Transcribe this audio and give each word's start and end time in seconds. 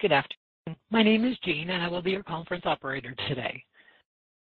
Good 0.00 0.12
afternoon. 0.12 0.76
My 0.90 1.02
name 1.02 1.26
is 1.26 1.36
Jean, 1.44 1.68
and 1.68 1.82
I 1.82 1.88
will 1.88 2.00
be 2.00 2.12
your 2.12 2.22
conference 2.22 2.64
operator 2.64 3.14
today. 3.28 3.62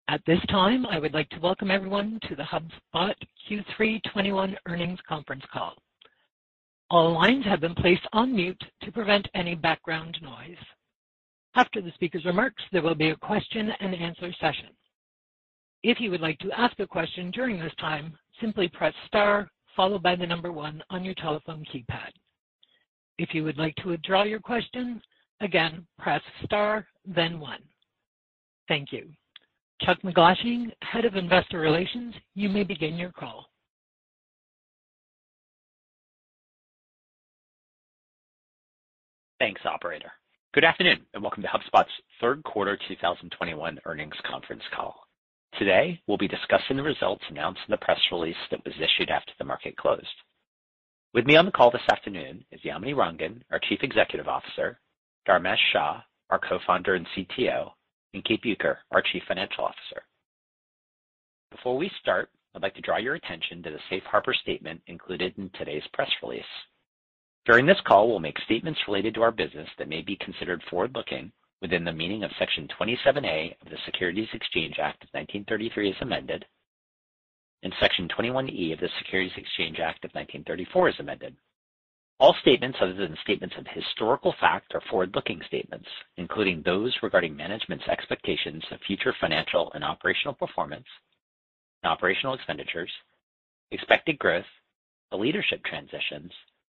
At 0.07 0.21
this 0.25 0.39
time, 0.49 0.85
I 0.85 0.97
would 0.97 1.13
like 1.13 1.29
to 1.31 1.39
welcome 1.41 1.69
everyone 1.69 2.21
to 2.29 2.35
the 2.35 2.43
HubSpot 2.43 3.13
Q3 3.49 4.01
2021 4.03 4.55
earnings 4.65 4.99
conference 5.09 5.43
call. 5.51 5.73
All 6.89 7.13
lines 7.13 7.43
have 7.43 7.59
been 7.59 7.75
placed 7.75 8.07
on 8.13 8.33
mute 8.33 8.63
to 8.83 8.91
prevent 8.93 9.27
any 9.35 9.53
background 9.53 10.17
noise. 10.21 10.55
After 11.55 11.81
the 11.81 11.91
speaker's 11.95 12.23
remarks, 12.23 12.63
there 12.71 12.81
will 12.81 12.95
be 12.95 13.09
a 13.09 13.15
question-and-answer 13.17 14.31
session. 14.39 14.69
If 15.83 15.99
you 15.99 16.11
would 16.11 16.21
like 16.21 16.39
to 16.39 16.51
ask 16.57 16.79
a 16.79 16.87
question 16.87 17.29
during 17.31 17.59
this 17.59 17.75
time, 17.77 18.17
simply 18.39 18.69
press 18.69 18.93
star 19.07 19.49
followed 19.77 20.03
by 20.03 20.15
the 20.15 20.25
number 20.25 20.51
one 20.51 20.83
on 20.89 21.05
your 21.05 21.13
telephone 21.13 21.63
keypad. 21.73 22.09
If 23.19 23.29
you 23.33 23.43
would 23.43 23.57
like 23.57 23.75
to 23.77 23.89
withdraw 23.89 24.23
your 24.23 24.39
question, 24.39 25.01
again, 25.39 25.85
press 25.99 26.21
star, 26.43 26.87
then 27.05 27.39
one. 27.39 27.61
Thank 28.67 28.91
you. 28.91 29.07
Chuck 29.83 29.99
MacGlashing, 30.03 30.71
Head 30.81 31.05
of 31.05 31.15
Investor 31.15 31.59
Relations, 31.59 32.15
you 32.33 32.49
may 32.49 32.63
begin 32.63 32.97
your 32.97 33.11
call. 33.11 33.45
Thanks, 39.39 39.61
operator. 39.65 40.11
Good 40.55 40.63
afternoon, 40.63 41.01
and 41.13 41.21
welcome 41.21 41.43
to 41.43 41.49
HubSpot's 41.49 41.91
third 42.19 42.43
quarter 42.43 42.79
2021 42.87 43.79
earnings 43.85 44.15
conference 44.27 44.63
call. 44.75 45.06
Today, 45.57 45.99
we'll 46.05 46.17
be 46.17 46.27
discussing 46.27 46.77
the 46.77 46.83
results 46.83 47.23
announced 47.29 47.61
in 47.67 47.71
the 47.71 47.77
press 47.77 47.99
release 48.11 48.35
that 48.51 48.63
was 48.63 48.75
issued 48.75 49.09
after 49.09 49.31
the 49.39 49.45
market 49.45 49.75
closed. 49.75 50.05
With 51.15 51.25
me 51.25 51.35
on 51.35 51.45
the 51.45 51.51
call 51.51 51.71
this 51.71 51.81
afternoon 51.91 52.45
is 52.51 52.61
Yamini 52.61 52.93
Rangan, 52.93 53.41
our 53.51 53.59
Chief 53.67 53.79
Executive 53.81 54.27
Officer, 54.27 54.79
Dharmesh 55.27 55.57
Shah, 55.73 56.01
our 56.29 56.37
Co-founder 56.37 56.93
and 56.93 57.07
CTO, 57.07 57.71
and 58.13 58.23
Kate 58.23 58.43
Bueker, 58.43 58.77
our 58.91 59.01
Chief 59.01 59.23
Financial 59.27 59.63
Officer. 59.63 60.03
Before 61.49 61.75
we 61.75 61.89
start, 62.01 62.29
I'd 62.53 62.61
like 62.61 62.75
to 62.75 62.81
draw 62.81 62.97
your 62.97 63.15
attention 63.15 63.63
to 63.63 63.71
the 63.71 63.79
safe 63.89 64.03
harbor 64.03 64.35
statement 64.35 64.81
included 64.85 65.33
in 65.39 65.49
today's 65.57 65.87
press 65.91 66.09
release. 66.21 66.43
During 67.47 67.65
this 67.65 67.81
call, 67.87 68.09
we'll 68.09 68.19
make 68.19 68.37
statements 68.45 68.79
related 68.87 69.15
to 69.15 69.23
our 69.23 69.31
business 69.31 69.69
that 69.79 69.89
may 69.89 70.03
be 70.03 70.17
considered 70.17 70.61
forward-looking 70.69 71.31
within 71.61 71.83
the 71.83 71.93
meaning 71.93 72.23
of 72.23 72.31
Section 72.37 72.67
27A 72.79 73.55
of 73.61 73.69
the 73.69 73.77
Securities 73.85 74.29
Exchange 74.33 74.75
Act 74.79 75.03
of 75.03 75.09
1933 75.11 75.89
as 75.89 75.95
amended, 76.01 76.45
and 77.63 77.73
Section 77.79 78.07
21E 78.07 78.73
of 78.73 78.79
the 78.79 78.89
Securities 78.99 79.35
Exchange 79.37 79.79
Act 79.79 80.05
of 80.05 80.11
1934 80.11 80.89
as 80.89 80.99
amended. 80.99 81.35
All 82.19 82.35
statements 82.41 82.77
other 82.81 82.93
than 82.93 83.15
statements 83.21 83.55
of 83.57 83.65
historical 83.67 84.33
fact 84.39 84.73
are 84.73 84.81
forward-looking 84.89 85.41
statements, 85.45 85.87
including 86.17 86.63
those 86.63 86.95
regarding 87.03 87.35
management's 87.35 87.87
expectations 87.87 88.63
of 88.71 88.79
future 88.87 89.13
financial 89.21 89.71
and 89.73 89.83
operational 89.83 90.33
performance 90.33 90.85
and 91.83 91.91
operational 91.91 92.33
expenditures, 92.33 92.91
expected 93.71 94.17
growth, 94.17 94.45
the 95.11 95.17
leadership 95.17 95.63
transitions, 95.63 96.31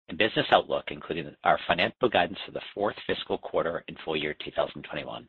and 0.09 0.19
business 0.19 0.47
outlook, 0.53 0.85
including 0.89 1.35
our 1.45 1.59
financial 1.67 2.09
guidance 2.09 2.39
for 2.45 2.53
the 2.53 2.61
fourth 2.75 2.97
fiscal 3.07 3.39
quarter 3.39 3.85
and 3.89 3.97
full 4.05 4.17
year 4.17 4.35
2021. 4.45 5.29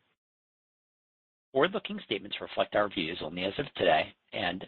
Forward-looking 1.52 1.98
statements 2.04 2.40
reflect 2.40 2.76
our 2.76 2.88
views 2.88 3.18
only 3.22 3.44
as 3.44 3.52
of 3.58 3.66
today, 3.74 4.14
and 4.32 4.64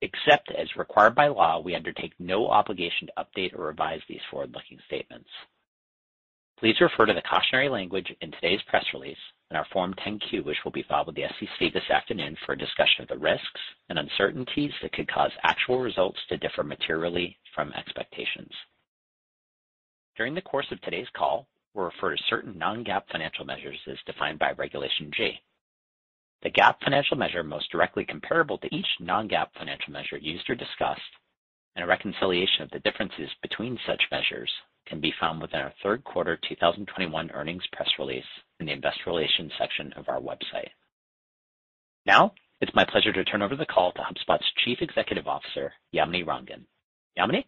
except 0.00 0.50
as 0.58 0.74
required 0.76 1.14
by 1.14 1.28
law, 1.28 1.60
we 1.60 1.74
undertake 1.74 2.14
no 2.18 2.48
obligation 2.48 3.08
to 3.08 3.24
update 3.24 3.54
or 3.54 3.66
revise 3.66 4.00
these 4.08 4.22
forward-looking 4.30 4.78
statements. 4.86 5.28
Please 6.58 6.80
refer 6.80 7.04
to 7.04 7.12
the 7.12 7.20
cautionary 7.20 7.68
language 7.68 8.10
in 8.22 8.30
today's 8.32 8.62
press 8.68 8.84
release 8.94 9.18
and 9.50 9.58
our 9.58 9.66
Form 9.70 9.92
10-Q, 10.06 10.44
which 10.44 10.56
will 10.64 10.72
be 10.72 10.84
filed 10.88 11.08
with 11.08 11.16
the 11.16 11.24
SEC 11.38 11.72
this 11.74 11.90
afternoon 11.90 12.36
for 12.46 12.52
a 12.52 12.58
discussion 12.58 13.02
of 13.02 13.08
the 13.08 13.18
risks 13.18 13.60
and 13.90 13.98
uncertainties 13.98 14.72
that 14.80 14.92
could 14.92 15.12
cause 15.12 15.32
actual 15.42 15.80
results 15.80 16.18
to 16.28 16.38
differ 16.38 16.62
materially 16.62 17.36
from 17.54 17.70
expectations. 17.74 18.50
During 20.16 20.34
the 20.34 20.42
course 20.42 20.66
of 20.70 20.80
today's 20.82 21.08
call, 21.16 21.48
we'll 21.74 21.86
refer 21.86 22.14
to 22.14 22.22
certain 22.28 22.56
non-GAAP 22.56 23.02
financial 23.10 23.44
measures 23.44 23.78
as 23.88 23.96
defined 24.06 24.38
by 24.38 24.52
Regulation 24.52 25.10
G. 25.16 25.40
The 26.42 26.50
GAAP 26.50 26.76
financial 26.84 27.16
measure 27.16 27.42
most 27.42 27.70
directly 27.70 28.04
comparable 28.04 28.58
to 28.58 28.74
each 28.74 28.86
non-GAAP 29.00 29.48
financial 29.58 29.92
measure 29.92 30.18
used 30.18 30.48
or 30.48 30.54
discussed, 30.54 31.00
and 31.74 31.82
a 31.82 31.88
reconciliation 31.88 32.62
of 32.62 32.70
the 32.70 32.78
differences 32.80 33.30
between 33.42 33.78
such 33.86 34.02
measures 34.12 34.52
can 34.86 35.00
be 35.00 35.14
found 35.18 35.40
within 35.40 35.60
our 35.60 35.72
third 35.82 36.04
quarter 36.04 36.38
2021 36.48 37.30
earnings 37.32 37.66
press 37.72 37.88
release 37.98 38.24
in 38.60 38.66
the 38.66 38.72
investor 38.72 39.04
relations 39.06 39.50
section 39.58 39.92
of 39.94 40.08
our 40.08 40.20
website. 40.20 40.70
Now, 42.06 42.34
it's 42.60 42.74
my 42.74 42.84
pleasure 42.84 43.12
to 43.12 43.24
turn 43.24 43.42
over 43.42 43.56
the 43.56 43.66
call 43.66 43.92
to 43.92 44.02
HubSpot's 44.02 44.44
Chief 44.64 44.78
Executive 44.80 45.26
Officer, 45.26 45.72
Yamini 45.94 46.24
Rangan. 46.24 46.64
Yamini? 47.18 47.44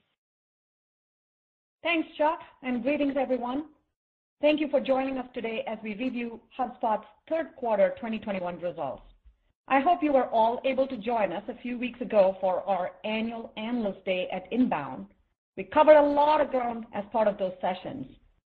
Thanks, 1.87 2.09
Chuck, 2.19 2.41
and 2.65 2.83
greetings, 2.83 3.15
everyone. 3.17 3.67
Thank 4.41 4.59
you 4.59 4.67
for 4.71 4.81
joining 4.81 5.19
us 5.19 5.27
today 5.33 5.63
as 5.69 5.79
we 5.85 5.95
review 5.95 6.41
HubSpot's 6.59 7.07
third 7.29 7.51
quarter 7.55 7.91
2021 7.91 8.59
results. 8.59 9.05
I 9.69 9.79
hope 9.79 10.03
you 10.03 10.13
were 10.13 10.27
all 10.31 10.61
able 10.65 10.89
to 10.89 10.97
join 10.97 11.33
us 11.33 11.45
a 11.47 11.55
few 11.63 11.79
weeks 11.79 12.01
ago 12.01 12.39
for 12.41 12.69
our 12.69 12.91
annual 13.05 13.53
Analyst 13.57 14.05
Day 14.05 14.29
at 14.33 14.53
INBOUND. 14.53 15.07
We 15.57 15.63
covered 15.63 15.95
a 15.95 16.03
lot 16.03 16.41
of 16.41 16.51
ground 16.51 16.87
as 16.93 17.05
part 17.13 17.29
of 17.29 17.39
those 17.39 17.55
sessions. 17.61 18.07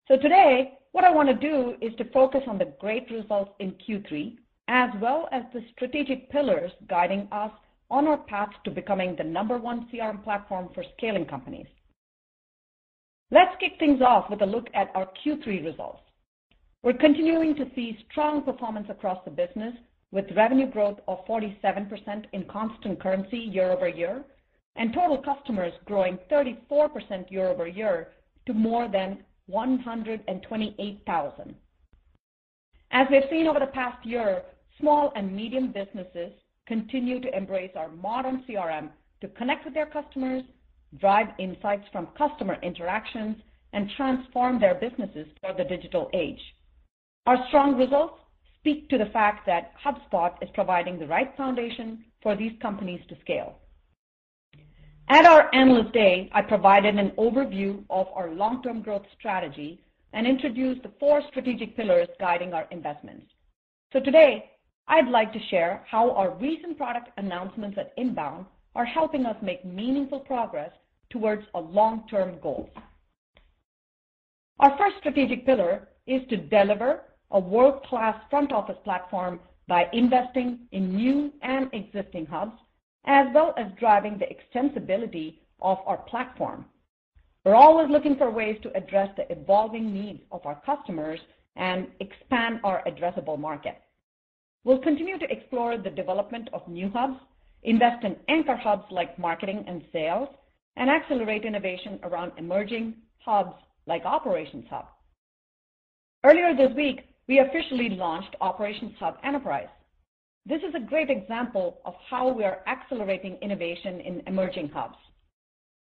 So 0.08 0.18
today, 0.18 0.80
what 0.94 1.04
I 1.04 1.12
wanna 1.12 1.36
do 1.36 1.76
is 1.82 1.94
to 1.98 2.06
focus 2.06 2.42
on 2.48 2.58
the 2.58 2.74
great 2.82 3.12
results 3.12 3.52
in 3.60 3.74
Q3, 3.74 4.40
as 4.70 4.90
well 5.00 5.30
as 5.32 5.44
the 5.54 5.64
strategic 5.76 6.32
pillars 6.32 6.72
guiding 6.88 7.28
us 7.32 7.52
on 7.92 8.08
our 8.08 8.18
path 8.18 8.50
to 8.64 8.72
becoming 8.72 9.16
the 9.16 9.24
number 9.24 9.60
one 9.60 9.88
CRM 9.94 10.24
platform 10.24 10.70
for 10.74 10.84
scaling 10.98 11.28
companies. 11.28 11.68
Let's 13.32 13.56
kick 13.60 13.74
things 13.78 14.02
off 14.02 14.28
with 14.30 14.42
a 14.42 14.46
look 14.46 14.68
at 14.74 14.90
our 14.96 15.08
Q3 15.24 15.64
results. 15.64 16.02
We're 16.82 16.94
continuing 16.94 17.56
to 17.58 17.70
see 17.76 18.04
strong 18.10 18.42
performance 18.42 18.88
across 18.90 19.24
the 19.24 19.30
business 19.30 19.76
with 20.12 20.26
revenue 20.36 20.66
growth 20.66 20.98
of 21.08 21.24
47% 21.28 22.26
in 22.34 22.46
constant 22.46 23.00
currency 23.00 23.38
year-over-year, 23.38 24.24
and 24.78 24.92
total 24.94 25.22
customers 25.22 25.74
growing 25.86 26.18
34% 26.32 27.30
year-over-year 27.30 28.08
to 28.48 28.54
more 28.54 28.88
than 28.88 29.20
128,000. 29.46 31.56
As 32.92 33.08
we've 33.12 33.22
seen 33.30 33.46
over 33.46 33.60
the 33.60 33.68
past 33.68 34.04
year, 34.04 34.42
small 34.80 35.14
and 35.16 35.36
medium 35.36 35.72
businesses 35.72 36.34
continue 36.66 37.20
to 37.20 37.38
embrace 37.38 37.74
our 37.76 37.90
modern 37.90 38.44
CRM 38.50 38.90
to 39.22 39.28
connect 39.30 39.66
with 39.66 39.76
their 39.76 39.86
customers, 39.86 40.42
drive 40.98 41.28
insights 41.38 41.88
from 41.92 42.08
customer 42.18 42.58
interactions, 42.64 43.38
and 43.74 43.90
transform 43.96 44.60
their 44.60 44.76
businesses 44.76 45.28
for 45.42 45.54
the 45.54 45.64
digital 45.64 46.10
age. 46.14 46.42
Our 47.28 47.38
strong 47.48 47.78
results 47.78 48.16
speak 48.60 48.90
to 48.90 48.98
the 48.98 49.06
fact 49.08 49.46
that 49.46 49.74
HubSpot 49.86 50.34
is 50.42 50.50
providing 50.54 50.98
the 50.98 51.08
right 51.08 51.32
foundation 51.38 52.04
for 52.22 52.36
these 52.36 52.54
companies 52.62 53.02
to 53.10 53.16
scale. 53.22 53.60
At 55.10 55.26
our 55.26 55.54
Analyst 55.56 55.94
Day, 55.94 56.30
I 56.34 56.42
provided 56.42 56.96
an 56.96 57.12
overview 57.12 57.84
of 57.90 58.08
our 58.14 58.32
long-term 58.32 58.82
growth 58.82 59.06
strategy 59.18 59.82
and 60.14 60.28
introduced 60.28 60.84
the 60.84 60.92
four 61.00 61.22
strategic 61.30 61.76
pillars 61.76 62.08
guiding 62.20 62.54
our 62.54 62.68
investments. 62.72 63.26
So 63.94 64.00
today, 64.00 64.52
I'd 64.88 65.08
like 65.08 65.32
to 65.34 65.40
share 65.50 65.84
how 65.90 66.12
our 66.12 66.32
recent 66.36 66.78
product 66.78 67.10
announcements 67.18 67.78
at 67.78 67.94
INBOUND 67.98 68.46
are 68.76 68.86
helping 68.86 69.26
us 69.26 69.36
make 69.42 69.66
meaningful 69.66 70.20
progress 70.20 70.72
towards 71.10 71.44
our 71.54 71.62
long-term 71.62 72.38
goals. 72.42 72.70
Our 74.60 74.78
first 74.78 74.98
strategic 75.00 75.46
pillar 75.46 75.88
is 76.06 76.22
to 76.30 76.38
deliver 76.38 77.04
a 77.32 77.40
world-class 77.40 78.22
front 78.30 78.52
office 78.52 78.78
platform 78.84 79.40
by 79.68 79.88
investing 79.94 80.60
in 80.72 80.96
new 80.96 81.32
and 81.42 81.70
existing 81.74 82.26
hubs, 82.26 82.58
as 83.06 83.28
well 83.34 83.54
as 83.58 83.68
driving 83.80 84.18
the 84.18 84.26
extensibility 84.26 85.38
of 85.62 85.78
our 85.86 85.98
platform. 85.98 86.66
We're 87.46 87.56
always 87.56 87.90
looking 87.90 88.18
for 88.18 88.30
ways 88.30 88.58
to 88.64 88.76
address 88.76 89.10
the 89.16 89.32
evolving 89.32 89.94
needs 89.94 90.22
of 90.32 90.46
our 90.46 90.62
customers 90.66 91.20
and 91.56 91.88
expand 92.00 92.60
our 92.64 92.84
addressable 92.86 93.40
market. 93.40 93.80
We'll 94.64 94.80
continue 94.80 95.18
to 95.18 95.32
explore 95.32 95.78
the 95.78 95.90
development 95.90 96.50
of 96.52 96.68
new 96.68 96.90
hubs, 96.90 97.20
invest 97.64 98.04
in 98.04 98.16
anchor 98.28 98.56
hubs 98.56 98.86
like 98.92 99.18
marketing 99.20 99.64
and 99.68 99.84
sales, 99.92 100.30
and 100.76 100.90
accelerate 100.90 101.44
innovation 101.44 102.00
around 102.04 102.32
emerging 102.38 102.96
hubs 103.20 103.56
like 103.86 104.06
Operations 104.06 104.66
Hub. 104.70 104.86
Earlier 106.24 106.56
this 106.56 106.76
week, 106.76 107.02
we 107.28 107.40
officially 107.40 107.90
launched 107.90 108.36
Operations 108.42 108.94
Hub 109.00 109.18
Enterprise. 109.24 109.68
This 110.46 110.62
is 110.68 110.74
a 110.76 110.80
great 110.80 111.10
example 111.10 111.80
of 111.86 111.94
how 112.10 112.30
we 112.30 112.44
are 112.44 112.62
accelerating 112.68 113.38
innovation 113.42 114.00
in 114.02 114.24
emerging 114.26 114.70
hubs. 114.70 114.98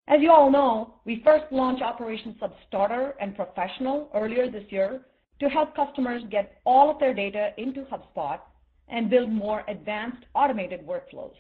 As 0.09 0.21
you 0.21 0.31
all 0.31 0.51
know, 0.51 0.95
we 1.05 1.23
first 1.25 1.45
launched 1.51 1.83
Operations 1.83 2.37
Hub 2.41 2.53
Starter 2.69 3.15
and 3.21 3.37
Professional 3.37 4.11
earlier 4.15 4.51
this 4.51 4.71
year 4.71 5.01
to 5.41 5.49
help 5.49 5.75
customers 5.75 6.23
get 6.31 6.61
all 6.65 6.91
of 6.91 6.99
their 6.99 7.15
data 7.15 7.51
into 7.57 7.83
HubSpot 7.83 8.41
and 8.89 9.11
build 9.11 9.31
more 9.31 9.65
advanced 9.69 10.25
automated 10.35 10.87
workflows. 10.87 11.35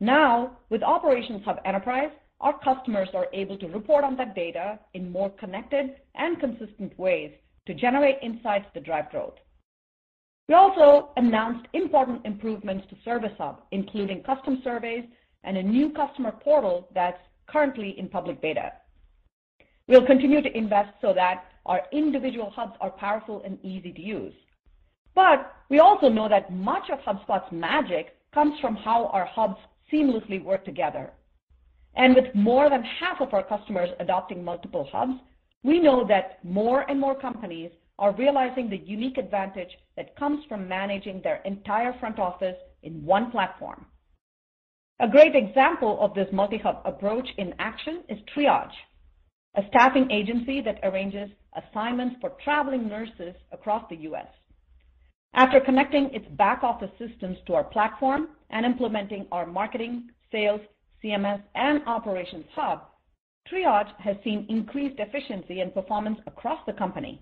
Now, 0.00 0.56
with 0.70 0.82
Operations 0.82 1.42
Hub 1.44 1.58
Enterprise, 1.66 2.10
our 2.40 2.58
customers 2.60 3.08
are 3.12 3.26
able 3.34 3.58
to 3.58 3.68
report 3.68 4.02
on 4.02 4.16
that 4.16 4.34
data 4.34 4.78
in 4.94 5.12
more 5.12 5.28
connected 5.28 5.96
and 6.14 6.40
consistent 6.40 6.98
ways 6.98 7.32
to 7.66 7.74
generate 7.74 8.16
insights 8.22 8.64
that 8.72 8.84
drive 8.84 9.10
growth. 9.10 9.34
We 10.48 10.54
also 10.54 11.10
announced 11.16 11.68
important 11.74 12.24
improvements 12.24 12.86
to 12.88 12.96
Service 13.04 13.34
Hub, 13.36 13.62
including 13.72 14.22
custom 14.22 14.62
surveys 14.64 15.04
and 15.44 15.58
a 15.58 15.62
new 15.62 15.90
customer 15.90 16.32
portal 16.32 16.88
that's 16.94 17.20
currently 17.46 17.94
in 17.98 18.08
public 18.08 18.40
beta. 18.40 18.72
We'll 19.86 20.06
continue 20.06 20.40
to 20.40 20.56
invest 20.56 20.94
so 21.02 21.12
that 21.12 21.44
our 21.66 21.82
individual 21.92 22.50
hubs 22.50 22.76
are 22.80 22.90
powerful 22.90 23.42
and 23.44 23.58
easy 23.62 23.92
to 23.92 24.00
use. 24.00 24.34
But 25.14 25.52
we 25.68 25.78
also 25.78 26.08
know 26.08 26.28
that 26.28 26.52
much 26.52 26.88
of 26.90 27.00
HubSpot's 27.00 27.52
magic 27.52 28.16
comes 28.32 28.58
from 28.60 28.76
how 28.76 29.06
our 29.06 29.26
hubs 29.26 29.58
seamlessly 29.92 30.42
work 30.42 30.64
together. 30.64 31.12
And 31.96 32.14
with 32.14 32.34
more 32.34 32.70
than 32.70 32.82
half 32.82 33.20
of 33.20 33.34
our 33.34 33.42
customers 33.42 33.90
adopting 33.98 34.44
multiple 34.44 34.88
hubs, 34.92 35.20
we 35.62 35.80
know 35.80 36.06
that 36.06 36.42
more 36.44 36.88
and 36.88 36.98
more 36.98 37.14
companies 37.18 37.70
are 37.98 38.14
realizing 38.14 38.70
the 38.70 38.78
unique 38.78 39.18
advantage 39.18 39.70
that 39.96 40.16
comes 40.16 40.44
from 40.48 40.68
managing 40.68 41.20
their 41.22 41.42
entire 41.44 41.94
front 42.00 42.18
office 42.18 42.56
in 42.82 43.04
one 43.04 43.30
platform. 43.30 43.84
A 45.00 45.08
great 45.08 45.34
example 45.34 45.98
of 46.00 46.14
this 46.14 46.28
multi-hub 46.32 46.82
approach 46.84 47.28
in 47.38 47.54
action 47.58 48.02
is 48.08 48.18
Triage, 48.34 48.72
a 49.56 49.62
staffing 49.68 50.10
agency 50.10 50.60
that 50.62 50.80
arranges 50.82 51.30
assignments 51.56 52.16
for 52.20 52.32
traveling 52.42 52.88
nurses 52.88 53.34
across 53.52 53.84
the 53.90 53.96
U.S. 53.96 54.26
After 55.34 55.60
connecting 55.60 56.10
its 56.12 56.26
back-office 56.36 56.90
systems 56.98 57.36
to 57.46 57.54
our 57.54 57.64
platform 57.64 58.28
and 58.50 58.66
implementing 58.66 59.26
our 59.32 59.46
marketing, 59.46 60.10
sales, 60.32 60.60
CMS, 61.02 61.42
and 61.54 61.82
Operations 61.86 62.44
Hub, 62.54 62.82
Triage 63.50 63.92
has 63.98 64.16
seen 64.22 64.46
increased 64.48 64.98
efficiency 64.98 65.60
and 65.60 65.74
performance 65.74 66.18
across 66.26 66.60
the 66.66 66.72
company. 66.72 67.20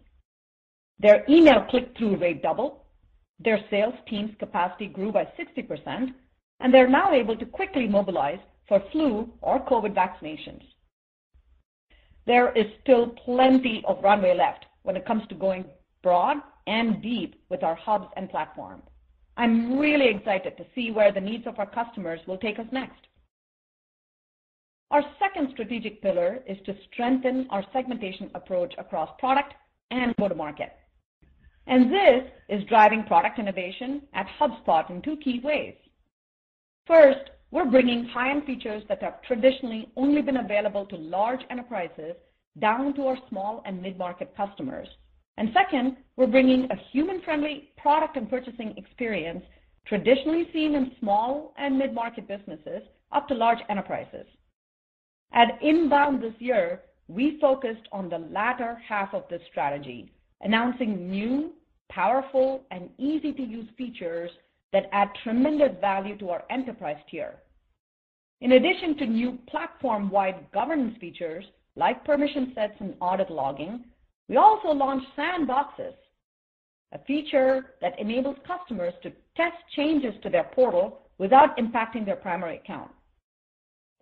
Their 0.98 1.24
email 1.28 1.64
click-through 1.70 2.16
rate 2.16 2.42
doubled, 2.42 2.80
their 3.40 3.60
sales 3.70 3.94
team's 4.08 4.34
capacity 4.38 4.88
grew 4.88 5.12
by 5.12 5.24
60%, 5.38 6.12
and 6.60 6.74
they're 6.74 6.88
now 6.88 7.12
able 7.12 7.36
to 7.36 7.46
quickly 7.46 7.86
mobilize 7.86 8.40
for 8.66 8.82
flu 8.90 9.32
or 9.40 9.64
COVID 9.64 9.94
vaccinations. 9.94 10.62
There 12.26 12.52
is 12.52 12.66
still 12.82 13.08
plenty 13.24 13.82
of 13.86 14.02
runway 14.02 14.36
left 14.36 14.66
when 14.82 14.96
it 14.96 15.06
comes 15.06 15.22
to 15.28 15.34
going 15.34 15.64
broad 16.02 16.38
and 16.66 17.00
deep 17.00 17.40
with 17.48 17.62
our 17.62 17.76
hubs 17.76 18.08
and 18.16 18.28
platform. 18.28 18.82
I'm 19.38 19.78
really 19.78 20.08
excited 20.08 20.56
to 20.56 20.66
see 20.74 20.90
where 20.90 21.12
the 21.12 21.20
needs 21.20 21.46
of 21.46 21.60
our 21.60 21.70
customers 21.70 22.18
will 22.26 22.38
take 22.38 22.58
us 22.58 22.66
next. 22.72 23.06
Our 24.90 25.02
second 25.20 25.50
strategic 25.52 26.02
pillar 26.02 26.40
is 26.44 26.58
to 26.66 26.74
strengthen 26.90 27.46
our 27.50 27.64
segmentation 27.72 28.32
approach 28.34 28.74
across 28.78 29.10
product 29.20 29.54
and 29.92 30.12
go-to-market. 30.16 30.72
And 31.68 31.92
this 31.92 32.24
is 32.48 32.64
driving 32.64 33.04
product 33.04 33.38
innovation 33.38 34.02
at 34.12 34.26
HubSpot 34.40 34.90
in 34.90 35.02
two 35.02 35.16
key 35.18 35.40
ways. 35.44 35.74
First, 36.88 37.30
we're 37.52 37.70
bringing 37.70 38.06
high-end 38.06 38.44
features 38.44 38.82
that 38.88 39.02
have 39.02 39.22
traditionally 39.22 39.88
only 39.96 40.20
been 40.20 40.38
available 40.38 40.84
to 40.86 40.96
large 40.96 41.42
enterprises 41.50 42.16
down 42.58 42.92
to 42.94 43.06
our 43.06 43.18
small 43.28 43.62
and 43.66 43.80
mid-market 43.80 44.34
customers. 44.36 44.88
Second, 45.54 45.96
we're 46.16 46.26
bringing 46.26 46.64
a 46.70 46.76
human-friendly 46.92 47.70
product 47.76 48.16
and 48.16 48.28
purchasing 48.28 48.74
experience 48.76 49.44
traditionally 49.86 50.48
seen 50.52 50.74
in 50.74 50.92
small 51.00 51.54
and 51.56 51.78
mid-market 51.78 52.28
businesses 52.28 52.82
up 53.12 53.26
to 53.28 53.34
large 53.34 53.58
enterprises. 53.70 54.26
At 55.32 55.60
INBOUND 55.62 56.22
this 56.22 56.34
year, 56.38 56.82
we 57.08 57.38
focused 57.40 57.88
on 57.92 58.08
the 58.08 58.18
latter 58.18 58.80
half 58.86 59.14
of 59.14 59.24
this 59.30 59.40
strategy, 59.50 60.12
announcing 60.42 61.10
new, 61.10 61.52
powerful, 61.88 62.64
and 62.70 62.90
easy-to-use 62.98 63.68
features 63.76 64.30
that 64.72 64.88
add 64.92 65.08
tremendous 65.22 65.72
value 65.80 66.16
to 66.18 66.30
our 66.30 66.44
enterprise 66.50 66.98
tier. 67.10 67.36
In 68.40 68.52
addition 68.52 68.96
to 68.98 69.06
new 69.06 69.38
platform-wide 69.48 70.46
governance 70.52 70.96
features 71.00 71.44
like 71.76 72.04
permission 72.04 72.52
sets 72.54 72.74
and 72.80 72.94
audit 73.00 73.30
logging, 73.30 73.84
we 74.28 74.36
also 74.36 74.68
launched 74.68 75.06
Sandboxes, 75.16 75.94
a 76.92 76.98
feature 77.06 77.74
that 77.80 77.98
enables 77.98 78.36
customers 78.46 78.94
to 79.02 79.10
test 79.36 79.56
changes 79.74 80.14
to 80.22 80.30
their 80.30 80.44
portal 80.44 81.00
without 81.18 81.56
impacting 81.58 82.04
their 82.04 82.16
primary 82.16 82.56
account. 82.56 82.90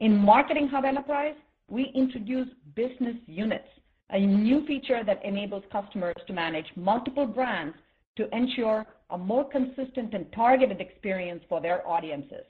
In 0.00 0.16
Marketing 0.16 0.68
Hub 0.68 0.84
Enterprise, 0.84 1.34
we 1.68 1.90
introduced 1.94 2.52
Business 2.74 3.16
Units, 3.26 3.68
a 4.10 4.20
new 4.20 4.64
feature 4.66 5.02
that 5.04 5.24
enables 5.24 5.64
customers 5.72 6.16
to 6.26 6.32
manage 6.32 6.66
multiple 6.76 7.26
brands 7.26 7.76
to 8.16 8.28
ensure 8.34 8.86
a 9.10 9.18
more 9.18 9.48
consistent 9.48 10.14
and 10.14 10.30
targeted 10.32 10.80
experience 10.80 11.42
for 11.48 11.60
their 11.60 11.86
audiences. 11.86 12.44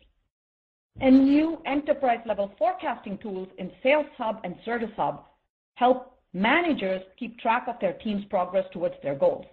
And 1.00 1.24
new 1.24 1.60
enterprise-level 1.66 2.54
forecasting 2.58 3.18
tools 3.18 3.48
in 3.58 3.70
Sales 3.82 4.06
Hub 4.16 4.40
and 4.44 4.56
Service 4.64 4.90
Hub 4.96 5.24
help 5.74 6.15
managers 6.36 7.00
keep 7.18 7.38
track 7.38 7.64
of 7.66 7.76
their 7.80 7.94
team's 7.94 8.24
progress 8.26 8.66
towards 8.70 8.94
their 9.02 9.14
goals. 9.14 9.46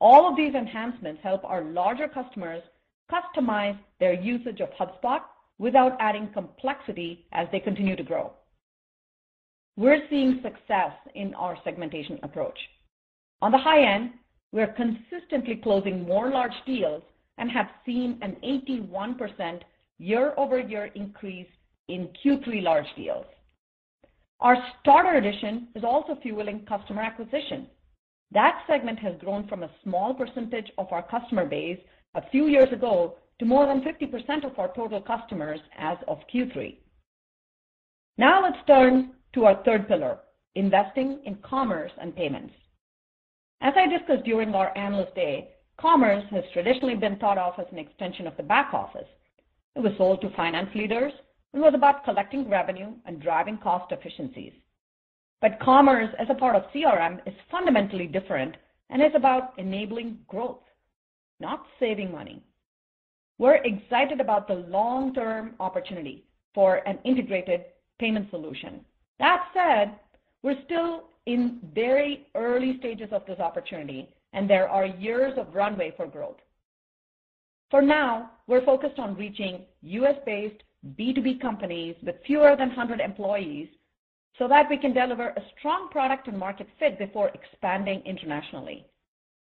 All 0.00 0.28
of 0.28 0.36
these 0.36 0.54
enhancements 0.54 1.22
help 1.22 1.42
our 1.44 1.64
larger 1.64 2.08
customers 2.08 2.62
customize 3.10 3.78
their 3.98 4.12
usage 4.12 4.60
of 4.60 4.68
HubSpot 4.78 5.20
without 5.58 5.96
adding 5.98 6.28
complexity 6.34 7.24
as 7.32 7.48
they 7.50 7.58
continue 7.58 7.96
to 7.96 8.02
grow. 8.02 8.32
We're 9.78 10.06
seeing 10.10 10.40
success 10.42 10.92
in 11.14 11.32
our 11.34 11.56
segmentation 11.64 12.18
approach. 12.22 12.58
On 13.40 13.50
the 13.50 13.58
high 13.58 13.82
end, 13.82 14.10
we're 14.52 14.74
consistently 14.74 15.56
closing 15.56 16.06
more 16.06 16.28
large 16.28 16.52
deals 16.66 17.02
and 17.38 17.50
have 17.50 17.68
seen 17.86 18.18
an 18.20 18.36
81% 18.44 19.62
year-over-year 19.98 20.90
increase 20.94 21.48
in 21.88 22.10
Q3 22.22 22.62
large 22.62 22.86
deals. 22.94 23.24
Our 24.40 24.56
Starter 24.80 25.18
edition 25.18 25.68
is 25.74 25.84
also 25.84 26.16
fueling 26.22 26.64
customer 26.66 27.02
acquisition. 27.02 27.66
That 28.32 28.62
segment 28.66 28.98
has 29.00 29.14
grown 29.20 29.46
from 29.46 29.62
a 29.62 29.70
small 29.84 30.14
percentage 30.14 30.70
of 30.78 30.90
our 30.92 31.02
customer 31.02 31.44
base 31.44 31.78
a 32.14 32.28
few 32.30 32.46
years 32.46 32.72
ago 32.72 33.16
to 33.38 33.44
more 33.44 33.66
than 33.66 33.82
50% 33.82 34.44
of 34.44 34.58
our 34.58 34.72
total 34.74 35.02
customers 35.02 35.60
as 35.76 35.98
of 36.08 36.18
Q3. 36.32 36.76
Now 38.16 38.42
let's 38.42 38.64
turn 38.66 39.10
to 39.34 39.44
our 39.44 39.62
third 39.64 39.88
pillar, 39.88 40.18
investing 40.54 41.20
in 41.26 41.36
commerce 41.36 41.92
and 42.00 42.16
payments. 42.16 42.54
As 43.60 43.74
I 43.76 43.86
discussed 43.86 44.24
during 44.24 44.54
our 44.54 44.76
Analyst 44.76 45.14
Day, 45.14 45.50
commerce 45.78 46.24
has 46.30 46.44
traditionally 46.54 46.94
been 46.94 47.18
thought 47.18 47.36
of 47.36 47.54
as 47.58 47.66
an 47.72 47.78
extension 47.78 48.26
of 48.26 48.36
the 48.38 48.42
back 48.42 48.72
office. 48.72 49.08
It 49.76 49.80
was 49.80 49.92
sold 49.98 50.22
to 50.22 50.34
finance 50.34 50.70
leaders 50.74 51.12
and 51.52 51.62
was 51.62 51.74
about 51.74 52.04
collecting 52.04 52.48
revenue 52.48 52.92
and 53.06 53.20
driving 53.20 53.58
cost 53.58 53.92
efficiencies. 53.92 54.52
But 55.40 55.58
commerce 55.60 56.14
as 56.18 56.28
a 56.30 56.34
part 56.34 56.56
of 56.56 56.70
CRM 56.74 57.20
is 57.26 57.34
fundamentally 57.50 58.06
different 58.06 58.56
and 58.90 59.02
is 59.02 59.12
about 59.14 59.54
enabling 59.58 60.18
growth, 60.28 60.62
not 61.40 61.64
saving 61.78 62.12
money. 62.12 62.42
We're 63.38 63.62
excited 63.64 64.20
about 64.20 64.46
the 64.46 64.66
long-term 64.68 65.54
opportunity 65.60 66.24
for 66.54 66.86
an 66.86 66.98
integrated 67.04 67.64
payment 67.98 68.28
solution. 68.30 68.84
That 69.18 69.44
said, 69.54 69.98
we're 70.42 70.62
still 70.64 71.04
in 71.26 71.60
very 71.74 72.26
early 72.34 72.76
stages 72.78 73.08
of 73.12 73.24
this 73.26 73.38
opportunity, 73.38 74.08
and 74.32 74.48
there 74.48 74.68
are 74.68 74.86
years 74.86 75.34
of 75.38 75.54
runway 75.54 75.92
for 75.96 76.06
growth. 76.06 76.38
For 77.70 77.80
now, 77.80 78.32
we're 78.46 78.64
focused 78.64 78.98
on 78.98 79.16
reaching 79.16 79.64
U.S.-based 79.82 80.58
B2B 80.96 81.40
companies 81.40 81.96
with 82.02 82.16
fewer 82.26 82.56
than 82.56 82.68
100 82.68 83.00
employees 83.00 83.68
so 84.38 84.48
that 84.48 84.70
we 84.70 84.78
can 84.78 84.94
deliver 84.94 85.28
a 85.28 85.42
strong 85.58 85.88
product 85.90 86.28
and 86.28 86.38
market 86.38 86.68
fit 86.78 86.98
before 86.98 87.30
expanding 87.34 88.02
internationally. 88.06 88.86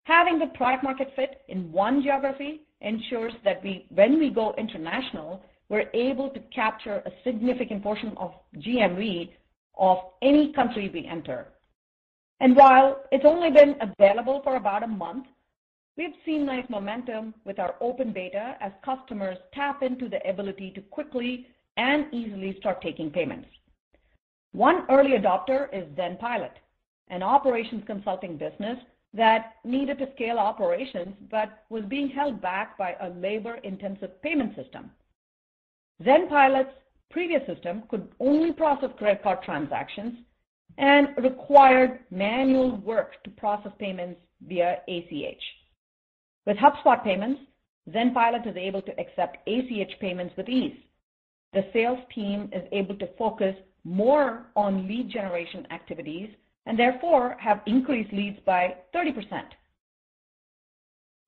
Having 0.03 0.39
the 0.39 0.48
product 0.48 0.84
market 0.84 1.13
fit 1.15 1.42
in 1.48 1.72
one 1.72 2.03
geography 2.03 2.62
ensures 2.82 3.34
that 3.46 3.63
when 3.89 4.20
we 4.20 4.30
go 4.30 4.53
international, 4.58 5.42
we're 5.70 5.89
able 5.94 6.30
to 6.30 6.39
capture 6.53 7.01
a 7.06 7.12
significant 7.24 7.82
portion 7.82 8.13
of 8.18 8.34
GMV 8.58 9.30
of 9.77 10.00
any 10.22 10.51
country 10.51 10.89
we 10.94 11.08
enter. 11.08 11.48
And 12.42 12.56
while 12.56 13.03
it's 13.12 13.25
only 13.25 13.50
been 13.50 13.77
available 13.80 14.42
for 14.44 14.58
about 14.58 14.84
a 14.84 14.88
month, 14.88 15.27
we've 15.98 16.16
seen 16.26 16.46
nice 16.46 16.66
momentum 16.70 17.34
with 17.46 17.60
our 17.60 17.76
open 17.82 18.12
beta 18.12 18.56
as 18.60 18.72
customers 18.84 19.38
tap 19.54 19.84
into 19.84 20.10
the 20.10 20.28
ability 20.28 20.72
to 20.72 20.82
quickly 20.82 21.48
and 21.78 22.14
easily 22.14 22.56
start 22.60 22.82
taking 22.82 23.10
payments. 23.10 23.48
One 24.52 24.86
early 24.90 25.12
adopter 25.12 25.68
is 25.74 25.86
ZenPilot, 25.96 26.52
an 27.10 27.24
operations 27.24 27.84
consulting 27.86 28.38
business 28.38 28.78
that 29.14 29.56
needed 29.64 30.00
to 30.00 30.12
scale 30.16 30.38
operations 30.38 31.16
but 31.30 31.64
was 31.70 31.84
being 31.86 32.10
held 32.10 32.42
back 32.42 32.78
by 32.78 32.96
a 33.02 33.10
labor-intensive 33.10 34.22
payment 34.22 34.56
system. 34.56 34.92
ZenPilot's 36.04 36.74
previous 37.12 37.46
system 37.48 37.84
could 37.90 38.08
only 38.20 38.52
process 38.52 38.90
credit 38.98 39.22
card 39.22 39.40
transactions 39.44 40.18
and 40.80 41.10
required 41.22 42.00
manual 42.10 42.78
work 42.78 43.24
to 43.24 43.30
process 43.32 43.72
payments 43.78 44.20
via 44.48 44.80
ACH. 44.88 45.44
With 46.46 46.58
HubSpot 46.58 47.04
Payments, 47.04 47.42
ZenPilot 47.90 48.48
is 48.48 48.58
able 48.58 48.82
to 48.82 49.00
accept 49.00 49.38
ACH 49.48 50.00
payments 50.00 50.36
with 50.36 50.50
ease. 50.50 50.76
The 51.54 51.66
sales 51.72 52.00
team 52.14 52.50
is 52.52 52.64
able 52.72 52.96
to 52.96 53.08
focus 53.18 53.56
more 53.84 54.48
on 54.56 54.88
lead 54.88 55.10
generation 55.10 55.68
activities 55.72 56.30
and 56.66 56.78
therefore 56.78 57.38
have 57.40 57.62
increased 57.66 58.14
leads 58.14 58.40
by 58.46 58.76
30%. 58.96 59.16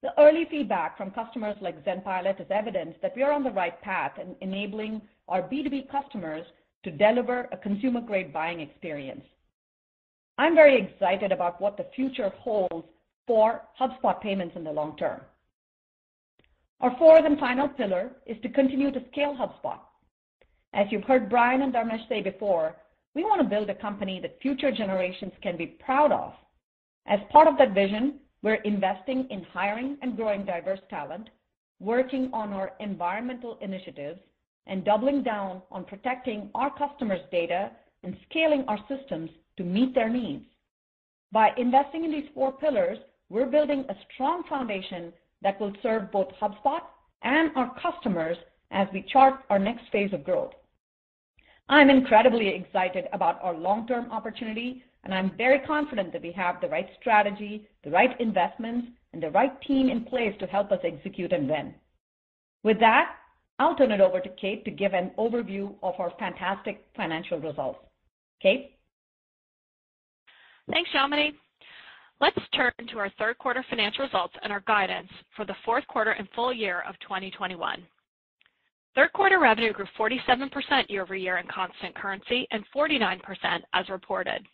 The 0.01 0.19
early 0.19 0.45
feedback 0.49 0.97
from 0.97 1.11
customers 1.11 1.55
like 1.61 1.83
ZenPilot 1.83 2.41
is 2.41 2.47
evidence 2.49 2.95
that 3.01 3.15
we 3.15 3.23
are 3.23 3.31
on 3.31 3.43
the 3.43 3.51
right 3.51 3.79
path 3.81 4.13
in 4.19 4.35
enabling 4.41 5.01
our 5.27 5.41
B2B 5.41 5.89
customers 5.89 6.45
to 6.83 6.91
deliver 6.91 7.47
a 7.51 7.57
consumer-grade 7.57 8.31
buying 8.31 8.59
experience. 8.59 9.23
I'm 10.37 10.55
very 10.55 10.79
excited 10.81 11.31
about 11.31 11.59
what 11.61 11.77
the 11.77 11.87
future 11.95 12.31
holds 12.37 12.87
for 13.27 13.63
HubSpot 13.79 14.21
Payments 14.21 14.55
in 14.55 14.63
the 14.63 14.71
long 14.71 14.95
term. 14.97 15.21
Our 16.81 16.95
fourth 16.97 17.25
and 17.25 17.39
final 17.39 17.67
pillar 17.69 18.11
is 18.25 18.37
to 18.41 18.49
continue 18.49 18.91
to 18.91 19.03
scale 19.11 19.35
HubSpot. 19.35 19.79
As 20.73 20.87
you've 20.91 21.05
heard 21.05 21.29
Brian 21.29 21.61
and 21.61 21.73
Dharmesh 21.73 22.07
say 22.09 22.21
before, 22.21 22.75
we 23.13 23.23
want 23.23 23.41
to 23.41 23.47
build 23.47 23.69
a 23.69 23.75
company 23.75 24.19
that 24.21 24.41
future 24.41 24.71
generations 24.71 25.31
can 25.41 25.55
be 25.55 25.67
proud 25.67 26.11
of. 26.11 26.33
As 27.07 27.19
part 27.31 27.47
of 27.47 27.57
that 27.57 27.73
vision, 27.73 28.19
we're 28.41 28.55
investing 28.55 29.27
in 29.29 29.43
hiring 29.43 29.97
and 30.01 30.17
growing 30.17 30.43
diverse 30.45 30.81
talent, 30.89 31.29
working 31.79 32.29
on 32.33 32.51
our 32.51 32.73
environmental 32.79 33.57
initiatives, 33.61 34.19
and 34.67 34.83
doubling 34.83 35.23
down 35.23 35.61
on 35.71 35.85
protecting 35.85 36.49
our 36.55 36.75
customers' 36.77 37.21
data 37.31 37.71
and 38.03 38.17
scaling 38.29 38.65
our 38.67 38.79
systems 38.89 39.29
to 39.57 39.63
meet 39.63 39.95
their 39.95 40.09
needs. 40.09 40.45
By 41.31 41.51
investing 41.57 42.03
in 42.03 42.11
these 42.11 42.29
four 42.33 42.51
pillars, 42.51 42.97
we're 43.29 43.45
building 43.45 43.85
a 43.89 43.95
strong 44.13 44.43
foundation 44.49 45.11
that 45.41 45.59
will 45.59 45.73
serve 45.81 46.11
both 46.11 46.27
HubSpot 46.41 46.81
and 47.23 47.51
our 47.55 47.73
customers 47.81 48.37
as 48.71 48.87
we 48.93 49.05
chart 49.11 49.41
our 49.49 49.59
next 49.59 49.83
phase 49.91 50.13
of 50.13 50.23
growth. 50.23 50.53
I'm 51.67 51.89
incredibly 51.89 52.49
excited 52.49 53.05
about 53.11 53.41
our 53.41 53.55
long-term 53.55 54.11
opportunity, 54.11 54.83
and 55.03 55.13
I'm 55.13 55.35
very 55.37 55.59
confident 55.59 56.13
that 56.13 56.21
we 56.21 56.31
have 56.33 56.61
the 56.61 56.67
right 56.67 56.87
strategy, 56.99 57.67
the 57.83 57.89
right 57.89 58.19
investments, 58.19 58.87
and 59.13 59.23
the 59.23 59.31
right 59.31 59.59
team 59.61 59.89
in 59.89 60.03
place 60.03 60.35
to 60.39 60.45
help 60.45 60.71
us 60.71 60.79
execute 60.83 61.33
and 61.33 61.49
win. 61.49 61.73
With 62.63 62.79
that, 62.79 63.15
I'll 63.57 63.75
turn 63.75 63.91
it 63.91 64.01
over 64.01 64.19
to 64.19 64.29
Kate 64.29 64.65
to 64.65 64.71
give 64.71 64.93
an 64.93 65.11
overview 65.17 65.73
of 65.81 65.95
our 65.99 66.11
fantastic 66.19 66.85
financial 66.95 67.39
results. 67.39 67.79
Kate? 68.41 68.77
Thanks, 70.69 70.89
Yamini. 70.93 71.31
Let's 72.21 72.37
turn 72.55 72.71
to 72.91 72.99
our 72.99 73.09
third 73.17 73.37
quarter 73.37 73.63
financial 73.69 74.05
results 74.05 74.35
and 74.41 74.51
our 74.51 74.61
guidance 74.61 75.09
for 75.35 75.45
the 75.45 75.55
fourth 75.65 75.85
quarter 75.87 76.11
and 76.11 76.27
full 76.33 76.53
year 76.53 76.83
of 76.87 76.97
2021. 76.99 77.85
Third 78.95 79.11
quarter 79.11 79.39
revenue 79.39 79.73
grew 79.73 79.85
47% 79.99 80.89
year-over-year 80.89 81.37
in 81.37 81.47
constant 81.47 81.93
currency 81.95 82.47
and 82.51 82.63
49% 82.73 83.19
as 83.73 83.89
reported. 83.89 84.45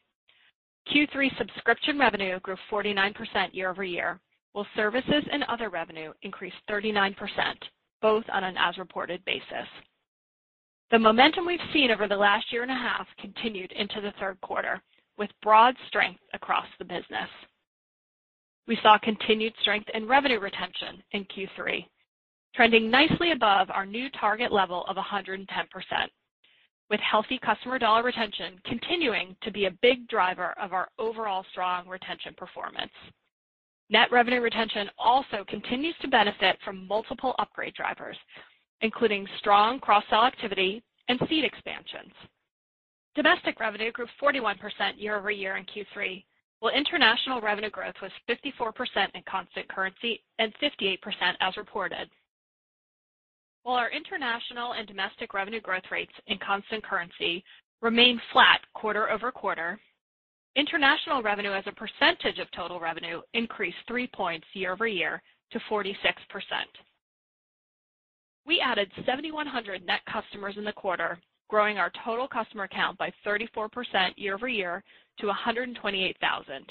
Q3 0.91 1.38
subscription 1.38 2.00
revenue 2.00 2.39
grew 2.39 2.58
49% 2.72 3.13
year-over-year, 3.53 4.20
while 4.53 4.65
services 4.75 5.24
and 5.32 5.44
other 5.44 5.70
revenue 5.70 6.12
increased 6.24 6.58
39%, 6.68 7.15
both 8.01 8.24
on 8.34 8.44
an 8.44 8.56
as 8.58 8.80
reported 8.80 9.24
basis. 9.25 9.68
The 10.89 10.98
momentum 10.98 11.46
we've 11.46 11.60
seen 11.72 11.91
over 11.91 12.08
the 12.08 12.15
last 12.18 12.51
year 12.51 12.63
and 12.63 12.72
a 12.72 12.75
half 12.75 13.06
continued 13.20 13.72
into 13.74 14.01
the 14.01 14.13
third 14.20 14.41
quarter 14.41 14.82
with 15.20 15.30
broad 15.44 15.75
strength 15.88 16.20
across 16.34 16.65
the 16.80 16.86
business. 16.86 17.30
We 18.68 18.77
saw 18.82 18.98
continued 18.98 19.53
strength 19.62 19.89
in 19.94 20.08
revenue 20.08 20.39
retention 20.39 21.03
in 21.12 21.25
Q3, 21.25 21.86
trending 22.56 22.89
nicely 22.89 23.32
above 23.32 23.70
our 23.72 23.86
new 23.86 24.10
target 24.12 24.51
level 24.51 24.86
of 24.88 24.98
110%, 24.98 25.46
with 26.89 27.00
healthy 27.00 27.39
customer 27.44 27.80
dollar 27.80 28.03
retention 28.03 28.60
continuing 28.65 29.36
to 29.44 29.51
be 29.51 29.65
a 29.65 29.77
big 29.82 30.08
driver 30.08 30.53
of 30.62 30.74
our 30.74 30.89
overall 31.00 31.46
strong 31.51 31.88
retention 31.88 32.34
performance. 32.38 32.91
Net 33.89 34.12
revenue 34.12 34.41
retention 34.41 34.89
also 34.98 35.44
continues 35.48 35.96
to 36.01 36.08
benefit 36.08 36.58
from 36.63 36.88
multiple 36.88 37.36
upgrade 37.39 37.74
drivers, 37.74 38.18
including 38.82 39.27
strong 39.39 39.80
cross-sell 39.80 40.24
activity 40.24 40.82
and 41.08 41.20
seat 41.27 41.44
expansions. 41.44 42.13
Domestic 43.15 43.60
revenue 43.60 43.91
grew 43.91 44.08
41% 44.22 44.56
year-over-year 44.96 45.58
in 45.58 45.65
Q3, 45.65 46.24
while 46.62 46.74
international 46.74 47.41
revenue 47.41 47.72
growth 47.72 47.96
was 48.03 48.12
54% 48.30 48.72
in 49.15 49.24
constant 49.30 49.68
currency 49.68 50.22
and 50.38 50.53
58% 50.62 51.00
as 51.41 51.58
reported. 51.58 52.08
While 53.63 53.77
our 53.77 53.91
international 53.91 54.74
and 54.74 54.88
domestic 54.88 55.34
revenue 55.34 55.60
growth 55.60 55.89
rates 55.91 56.13
in 56.27 56.38
constant 56.38 56.84
currency 56.84 57.44
remain 57.82 58.22
flat 58.32 58.62
quarter-over-quarter, 58.75 59.80
international 60.56 61.24
revenue 61.24 61.51
as 61.51 61.63
a 61.65 61.72
percentage 61.72 62.38
of 62.38 62.51
total 62.51 62.80
revenue 62.80 63.22
increased 63.34 63.77
3 63.88 64.08
points 64.13 64.46
year-over-year 64.53 65.22
to 65.51 65.60
46%. 65.70 65.94
We 68.46 68.62
added 68.63 68.91
7,100 68.98 69.84
net 69.84 70.01
customers 70.12 70.56
in 70.58 70.63
the 70.63 70.74
quarter, 70.74 71.18
growing 71.51 71.77
our 71.77 71.91
total 72.05 72.29
customer 72.29 72.67
count 72.67 72.98
by 72.98 73.12
34% 73.27 73.67
year-over-year 74.15 74.81
to 75.20 75.27
128,000. 75.27 76.65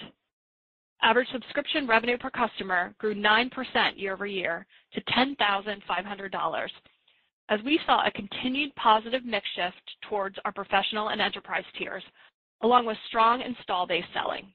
Average 1.03 1.29
subscription 1.33 1.87
revenue 1.87 2.17
per 2.17 2.31
customer 2.31 2.95
grew 2.99 3.15
9% 3.15 3.51
year-over-year 3.97 4.67
to 4.95 5.01
$10,500 5.03 6.69
as 7.51 7.61
we 7.65 7.81
saw 7.85 8.07
a 8.07 8.11
continued 8.13 8.75
positive 8.77 9.25
mix 9.25 9.47
shift 9.57 9.83
towards 10.09 10.37
our 10.45 10.53
professional 10.53 11.09
and 11.09 11.21
enterprise 11.21 11.65
tiers, 11.77 12.05
along 12.63 12.87
with 12.87 12.97
strong 13.09 13.43
install-based 13.43 14.07
selling. 14.15 14.47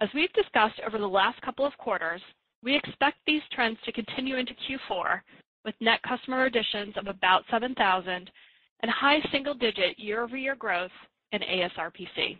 As 0.00 0.10
we've 0.14 0.32
discussed 0.34 0.78
over 0.86 0.98
the 0.98 1.06
last 1.06 1.40
couple 1.40 1.64
of 1.64 1.76
quarters, 1.78 2.20
we 2.62 2.76
expect 2.76 3.16
these 3.26 3.42
trends 3.52 3.78
to 3.84 3.92
continue 3.92 4.36
into 4.36 4.52
Q4 4.68 5.20
with 5.64 5.74
net 5.80 6.00
customer 6.06 6.44
additions 6.44 6.94
of 6.98 7.06
about 7.06 7.44
7,000 7.50 8.30
and 8.80 8.90
high 8.90 9.20
single-digit 9.32 9.98
year-over-year 9.98 10.56
growth 10.56 10.90
in 11.32 11.40
ASRPC. 11.40 12.38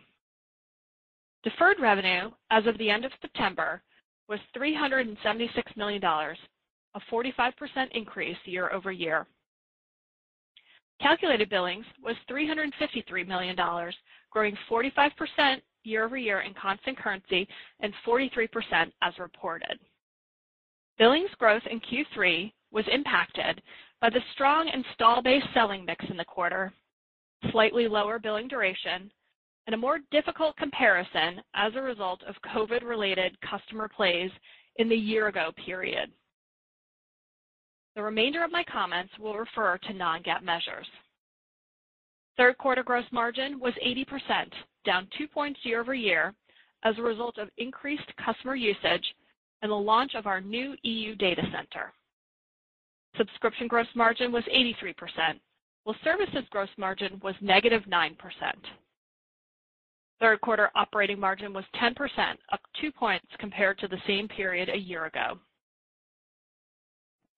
Deferred 1.43 1.79
revenue 1.79 2.31
as 2.51 2.65
of 2.65 2.77
the 2.77 2.89
end 2.89 3.05
of 3.05 3.11
September 3.21 3.81
was 4.27 4.39
$376 4.55 5.17
million, 5.75 6.03
a 6.03 6.99
45% 7.11 7.51
increase 7.91 8.37
year-over-year. 8.45 9.25
Calculated 11.01 11.49
billings 11.49 11.85
was 12.03 12.15
$353 12.29 13.27
million, 13.27 13.55
growing 14.31 14.57
45% 14.69 15.61
year-over-year 15.83 16.41
in 16.41 16.53
constant 16.53 16.97
currency 16.97 17.47
and 17.79 17.93
43% 18.05 18.49
as 19.01 19.17
reported. 19.19 19.79
Billings 20.97 21.29
growth 21.37 21.63
in 21.69 21.79
Q3 21.79 22.51
was 22.71 22.85
impacted 22.91 23.61
by 24.01 24.09
the 24.09 24.21
strong 24.33 24.69
install-based 24.69 25.47
selling 25.53 25.85
mix 25.85 26.05
in 26.09 26.17
the 26.17 26.25
quarter, 26.25 26.71
slightly 27.51 27.87
lower 27.87 28.19
billing 28.19 28.47
duration, 28.47 29.11
and 29.65 29.73
a 29.73 29.77
more 29.77 29.99
difficult 30.11 30.55
comparison 30.55 31.41
as 31.55 31.73
a 31.75 31.81
result 31.81 32.21
of 32.23 32.35
COVID-related 32.53 33.35
customer 33.41 33.87
plays 33.87 34.31
in 34.77 34.87
the 34.87 34.95
year 34.95 35.27
ago 35.27 35.51
period. 35.65 36.11
The 37.95 38.03
remainder 38.03 38.43
of 38.43 38.51
my 38.51 38.63
comments 38.63 39.11
will 39.19 39.33
refer 39.33 39.77
to 39.77 39.93
non-GAAP 39.93 40.43
measures. 40.43 40.87
Third 42.37 42.57
quarter 42.59 42.83
gross 42.83 43.05
margin 43.11 43.59
was 43.59 43.73
80%, 43.83 44.05
down 44.85 45.07
2 45.17 45.27
points 45.27 45.59
year-over-year 45.63 46.33
as 46.83 46.95
a 46.97 47.01
result 47.01 47.39
of 47.39 47.49
increased 47.57 48.15
customer 48.23 48.55
usage 48.55 49.03
and 49.63 49.71
the 49.71 49.75
launch 49.75 50.13
of 50.13 50.27
our 50.27 50.39
new 50.39 50.75
EU 50.83 51.15
data 51.15 51.41
center. 51.51 51.91
Subscription 53.15 53.67
gross 53.67 53.87
margin 53.95 54.31
was 54.31 54.43
83%, 54.45 55.39
while 55.83 55.95
services 56.03 56.43
gross 56.49 56.69
margin 56.77 57.19
was 57.23 57.35
negative 57.41 57.83
-9%. 57.87 58.15
Third 60.19 60.41
quarter 60.41 60.71
operating 60.75 61.19
margin 61.19 61.53
was 61.53 61.65
10%, 61.75 62.39
up 62.51 62.61
2 62.81 62.91
points 62.91 63.27
compared 63.37 63.77
to 63.79 63.87
the 63.87 64.01
same 64.07 64.27
period 64.27 64.69
a 64.69 64.77
year 64.77 65.05
ago. 65.05 65.39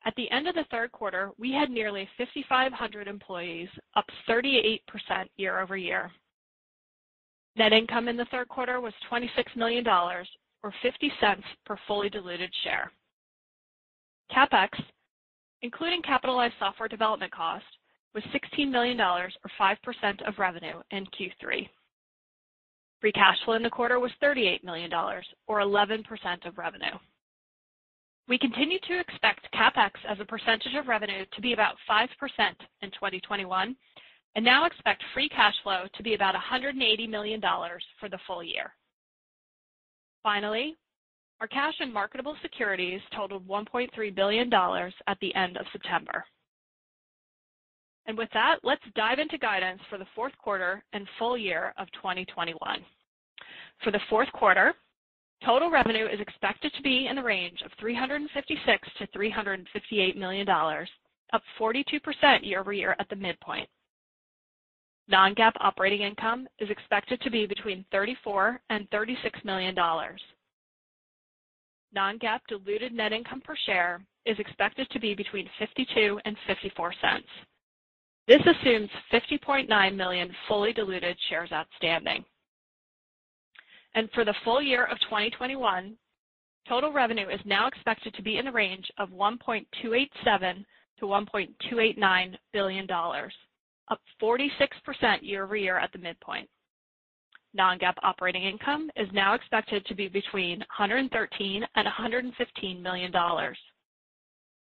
At 0.05 0.15
the 0.15 0.31
end 0.31 0.47
of 0.47 0.55
the 0.55 0.63
third 0.71 0.91
quarter, 0.93 1.31
we 1.37 1.51
had 1.51 1.69
nearly 1.69 2.09
5,500 2.17 3.07
employees, 3.07 3.69
up 3.95 4.05
38% 4.27 4.81
year-over-year. 5.35 6.09
Net 7.57 7.73
income 7.73 8.07
in 8.07 8.15
the 8.15 8.25
third 8.25 8.47
quarter 8.47 8.79
was 8.79 8.93
$26 9.11 9.55
million 9.57 9.85
or 9.87 10.25
$0.50 10.83 11.43
per 11.65 11.77
fully 11.85 12.09
diluted 12.09 12.53
share. 12.63 12.91
CapEx, 14.31 14.69
including 15.61 16.01
capitalized 16.01 16.55
software 16.59 16.89
development 16.89 17.31
cost, 17.31 17.65
was 18.13 18.23
$16 18.57 18.71
million 18.71 18.99
or 18.99 19.29
5% 19.59 20.27
of 20.27 20.39
revenue 20.39 20.81
in 20.91 21.05
Q3. 21.05 21.69
Free 23.01 23.11
cash 23.11 23.37
flow 23.45 23.53
in 23.53 23.63
the 23.63 23.69
quarter 23.69 23.99
was 23.99 24.11
$38 24.21 24.63
million 24.63 24.91
or 24.93 25.59
11% 25.59 26.03
of 26.45 26.57
revenue. 26.57 26.97
We 28.27 28.37
continue 28.37 28.77
to 28.87 28.99
expect 28.99 29.47
CapEx 29.53 29.91
as 30.07 30.19
a 30.19 30.25
percentage 30.25 30.75
of 30.77 30.87
revenue 30.87 31.25
to 31.33 31.41
be 31.41 31.53
about 31.53 31.75
5% 31.89 32.07
in 32.81 32.91
2021 32.91 33.75
and 34.35 34.45
now 34.45 34.65
expect 34.65 35.03
free 35.13 35.29
cash 35.29 35.55
flow 35.63 35.85
to 35.95 36.03
be 36.03 36.13
about 36.13 36.35
$180 36.35 37.09
million 37.09 37.41
for 37.99 38.09
the 38.09 38.19
full 38.27 38.43
year. 38.43 38.73
Finally, 40.21 40.77
our 41.41 41.47
cash 41.47 41.75
and 41.79 41.93
marketable 41.93 42.35
securities 42.41 43.01
totaled 43.15 43.47
$1.3 43.47 44.15
billion 44.15 44.53
at 44.53 45.17
the 45.21 45.33
end 45.35 45.57
of 45.57 45.65
September. 45.71 46.23
And 48.07 48.17
with 48.17 48.29
that, 48.33 48.57
let's 48.63 48.81
dive 48.95 49.19
into 49.19 49.37
guidance 49.37 49.79
for 49.89 49.97
the 49.97 50.07
fourth 50.15 50.33
quarter 50.37 50.83
and 50.93 51.07
full 51.17 51.37
year 51.37 51.73
of 51.77 51.87
2021. 51.93 52.57
For 53.83 53.91
the 53.91 53.99
fourth 54.09 54.31
quarter, 54.33 54.73
total 55.45 55.69
revenue 55.69 56.07
is 56.07 56.19
expected 56.19 56.73
to 56.73 56.81
be 56.81 57.07
in 57.07 57.15
the 57.15 57.23
range 57.23 57.61
of 57.63 57.71
$356 57.81 58.27
million-$358 59.15 60.15
million, 60.17 60.49
up 60.49 61.41
42% 61.59 62.39
year-over-year 62.41 62.95
at 62.99 63.07
the 63.09 63.15
midpoint. 63.15 63.69
Non-GAAP 65.07 65.53
operating 65.59 66.01
income 66.01 66.47
is 66.59 66.69
expected 66.69 67.21
to 67.21 67.31
be 67.31 67.45
between 67.45 67.85
$34 67.93 68.15
million 68.25 68.59
and 68.69 68.89
$36 68.89 69.45
million. 69.45 69.75
Non-GAAP 71.93 72.41
diluted 72.47 72.93
net 72.93 73.13
income 73.13 73.41
per 73.41 73.55
share 73.65 74.01
is 74.25 74.37
expected 74.39 74.87
to 74.91 74.99
be 74.99 75.15
between 75.15 75.49
$0.52 75.59 76.19
and 76.25 76.35
$0.54. 76.47 77.21
This 78.27 78.41
assumes 78.41 78.89
50.9 79.11 79.95
million 79.95 80.31
fully 80.47 80.71
diluted 80.71 81.17
shares 81.29 81.51
outstanding. 81.51 82.23
And 83.95 84.07
for 84.13 84.23
the 84.23 84.35
full 84.43 84.61
year 84.61 84.85
of 84.85 84.99
2021, 84.99 85.95
total 86.67 86.93
revenue 86.93 87.27
is 87.27 87.39
now 87.43 87.67
expected 87.67 88.13
to 88.13 88.21
be 88.21 88.37
in 88.37 88.45
the 88.45 88.51
range 88.51 88.85
of 88.99 89.09
$1.287 89.09 90.65
billion-$1.289 90.99 92.35
billion, 92.53 92.87
up 93.89 93.99
46% 94.21 94.49
year-over-year 95.21 95.79
at 95.79 95.91
the 95.91 95.97
midpoint. 95.97 96.47
Non-GAAP 97.53 97.95
operating 98.03 98.43
income 98.43 98.91
is 98.95 99.07
now 99.11 99.33
expected 99.33 99.85
to 99.85 99.95
be 99.95 100.07
between 100.07 100.63
$113 100.79 101.09
million 101.39 101.65
and 101.75 101.87
$115 101.87 102.81
million. 102.81 103.11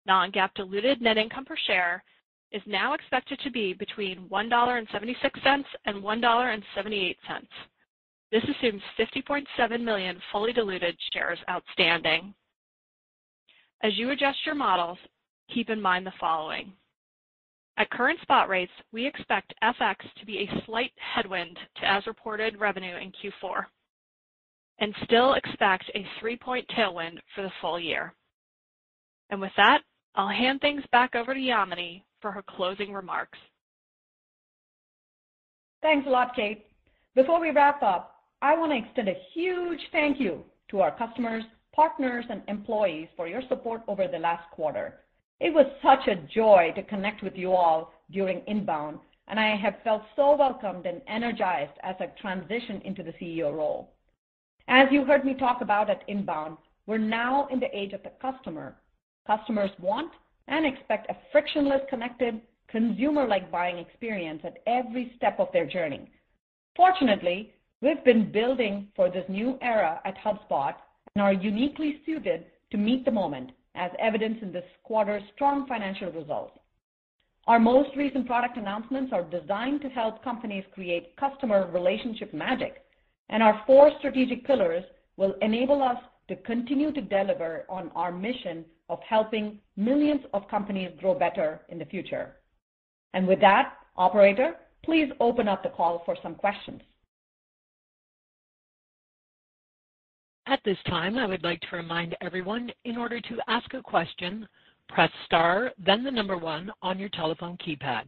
Non-GAAP 0.05 0.49
diluted 0.55 1.01
net 1.01 1.17
income 1.17 1.45
per 1.45 1.55
share 1.67 2.03
is 2.51 2.61
now 2.65 2.93
expected 2.93 3.39
to 3.39 3.51
be 3.51 3.73
between 3.73 4.27
$1.76 4.29 5.63
and 5.85 6.03
$1.78. 6.03 7.15
This 8.31 8.43
assumes 8.43 8.81
50.7 8.99 9.81
million 9.81 10.19
fully 10.31 10.53
diluted 10.53 10.97
shares 11.13 11.39
outstanding. 11.49 12.33
As 13.83 13.97
you 13.97 14.11
adjust 14.11 14.39
your 14.45 14.55
models, 14.55 14.97
keep 15.53 15.69
in 15.69 15.81
mind 15.81 16.05
the 16.05 16.13
following. 16.19 16.73
At 17.77 17.89
current 17.89 18.19
spot 18.21 18.49
rates, 18.49 18.71
we 18.91 19.05
expect 19.05 19.53
FX 19.63 19.95
to 20.19 20.25
be 20.25 20.39
a 20.39 20.65
slight 20.65 20.91
headwind 21.15 21.57
to 21.77 21.85
as-reported 21.85 22.59
revenue 22.59 22.95
in 22.97 23.11
Q4 23.11 23.63
and 24.79 24.93
still 25.03 25.33
expect 25.33 25.89
a 25.95 26.05
3-point 26.21 26.67
tailwind 26.77 27.19
for 27.33 27.41
the 27.41 27.51
full 27.61 27.79
year. 27.79 28.13
And 29.29 29.41
with 29.41 29.51
that, 29.57 29.81
I'll 30.15 30.27
hand 30.29 30.61
things 30.61 30.83
back 30.91 31.15
over 31.15 31.33
to 31.33 31.39
Yamini 31.39 32.03
for 32.21 32.31
her 32.31 32.43
closing 32.47 32.93
remarks. 32.93 33.39
Thanks 35.81 36.07
a 36.07 36.09
lot, 36.09 36.35
Kate. 36.35 36.65
Before 37.15 37.39
we 37.39 37.51
wrap 37.51 37.81
up, 37.81 38.15
I 38.41 38.57
want 38.57 38.71
to 38.71 38.77
extend 38.77 39.09
a 39.09 39.21
huge 39.33 39.79
thank 39.91 40.19
you 40.19 40.43
to 40.69 40.81
our 40.81 40.95
customers, 40.97 41.43
partners, 41.75 42.25
and 42.29 42.41
employees 42.47 43.07
for 43.15 43.27
your 43.27 43.41
support 43.49 43.81
over 43.87 44.07
the 44.07 44.19
last 44.19 44.49
quarter. 44.51 45.02
It 45.43 45.53
was 45.53 45.65
such 45.83 46.07
a 46.07 46.15
joy 46.33 46.71
to 46.73 46.83
connect 46.83 47.21
with 47.21 47.35
you 47.35 47.51
all 47.51 47.91
during 48.11 48.45
INBOUND, 48.47 48.97
and 49.27 49.37
I 49.37 49.57
have 49.57 49.75
felt 49.83 50.03
so 50.15 50.37
welcomed 50.37 50.85
and 50.85 51.01
energized 51.05 51.77
as 51.83 51.97
I've 51.99 52.15
transitioned 52.15 52.81
into 52.83 53.03
the 53.03 53.11
CEO 53.19 53.53
role. 53.53 53.91
As 54.69 54.87
you 54.89 55.03
heard 55.03 55.25
me 55.25 55.33
talk 55.33 55.59
about 55.59 55.89
at 55.89 56.07
INBOUND, 56.07 56.55
we're 56.87 56.97
now 56.97 57.47
in 57.47 57.59
the 57.59 57.77
age 57.77 57.91
of 57.91 58.01
the 58.03 58.11
customer. 58.21 58.77
Customers 59.27 59.71
want 59.81 60.13
and 60.47 60.65
expect 60.65 61.11
a 61.11 61.17
frictionless, 61.33 61.81
connected, 61.89 62.39
consumer-like 62.69 63.51
buying 63.51 63.79
experience 63.79 64.39
at 64.45 64.63
every 64.65 65.11
step 65.17 65.41
of 65.41 65.49
their 65.51 65.65
journey. 65.65 66.09
Fortunately, 66.73 67.53
we've 67.81 68.03
been 68.05 68.31
building 68.31 68.87
for 68.95 69.09
this 69.09 69.25
new 69.27 69.59
era 69.61 69.99
at 70.05 70.15
HubSpot 70.19 70.75
and 71.13 71.21
are 71.21 71.33
uniquely 71.33 71.99
suited 72.05 72.45
to 72.71 72.77
meet 72.77 73.03
the 73.03 73.11
moment, 73.11 73.51
as 73.75 73.91
evidenced 73.99 74.43
in 74.43 74.51
this 74.51 74.65
quarter's 74.83 75.23
strong 75.35 75.67
financial 75.67 76.11
results. 76.11 76.57
Our 77.47 77.59
most 77.59 77.89
recent 77.97 78.25
product 78.25 78.57
announcements 78.57 79.11
are 79.11 79.23
designed 79.23 79.81
to 79.81 79.89
help 79.89 80.23
companies 80.23 80.63
create 80.73 81.15
customer 81.17 81.69
relationship 81.71 82.33
magic, 82.33 82.85
and 83.29 83.43
our 83.43 83.61
four 83.65 83.91
strategic 83.99 84.45
pillars 84.45 84.83
will 85.17 85.35
enable 85.41 85.83
us 85.83 85.97
to 86.29 86.35
continue 86.37 86.91
to 86.93 87.01
deliver 87.01 87.65
on 87.69 87.91
our 87.95 88.11
mission 88.11 88.63
of 88.89 88.99
helping 89.07 89.59
millions 89.75 90.21
of 90.33 90.47
companies 90.47 90.91
grow 90.99 91.13
better 91.13 91.61
in 91.69 91.77
the 91.79 91.85
future. 91.85 92.37
And 93.13 93.27
with 93.27 93.41
that, 93.41 93.73
operator, 93.97 94.55
please 94.83 95.11
open 95.19 95.47
up 95.47 95.63
the 95.63 95.69
call 95.69 96.01
for 96.05 96.15
some 96.23 96.35
questions. 96.35 96.81
At 100.45 100.59
this 100.65 100.77
time, 100.87 101.17
I 101.17 101.25
would 101.25 101.43
like 101.43 101.61
to 101.61 101.75
remind 101.77 102.15
everyone, 102.21 102.69
in 102.83 102.97
order 102.97 103.21
to 103.21 103.37
ask 103.47 103.73
a 103.73 103.81
question, 103.81 104.47
press 104.89 105.11
star, 105.25 105.71
then 105.77 106.03
the 106.03 106.11
number 106.11 106.37
one 106.37 106.71
on 106.81 106.99
your 106.99 107.09
telephone 107.09 107.57
keypad. 107.65 108.03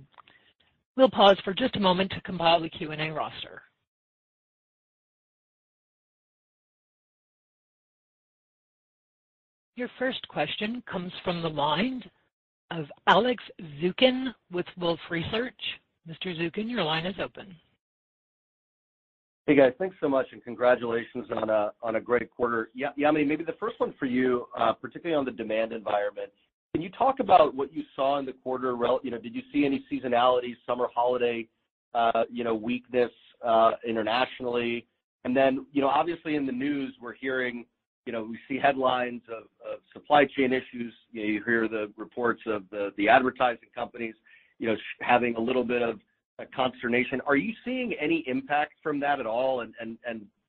We'll 0.98 1.10
pause 1.10 1.38
for 1.44 1.54
just 1.54 1.78
a 1.78 1.80
moment 1.80 2.12
to 2.12 2.22
compile 2.22 2.62
the 2.62 2.70
Q&A 2.70 3.10
roster. 3.12 3.62
Your 9.78 9.90
first 10.00 10.26
question 10.30 10.84
comes 10.90 11.12
from 11.24 11.42
the 11.42 11.50
line 11.50 12.02
of 12.72 12.86
Alex 13.08 13.44
Zukin 13.82 14.34
with 14.52 14.66
Wolfe 14.78 15.00
Research. 15.10 15.54
Mr. 16.08 16.38
Zukin, 16.38 16.70
your 16.70 16.84
line 16.84 17.06
is 17.06 17.16
open. 17.22 17.56
Hey, 19.48 19.54
guys. 19.54 19.74
Thanks 19.78 19.96
so 20.02 20.10
much, 20.10 20.26
and 20.32 20.44
congratulations 20.44 21.28
on 21.36 21.52
a 21.52 21.72
on 21.84 21.98
a 21.98 22.02
great 22.02 22.32
quarter. 22.32 22.72
Yamini, 22.76 23.28
maybe 23.28 23.44
the 23.44 23.54
first 23.60 23.80
one 23.80 23.94
for 24.00 24.08
you, 24.08 24.48
uh, 24.58 24.74
particularly 24.74 25.16
on 25.16 25.24
the 25.24 25.30
demand 25.30 25.72
environment. 25.72 26.32
Can 26.74 26.82
you 26.82 26.90
talk 26.90 27.20
about 27.20 27.54
what 27.54 27.72
you 27.72 27.84
saw 27.96 28.18
in 28.18 28.26
the 28.26 28.34
quarter? 28.34 28.76
You 29.04 29.12
know, 29.12 29.20
did 29.20 29.36
you 29.36 29.44
see 29.54 29.64
any 29.64 29.86
seasonality, 29.92 30.56
summer 30.66 30.88
holiday, 30.94 31.48
uh, 31.94 32.24
you 32.28 32.44
know, 32.44 32.56
weakness, 32.56 33.12
internationally? 33.88 34.88
And 35.26 35.38
then, 35.38 35.68
you 35.72 35.82
know, 35.82 35.90
obviously 35.90 36.36
in 36.36 36.48
the 36.48 36.52
news, 36.52 36.96
we're 37.00 37.14
hearing, 37.14 37.66
you 38.08 38.14
know, 38.14 38.24
we 38.24 38.40
see 38.48 38.60
headlines 38.60 39.22
of 39.32 39.44
supply 39.94 40.26
chain 40.26 40.54
issues. 40.54 40.92
You 41.12 41.44
hear 41.46 41.68
the 41.68 41.92
reports 41.98 42.42
of 42.48 42.64
the 42.72 43.08
advertising 43.08 43.70
companies, 43.76 44.16
you 44.58 44.70
know, 44.70 44.76
having 45.02 45.36
a 45.36 45.40
little 45.40 45.64
bit 45.64 45.84
of 45.84 46.00
Uh, 46.38 46.44
consternation. 46.54 47.22
Are 47.26 47.38
you 47.38 47.54
seeing 47.64 47.94
any 47.94 48.22
impact 48.28 48.74
from 48.84 49.00
that 49.00 49.22
at 49.22 49.26
all? 49.26 49.62
And 49.62 49.98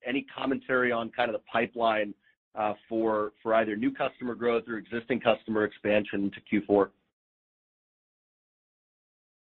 any 0.05 0.27
commentary 0.37 0.91
on 0.91 1.11
kind 1.11 1.31
of 1.31 1.35
the 1.35 1.45
pipeline 1.51 2.13
uh 2.57 2.73
for 2.89 3.33
either 3.55 3.77
new 3.77 3.93
customer 3.93 4.35
growth 4.35 4.65
or 4.67 4.79
existing 4.79 5.21
customer 5.21 5.63
expansion 5.65 6.33
to 6.33 6.61
Q4? 6.61 6.89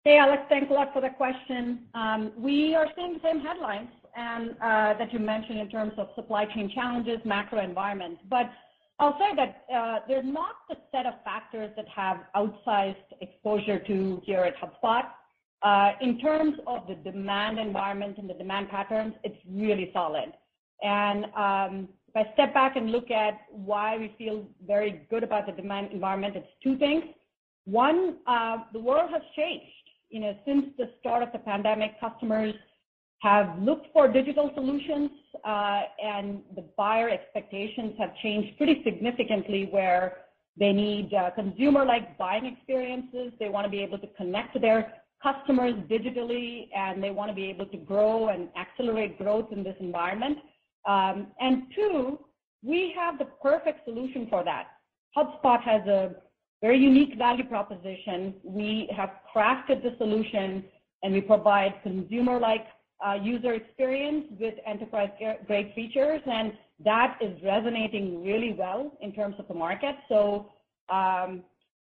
Hey, 0.05 0.17
Alex. 0.17 0.43
Thanks 0.47 0.71
a 0.71 0.73
lot 0.73 0.93
for 0.93 1.01
the 1.01 1.09
question. 1.09 1.79
Um, 1.93 2.31
we 2.37 2.75
are 2.75 2.87
seeing 2.95 3.13
the 3.13 3.19
same 3.21 3.41
headlines 3.41 3.89
uh, 4.17 4.97
that 4.97 5.11
you 5.11 5.19
mentioned 5.19 5.59
in 5.59 5.69
terms 5.69 5.93
of 5.97 6.07
supply 6.15 6.45
chain 6.45 6.71
challenges, 6.73 7.19
macro 7.25 7.59
environment. 7.59 8.19
But 8.29 8.49
i'll 8.99 9.17
say 9.19 9.35
that 9.35 9.65
uh, 9.73 9.99
they're 10.07 10.23
not 10.23 10.55
the 10.69 10.77
set 10.91 11.05
of 11.05 11.15
factors 11.25 11.71
that 11.75 11.87
have 11.89 12.19
outsized 12.35 12.95
exposure 13.19 13.79
to 13.79 14.21
here 14.23 14.41
at 14.41 14.53
HubSpot. 14.57 15.03
Uh, 15.63 15.91
in 16.01 16.19
terms 16.19 16.55
of 16.65 16.87
the 16.87 16.95
demand 16.95 17.59
environment 17.59 18.17
and 18.17 18.29
the 18.29 18.33
demand 18.33 18.69
patterns, 18.69 19.13
it's 19.23 19.37
really 19.47 19.91
solid. 19.93 20.33
And 20.81 21.25
um 21.35 21.89
if 22.13 22.27
I 22.27 22.33
step 22.33 22.53
back 22.53 22.75
and 22.75 22.91
look 22.91 23.09
at 23.09 23.41
why 23.51 23.97
we 23.97 24.13
feel 24.17 24.45
very 24.67 25.05
good 25.09 25.23
about 25.23 25.45
the 25.45 25.53
demand 25.53 25.93
environment, 25.93 26.35
it's 26.35 26.47
two 26.61 26.77
things. 26.77 27.05
One, 27.63 28.17
uh, 28.27 28.57
the 28.73 28.79
world 28.79 29.11
has 29.11 29.21
changed. 29.33 29.65
You 30.09 30.19
know, 30.19 30.35
since 30.45 30.65
the 30.77 30.89
start 30.99 31.23
of 31.23 31.31
the 31.31 31.39
pandemic, 31.39 31.99
customers 32.01 32.53
have 33.19 33.57
looked 33.59 33.87
for 33.93 34.09
digital 34.09 34.51
solutions, 34.55 35.11
uh, 35.45 35.83
and 36.03 36.41
the 36.55 36.65
buyer 36.75 37.09
expectations 37.09 37.93
have 37.97 38.09
changed 38.21 38.57
pretty 38.57 38.83
significantly, 38.83 39.69
where 39.71 40.17
they 40.57 40.73
need 40.73 41.13
consumer-like 41.35 42.17
buying 42.17 42.45
experiences. 42.45 43.31
They 43.39 43.47
wanna 43.47 43.69
be 43.69 43.81
able 43.81 43.99
to 43.99 44.07
connect 44.17 44.51
to 44.55 44.59
their 44.59 44.79
customers 45.21 45.73
digitally, 45.89 46.69
and 46.75 47.03
they 47.03 47.11
wanna 47.11 47.33
be 47.33 47.45
able 47.45 47.65
to 47.67 47.77
grow 47.77 48.29
and 48.29 48.49
accelerate 48.55 49.17
growth 49.17 49.51
in 49.51 49.63
this 49.63 49.75
environment. 49.79 50.39
Um, 50.85 51.27
two, 51.75 52.19
we 52.63 52.93
have 52.97 53.17
the 53.19 53.25
perfect 53.41 53.85
solution 53.85 54.27
for 54.29 54.43
that. 54.43 54.67
HubSpot 55.17 55.61
has 55.61 55.85
a 55.87 56.15
very 56.61 56.77
unique 56.77 57.17
value 57.17 57.43
proposition. 57.43 58.35
We 58.43 58.89
have 58.95 59.11
crafted 59.35 59.83
the 59.83 59.95
solution, 59.97 60.63
and 61.03 61.13
we 61.13 61.21
provide 61.21 61.73
consumer-like 61.83 62.67
uh, 63.05 63.13
user 63.13 63.53
experience 63.53 64.25
with 64.39 64.53
enterprise-grade 64.65 65.73
features, 65.73 66.21
and 66.25 66.53
that 66.83 67.17
is 67.19 67.41
resonating 67.43 68.23
really 68.23 68.53
well 68.53 68.91
in 69.01 69.11
terms 69.11 69.35
of 69.39 69.47
the 69.47 69.53
market. 69.53 69.95
Um, 70.89 71.43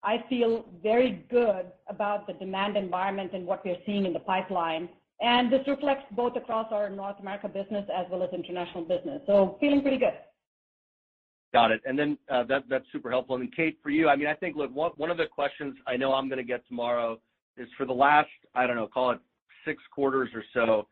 I 0.03 0.23
feel 0.29 0.65
very 0.81 1.25
good 1.29 1.67
about 1.87 2.25
the 2.27 2.33
demand 2.33 2.75
environment 2.75 3.31
and 3.33 3.45
what 3.45 3.63
we're 3.63 3.77
seeing 3.85 4.05
in 4.05 4.13
the 4.13 4.19
pipeline. 4.19 4.89
And 5.21 5.51
this 5.53 5.61
reflects 5.67 6.05
both 6.11 6.35
across 6.35 6.67
our 6.71 6.89
North 6.89 7.17
America 7.19 7.47
business 7.47 7.87
as 7.95 8.07
well 8.09 8.23
as 8.23 8.29
international 8.33 8.83
business. 8.83 9.21
So 9.27 9.57
feeling 9.59 9.81
pretty 9.81 9.97
good. 9.97 10.13
Got 11.53 11.71
it. 11.71 11.81
And 11.85 11.99
then 11.99 12.17
uh 12.29 12.43
that's 12.47 12.85
super 12.91 13.11
helpful. 13.11 13.35
And 13.35 13.55
Kate, 13.55 13.77
for 13.83 13.89
you, 13.89 14.09
I 14.09 14.15
mean, 14.15 14.27
I 14.27 14.33
think, 14.33 14.55
look, 14.55 14.71
one 14.73 15.11
of 15.11 15.17
the 15.17 15.27
questions 15.27 15.75
I 15.85 15.97
know 15.97 16.13
I'm 16.13 16.29
gonna 16.29 16.43
get 16.43 16.65
tomorrow 16.67 17.19
is 17.57 17.67
for 17.77 17.85
the 17.85 17.93
last, 17.93 18.29
I 18.55 18.65
don't 18.65 18.77
know, 18.77 18.87
call 18.87 19.11
it 19.11 19.19
six 19.65 19.83
quarters 19.93 20.29
or 20.33 20.43
so, 20.53 20.87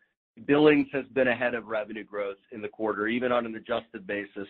billings 0.45 0.87
has 0.93 1.05
been 1.13 1.29
ahead 1.29 1.55
of 1.55 1.65
revenue 1.65 2.03
growth 2.03 2.37
in 2.51 2.61
the 2.61 2.67
quarter, 2.67 3.07
even 3.07 3.31
on 3.31 3.45
an 3.45 3.55
adjusted 3.55 4.05
basis, 4.05 4.47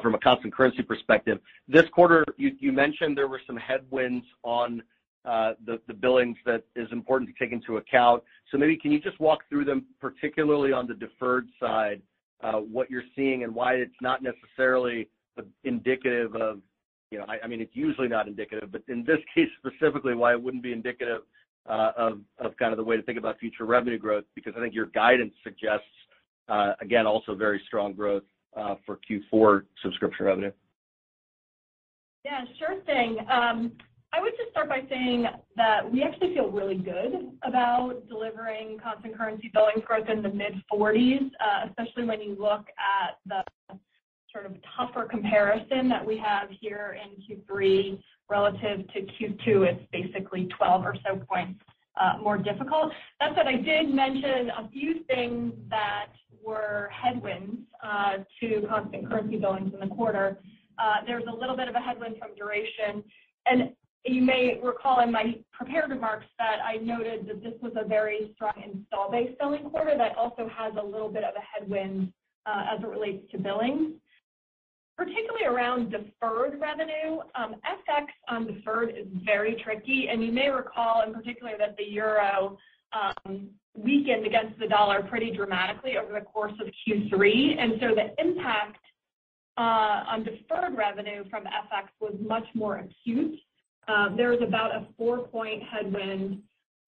from 0.00 0.14
a 0.14 0.18
constant 0.18 0.54
currency 0.54 0.82
perspective. 0.82 1.38
This 1.68 1.84
quarter, 1.92 2.24
you 2.36 2.52
you 2.58 2.72
mentioned 2.72 3.16
there 3.16 3.28
were 3.28 3.40
some 3.46 3.56
headwinds 3.56 4.24
on 4.42 4.82
uh 5.24 5.52
the 5.66 5.80
the 5.86 5.94
billings 5.94 6.36
that 6.46 6.64
is 6.76 6.88
important 6.92 7.30
to 7.30 7.44
take 7.44 7.52
into 7.52 7.76
account. 7.76 8.22
So 8.50 8.58
maybe 8.58 8.76
can 8.76 8.92
you 8.92 9.00
just 9.00 9.18
walk 9.20 9.40
through 9.48 9.64
them, 9.64 9.86
particularly 10.00 10.72
on 10.72 10.86
the 10.86 10.94
deferred 10.94 11.48
side, 11.60 12.00
uh 12.42 12.60
what 12.60 12.90
you're 12.90 13.04
seeing 13.14 13.44
and 13.44 13.54
why 13.54 13.74
it's 13.74 13.94
not 14.00 14.22
necessarily 14.22 15.08
indicative 15.64 16.36
of, 16.36 16.60
you 17.10 17.18
know, 17.18 17.26
I 17.42 17.46
mean, 17.48 17.60
it's 17.60 17.74
usually 17.74 18.06
not 18.06 18.28
indicative, 18.28 18.70
but 18.70 18.82
in 18.88 19.04
this 19.04 19.18
case 19.34 19.48
specifically, 19.58 20.14
why 20.14 20.32
it 20.32 20.42
wouldn't 20.42 20.62
be 20.62 20.72
indicative 20.72 21.22
uh 21.68 21.92
of 21.96 22.20
of 22.38 22.56
kind 22.56 22.72
of 22.72 22.78
the 22.78 22.84
way 22.84 22.96
to 22.96 23.02
think 23.02 23.18
about 23.18 23.38
future 23.38 23.64
revenue 23.64 23.98
growth, 23.98 24.24
because 24.34 24.54
I 24.56 24.60
think 24.60 24.74
your 24.74 24.86
guidance 24.86 25.34
suggests, 25.42 25.86
uh 26.48 26.72
again, 26.80 27.06
also 27.06 27.34
very 27.34 27.60
strong 27.66 27.92
growth 27.92 28.24
Uh, 28.56 28.76
for 28.86 29.00
Q4 29.10 29.64
subscription 29.82 30.26
revenue. 30.26 30.52
Yeah, 32.24 32.44
sure 32.56 32.80
thing. 32.86 33.18
Um, 33.28 33.72
I 34.12 34.20
would 34.20 34.32
just 34.38 34.52
start 34.52 34.68
by 34.68 34.82
saying 34.88 35.26
that 35.56 35.90
we 35.90 36.04
actually 36.04 36.34
feel 36.34 36.52
really 36.52 36.76
good 36.76 37.32
about 37.42 38.06
delivering 38.08 38.78
constant 38.80 39.18
currency 39.18 39.50
billings 39.52 39.84
growth 39.84 40.08
in 40.08 40.22
the 40.22 40.28
mid-40s%, 40.28 41.30
uh, 41.40 41.66
especially 41.68 42.04
when 42.04 42.20
you 42.20 42.36
look 42.38 42.66
at 42.78 43.18
the 43.26 43.42
sort 44.32 44.46
of 44.46 44.54
tougher 44.76 45.04
comparison 45.04 45.88
that 45.88 46.06
we 46.06 46.16
have 46.16 46.48
here 46.60 46.96
in 47.02 47.20
Q3 47.22 48.00
relative 48.30 48.86
to 48.92 49.00
Q2. 49.00 49.66
It's 49.66 49.82
basically 49.90 50.46
12 50.56 50.84
or 50.84 50.94
so 51.04 51.16
points 51.28 51.60
Uh, 52.00 52.14
more 52.20 52.36
difficult. 52.36 52.92
That 53.20 53.34
said, 53.36 53.46
I 53.46 53.56
did 53.56 53.94
mention 53.94 54.50
a 54.50 54.68
few 54.72 55.04
things 55.04 55.52
that 55.70 56.08
were 56.44 56.90
headwinds 56.92 57.58
uh, 57.82 58.18
to 58.40 58.66
constant 58.68 59.08
currency 59.08 59.36
billings 59.36 59.72
in 59.72 59.80
the 59.80 59.94
quarter. 59.94 60.38
Uh, 60.76 60.96
There's 61.06 61.24
a 61.30 61.34
little 61.34 61.56
bit 61.56 61.68
of 61.68 61.76
a 61.76 61.80
headwind 61.80 62.16
from 62.18 62.34
duration. 62.34 63.04
And 63.46 63.70
you 64.04 64.22
may 64.22 64.60
recall 64.62 65.00
in 65.00 65.12
my 65.12 65.36
prepared 65.52 65.90
remarks 65.90 66.26
that 66.38 66.58
I 66.64 66.76
noted 66.78 67.28
that 67.28 67.42
this 67.42 67.54
was 67.62 67.72
a 67.76 67.86
very 67.86 68.32
strong 68.34 68.54
install-based 68.62 69.38
billing 69.38 69.70
quarter 69.70 69.96
that 69.96 70.16
also 70.16 70.48
has 70.48 70.74
a 70.80 70.84
little 70.84 71.08
bit 71.08 71.24
of 71.24 71.34
a 71.36 71.40
headwind 71.40 72.12
as 72.46 72.82
it 72.82 72.86
relates 72.86 73.30
to 73.30 73.38
billings. 73.38 73.92
Particularly 74.96 75.46
around 75.46 75.90
deferred 75.90 76.60
revenue, 76.60 77.18
um, 77.34 77.56
FX 77.66 78.06
on 78.28 78.46
deferred 78.46 78.90
is 78.90 79.06
very 79.24 79.60
tricky. 79.64 80.08
And 80.10 80.24
you 80.24 80.30
may 80.30 80.50
recall 80.50 81.02
in 81.02 81.12
particular 81.12 81.52
that 81.58 81.76
the 81.76 81.84
euro 81.84 82.56
um, 82.92 83.48
weakened 83.74 84.24
against 84.24 84.58
the 84.60 84.68
dollar 84.68 85.02
pretty 85.02 85.34
dramatically 85.34 85.96
over 85.96 86.12
the 86.12 86.24
course 86.24 86.52
of 86.60 86.68
Q3. 86.86 87.80
The 87.80 88.14
impact 88.18 88.78
uh, 89.56 90.04
on 90.08 90.24
deferred 90.24 90.76
revenue 90.76 91.24
from 91.28 91.44
FX 91.44 91.88
was 92.00 92.14
much 92.20 92.46
more 92.54 92.76
acute. 92.78 93.38
Um, 93.88 94.14
there 94.16 94.30
was 94.30 94.40
about 94.46 94.70
a 94.72 94.86
4-point 95.00 95.62
headwind 95.64 96.40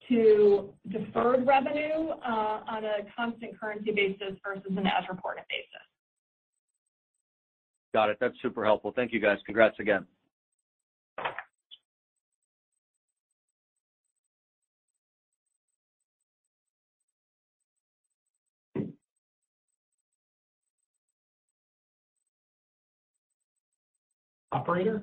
to 0.08 0.72
deferred 0.88 1.46
revenue 1.46 2.10
uh, 2.24 2.60
on 2.68 2.84
a 2.84 2.98
constant 3.16 3.58
currency 3.58 3.92
basis 3.92 4.38
versus 4.44 4.70
an 4.70 4.86
as-reported 4.86 5.44
basis. 5.48 5.86
Got 7.96 8.10
it. 8.10 8.18
That's 8.20 8.34
super 8.42 8.62
helpful. 8.62 8.92
Thank 8.94 9.14
you, 9.14 9.20
guys. 9.20 9.38
Congrats 9.46 9.76
again. 9.80 10.04
Operator? 24.52 25.00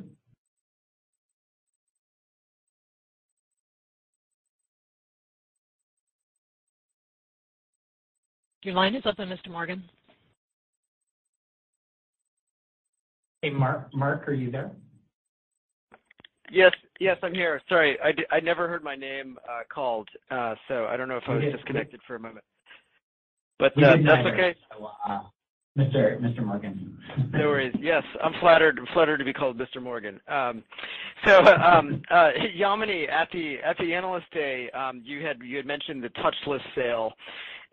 Your 8.61 8.75
line 8.75 8.93
is 8.93 9.01
open, 9.07 9.29
Mr. 9.29 9.49
Morgan. 9.49 9.83
Hey, 13.43 13.49
Mark. 13.49 13.93
Mark, 13.93 14.25
are 14.29 14.33
you 14.33 14.49
there? 14.49 14.71
Yes. 16.49 16.71
Yes, 17.01 17.17
I'm 17.21 17.33
here. 17.33 17.61
Sorry, 17.67 17.97
I 18.31 18.39
never 18.39 18.69
heard 18.69 18.83
my 18.83 18.95
name 18.95 19.37
uh, 19.49 19.63
called, 19.67 20.07
uh, 20.31 20.55
so 20.69 20.85
I 20.85 20.95
don't 20.95 21.09
know 21.09 21.17
if 21.17 21.23
I 21.27 21.35
was 21.35 21.43
disconnected 21.51 21.99
for 22.07 22.15
a 22.15 22.19
moment. 22.19 22.45
But 23.59 23.73
uh, 23.77 23.97
that's 24.05 24.27
okay. 24.27 24.55
Mr. 26.21 26.45
Morgan. 26.45 26.97
No 27.33 27.47
worries. 27.47 27.75
Yes, 27.79 28.03
I'm 28.23 28.33
flattered 28.39 28.79
flattered 28.93 29.17
to 29.17 29.25
be 29.25 29.33
called 29.33 29.57
Mr. 29.57 29.81
Morgan. 29.81 30.21
Um, 30.27 30.63
so, 31.25 31.39
um, 31.39 32.01
Yamini, 32.11 33.09
at 33.09 33.27
the 33.31 33.93
Analyst 33.93 34.31
Day, 34.31 34.69
um, 34.71 35.01
you 35.03 35.25
had 35.25 35.39
mentioned 35.65 36.03
the 36.03 36.09
touchless 36.09 36.61
sale, 36.75 37.11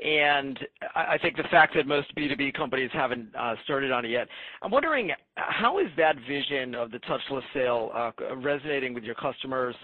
I 0.02 1.18
think 1.20 1.36
the 1.36 1.44
fact 1.50 1.74
that 1.74 1.86
most 1.86 2.14
B2B 2.16 2.54
companies 2.54 2.90
haven't 2.92 3.34
uh, 3.36 3.54
started 3.64 3.92
on 3.92 4.04
it 4.04 4.10
yet. 4.10 4.28
I'm 4.62 4.70
wondering 4.70 5.10
how 5.36 5.78
is 5.78 5.88
that 5.96 6.16
vision 6.28 6.74
of 6.74 6.90
the 6.90 6.98
touchless 7.00 7.42
sale 7.52 7.90
uh, 7.94 8.36
resonating 8.36 8.94
with 8.94 9.04
your 9.04 9.14
customers 9.14 9.74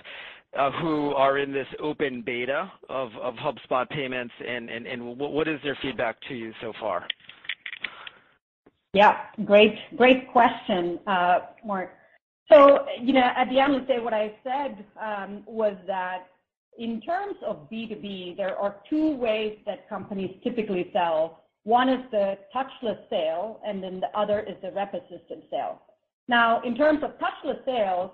uh, 0.58 0.70
who 0.80 1.12
are 1.14 1.38
in 1.38 1.52
this 1.52 1.66
open 1.82 2.22
beta 2.22 2.70
of 2.88 3.10
HubSpot 3.12 3.88
Payments, 3.90 4.32
and 4.46 4.70
what 5.18 5.48
is 5.48 5.60
their 5.62 5.76
feedback 5.82 6.16
to 6.28 6.34
you 6.34 6.52
so 6.60 6.72
far? 6.80 7.06
Yeah. 8.94 9.18
Great 9.44 9.74
great 9.96 10.32
question, 10.32 10.98
Mark. 11.64 11.92
So, 12.50 12.86
you 13.00 13.12
know, 13.12 13.28
at 13.36 13.48
the 13.50 13.58
Analyst 13.58 13.88
Day, 13.88 13.98
what 13.98 14.14
I 14.14 14.32
said 14.44 14.84
um, 15.02 15.42
was 15.46 15.76
that 15.86 16.28
in 16.78 17.00
terms 17.00 17.36
of 17.46 17.68
B2B, 17.70 18.36
there 18.36 18.56
are 18.56 18.76
two 18.88 19.16
ways 19.16 19.58
that 19.66 19.88
companies 19.88 20.36
typically 20.44 20.90
sell. 20.92 21.44
One 21.64 21.88
is 21.88 22.00
the 22.10 22.38
touchless 22.54 22.98
sale, 23.10 23.60
and 23.66 23.82
then 23.82 24.00
the 24.00 24.18
other 24.18 24.40
is 24.40 24.56
the 24.62 24.70
rep-assisted 24.72 25.42
sale. 25.50 25.82
Now, 26.28 26.62
in 26.62 26.76
terms 26.76 27.00
of 27.02 27.12
touchless 27.18 27.64
sales, 27.64 28.10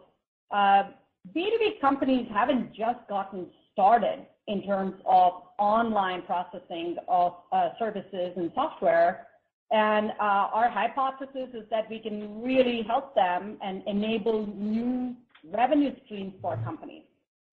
B2B 0.53 1.81
companies 1.81 2.27
haven't 2.33 2.75
just 2.75 2.98
gotten 3.09 3.46
started 3.72 4.27
in 4.48 4.62
terms 4.64 4.94
of 5.07 5.33
online 5.59 6.22
processing 6.22 6.96
of 7.09 7.35
services 7.79 8.33
and 8.37 8.51
software. 8.55 9.27
And 9.70 10.11
uh 10.20 10.48
our 10.53 10.68
hypothesis 10.68 11.48
is 11.55 11.64
that 11.70 11.88
we 11.88 11.98
can 11.98 12.42
really 12.42 12.83
help 12.83 13.14
them 13.14 13.57
and 13.62 13.83
enable 13.87 14.46
new 14.46 15.16
revenue 15.51 15.94
streams 16.05 16.35
for 16.42 16.59
companies. 16.59 17.05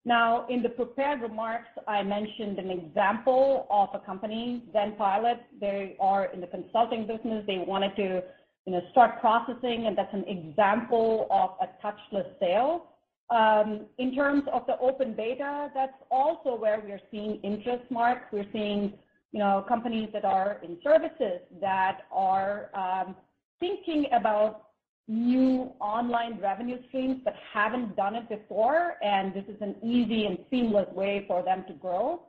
Now, 0.05 0.47
in 0.47 0.63
the 0.63 0.69
prepared 0.69 1.21
remarks, 1.21 1.69
I 1.88 2.03
mentioned 2.03 2.57
an 2.57 2.69
example 2.71 3.67
of 3.69 3.89
a 3.93 3.99
company, 4.03 4.63
Zenpilot. 4.73 5.39
They 5.59 5.97
are 5.99 6.25
in 6.25 6.41
the 6.41 6.47
consulting 6.47 7.05
business. 7.05 7.43
They 7.45 7.57
wanted 7.57 7.95
to 7.97 8.23
you 8.65 8.73
know, 8.73 8.81
start 8.91 9.19
processing, 9.19 9.88
and 9.88 9.97
that's 9.97 10.13
an 10.13 10.25
example 10.27 11.27
of 11.31 11.51
a 11.62 11.85
touchless 11.85 12.27
sale. 12.39 12.85
Um, 13.29 13.85
in 13.97 14.15
terms 14.15 14.43
of 14.51 14.65
the 14.67 14.77
open 14.79 15.13
beta, 15.13 15.69
that's 15.73 15.93
also 16.09 16.55
where 16.55 16.81
we 16.83 16.91
are 16.91 17.01
seeing 17.12 17.39
interest, 17.41 17.83
Mark. 17.91 18.23
We're 18.31 18.45
seeing, 18.51 18.93
you 19.31 19.39
know, 19.39 19.63
companies 19.67 20.09
that 20.13 20.25
are 20.25 20.59
in 20.63 20.77
services 20.83 21.41
that 21.62 22.01
are 22.12 22.69
um, 22.73 23.15
thinking 23.59 24.05
about 24.13 24.68
new 25.10 25.72
online 25.82 26.39
revenue 26.39 26.78
streams 26.88 27.19
but 27.26 27.34
haven't 27.52 27.95
done 27.95 28.15
it 28.15 28.30
before, 28.30 28.93
and 29.02 29.34
this 29.34 29.43
is 29.50 29.60
an 29.60 29.76
easy 29.84 30.28
and 30.28 30.38
seamless 30.50 30.88
way 30.93 31.26
for 31.28 31.43
them 31.43 31.65
to 31.67 31.74
grow. 31.74 32.22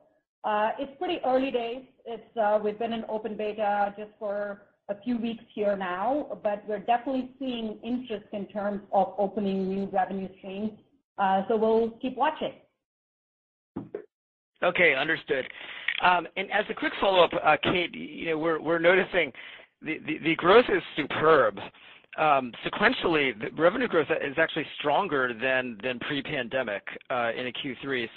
It's 0.79 0.93
pretty 0.99 1.21
early 1.25 1.51
days. 1.51 1.83
We've 2.65 2.79
been 2.79 2.95
in 2.95 3.05
open 3.09 3.37
beta 3.37 3.95
just 3.99 4.11
for 4.19 4.63
a 4.89 5.01
few 5.03 5.19
weeks 5.19 5.45
here 5.55 5.77
now, 5.77 6.41
but 6.43 6.65
we're 6.67 6.81
definitely 6.81 7.31
seeing 7.39 7.79
interest 7.85 8.27
in 8.33 8.47
terms 8.47 8.81
of 8.93 9.15
opening 9.19 9.69
new 9.69 9.87
revenue 9.93 10.29
streams. 10.39 10.73
Uh 11.19 11.43
so 11.49 11.57
we'll 11.57 11.91
keep 12.03 12.17
watching. 12.17 12.55
Okay, 14.63 14.95
understood. 14.95 15.47
Um 16.03 16.27
and 16.37 16.51
as 16.51 16.65
a 16.71 16.75
quick 16.75 16.95
follow-up, 16.99 17.33
Kate, 17.63 17.95
you 17.95 18.31
know, 18.31 18.39
we're 18.39 18.79
noticing 18.79 19.31
the 19.83 20.35
growth 20.39 20.65
is 20.75 20.83
superb. 20.97 21.59
Um, 22.19 22.53
sequentially, 22.67 23.33
the 23.39 23.51
revenue 23.61 23.87
growth 23.87 24.09
is 24.11 24.37
actually 24.37 24.67
stronger 24.79 25.33
than 25.33 25.79
pre-pandemic 26.01 26.83
uh, 27.09 27.31
in 27.37 27.47
a 27.47 27.53
Q3. 27.53 28.09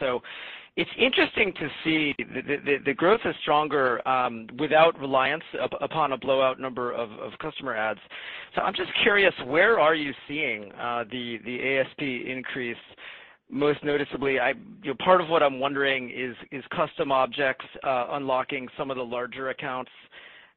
It's 0.75 0.89
interesting 0.97 1.53
to 1.60 1.69
see 1.84 2.15
the 2.17 2.93
growth 2.95 3.19
is 3.25 3.36
stronger 3.43 4.06
um, 4.08 4.47
without 4.58 4.99
reliance 4.99 5.43
upon 5.82 6.13
a 6.13 6.17
blowout 6.17 6.60
number 6.60 6.91
of 6.93 7.10
customer 7.39 7.75
adds. 7.75 7.99
I'm 8.58 8.73
just 8.73 8.89
curious, 9.03 9.34
where 9.45 9.79
are 9.79 9.93
you 9.93 10.12
seeing 10.27 10.71
uh, 10.73 11.03
the 11.12 11.79
ASP 11.79 12.01
increase 12.01 12.77
most 13.51 13.84
noticeably? 13.84 14.34
You 14.34 14.41
know, 14.86 14.95
part 15.06 15.21
of 15.21 15.29
what 15.29 15.43
I'm 15.43 15.60
wondering 15.60 16.10
is 16.10 16.63
custom 16.75 17.12
objects 17.12 17.65
uh, 17.84 18.08
unlocking 18.13 18.67
some 18.75 18.89
of 18.89 18.97
the 18.97 19.06
larger 19.06 19.49
accounts, 19.49 19.91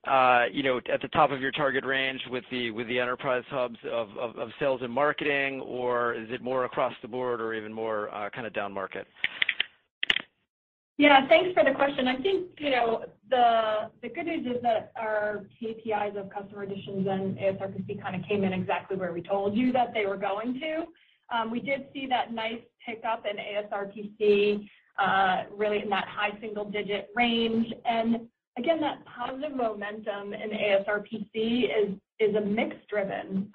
Uh, 0.06 0.44
you 0.52 0.62
know, 0.62 0.80
at 0.92 1.02
the 1.02 1.08
top 1.08 1.32
of 1.32 1.40
your 1.40 1.50
target 1.50 1.84
range 1.84 2.20
with 2.30 2.44
the 2.50 2.70
with 2.70 2.86
the 2.86 2.98
enterprise 2.98 3.42
hubs 3.50 3.78
of 3.90 4.08
sales 4.60 4.80
and 4.82 4.92
marketing, 4.92 5.60
or 5.62 6.14
is 6.14 6.28
it 6.30 6.42
more 6.42 6.64
across 6.64 6.92
the 7.02 7.08
board 7.08 7.40
or 7.40 7.54
even 7.54 7.72
more 7.72 8.14
uh, 8.14 8.30
kind 8.30 8.46
of 8.46 8.52
down 8.52 8.72
market? 8.72 9.06
Yeah, 10.98 11.28
thanks 11.28 11.52
for 11.52 11.62
the 11.62 11.72
question. 11.72 12.08
I 12.08 12.16
think, 12.16 12.46
you 12.58 12.70
know, 12.70 13.04
the 13.28 13.90
the 14.00 14.08
good 14.08 14.26
news 14.26 14.46
is 14.46 14.62
that 14.62 14.92
our 14.96 15.44
KPIs 15.60 16.16
of 16.18 16.30
customer 16.30 16.62
additions 16.62 17.06
and 17.06 17.36
ASRPC 17.36 18.00
kind 18.00 18.16
of 18.16 18.26
came 18.26 18.44
in 18.44 18.52
exactly 18.52 18.96
where 18.96 19.12
we 19.12 19.20
told 19.20 19.54
you 19.56 19.72
that 19.72 19.92
they 19.92 20.06
were 20.06 20.16
going 20.16 20.58
to. 20.60 20.84
Um, 21.34 21.50
we 21.50 21.60
did 21.60 21.86
see 21.92 22.06
that 22.06 22.32
nice 22.32 22.60
pickup 22.84 23.24
in 23.26 23.36
ASRPC, 23.36 24.68
uh, 24.98 25.42
really 25.54 25.82
in 25.82 25.90
that 25.90 26.06
high 26.08 26.38
single 26.40 26.64
digit 26.64 27.10
range. 27.14 27.66
Again, 28.58 28.80
that 28.80 29.04
positive 29.04 29.54
momentum 29.54 30.32
in 30.32 30.50
ASRPC 30.50 31.68
is 32.20 32.34
a 32.34 32.40
mix-driven 32.40 33.52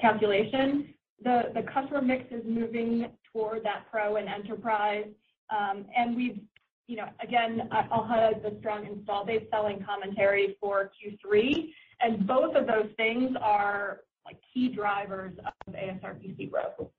calculation. 0.00 0.94
The 1.22 1.64
customer 1.72 2.02
mix 2.02 2.24
is 2.32 2.42
moving 2.44 3.06
toward 3.32 3.64
that 3.64 3.86
pro 3.90 4.16
and 4.16 4.28
enterprise. 4.28 5.06
Um 5.56 5.86
and 5.96 6.16
we've, 6.16 6.40
you 6.88 6.96
know, 6.96 7.08
again, 7.22 7.68
I'll 7.70 8.04
highlight 8.04 8.42
the 8.42 8.56
strong 8.58 8.86
install 8.86 9.24
base 9.24 9.44
selling 9.50 9.84
commentary 9.84 10.56
for 10.60 10.90
Q3, 10.96 11.70
and 12.00 12.26
both 12.26 12.56
of 12.56 12.66
those 12.66 12.90
things 12.96 13.36
are, 13.40 14.00
like, 14.24 14.38
key 14.52 14.68
drivers 14.68 15.36
of 15.66 15.74
ASRPC 15.74 16.50
growth. 16.50 16.90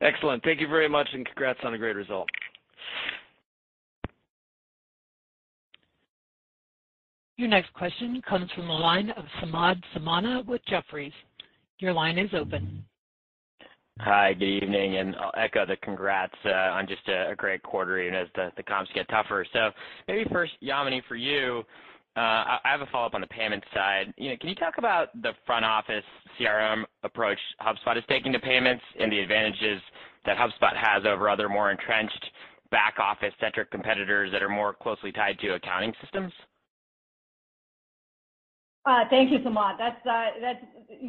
Excellent. 0.00 0.42
Thank 0.44 0.60
you 0.60 0.68
very 0.68 0.88
much, 0.88 1.08
and 1.12 1.24
congrats 1.26 1.60
on 1.64 1.74
a 1.74 1.78
great 1.78 1.96
result. 1.96 2.28
Your 7.38 7.48
next 7.48 7.72
question 7.72 8.20
comes 8.28 8.50
from 8.50 8.66
the 8.66 8.72
line 8.72 9.10
of 9.10 9.24
Samad 9.40 9.80
Samana 9.94 10.42
with 10.48 10.60
Jefferies. 10.66 11.12
Your 11.78 11.92
line 11.92 12.18
is 12.18 12.28
open. 12.34 12.84
Hi, 14.00 14.32
good 14.34 14.44
evening, 14.44 14.96
and 14.96 15.14
I'll 15.14 15.30
echo 15.36 15.64
the 15.64 15.76
congrats 15.76 16.34
uh, 16.44 16.48
on 16.48 16.88
just 16.88 17.06
a 17.06 17.34
great 17.36 17.62
quarter 17.62 18.00
even 18.00 18.16
as 18.16 18.26
the 18.34 18.62
comps 18.64 18.90
get 18.92 19.08
tougher. 19.08 19.46
So 19.52 19.70
maybe 20.08 20.28
first, 20.32 20.50
Yamini, 20.60 21.00
for 21.06 21.14
you, 21.14 21.62
uh, 22.16 22.20
I 22.20 22.58
have 22.64 22.80
a 22.80 22.86
follow-up 22.86 23.14
on 23.14 23.20
the 23.20 23.28
payment 23.28 23.62
side. 23.72 24.12
You 24.16 24.30
know, 24.30 24.36
can 24.40 24.48
you 24.48 24.56
talk 24.56 24.78
about 24.78 25.22
the 25.22 25.30
front 25.46 25.64
office 25.64 26.04
CRM 26.40 26.82
approach 27.04 27.38
HubSpot 27.60 27.96
is 27.96 28.02
taking 28.08 28.32
to 28.32 28.40
payments 28.40 28.82
and 28.98 29.12
the 29.12 29.20
advantages 29.20 29.80
that 30.26 30.36
HubSpot 30.36 30.76
has 30.76 31.04
over 31.06 31.28
other 31.28 31.48
more 31.48 31.70
entrenched 31.70 32.30
back 32.72 32.96
office-centric 32.98 33.70
competitors 33.70 34.32
that 34.32 34.42
are 34.42 34.48
more 34.48 34.74
closely 34.74 35.12
tied 35.12 35.38
to 35.38 35.54
accounting 35.54 35.92
systems? 36.02 36.32
Uh, 38.84 39.04
thank 39.10 39.30
you, 39.30 39.38
Samad. 39.40 39.74
Uh, 39.80 39.90
that's 40.40 40.64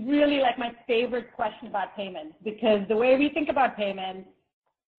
really, 0.05 0.39
like, 0.39 0.57
my 0.57 0.71
favorite 0.87 1.33
question 1.33 1.67
about 1.67 1.95
payments 1.95 2.35
because 2.43 2.81
the 2.89 2.95
way 2.95 3.17
we 3.17 3.29
think 3.29 3.49
about 3.49 3.77
payments, 3.77 4.27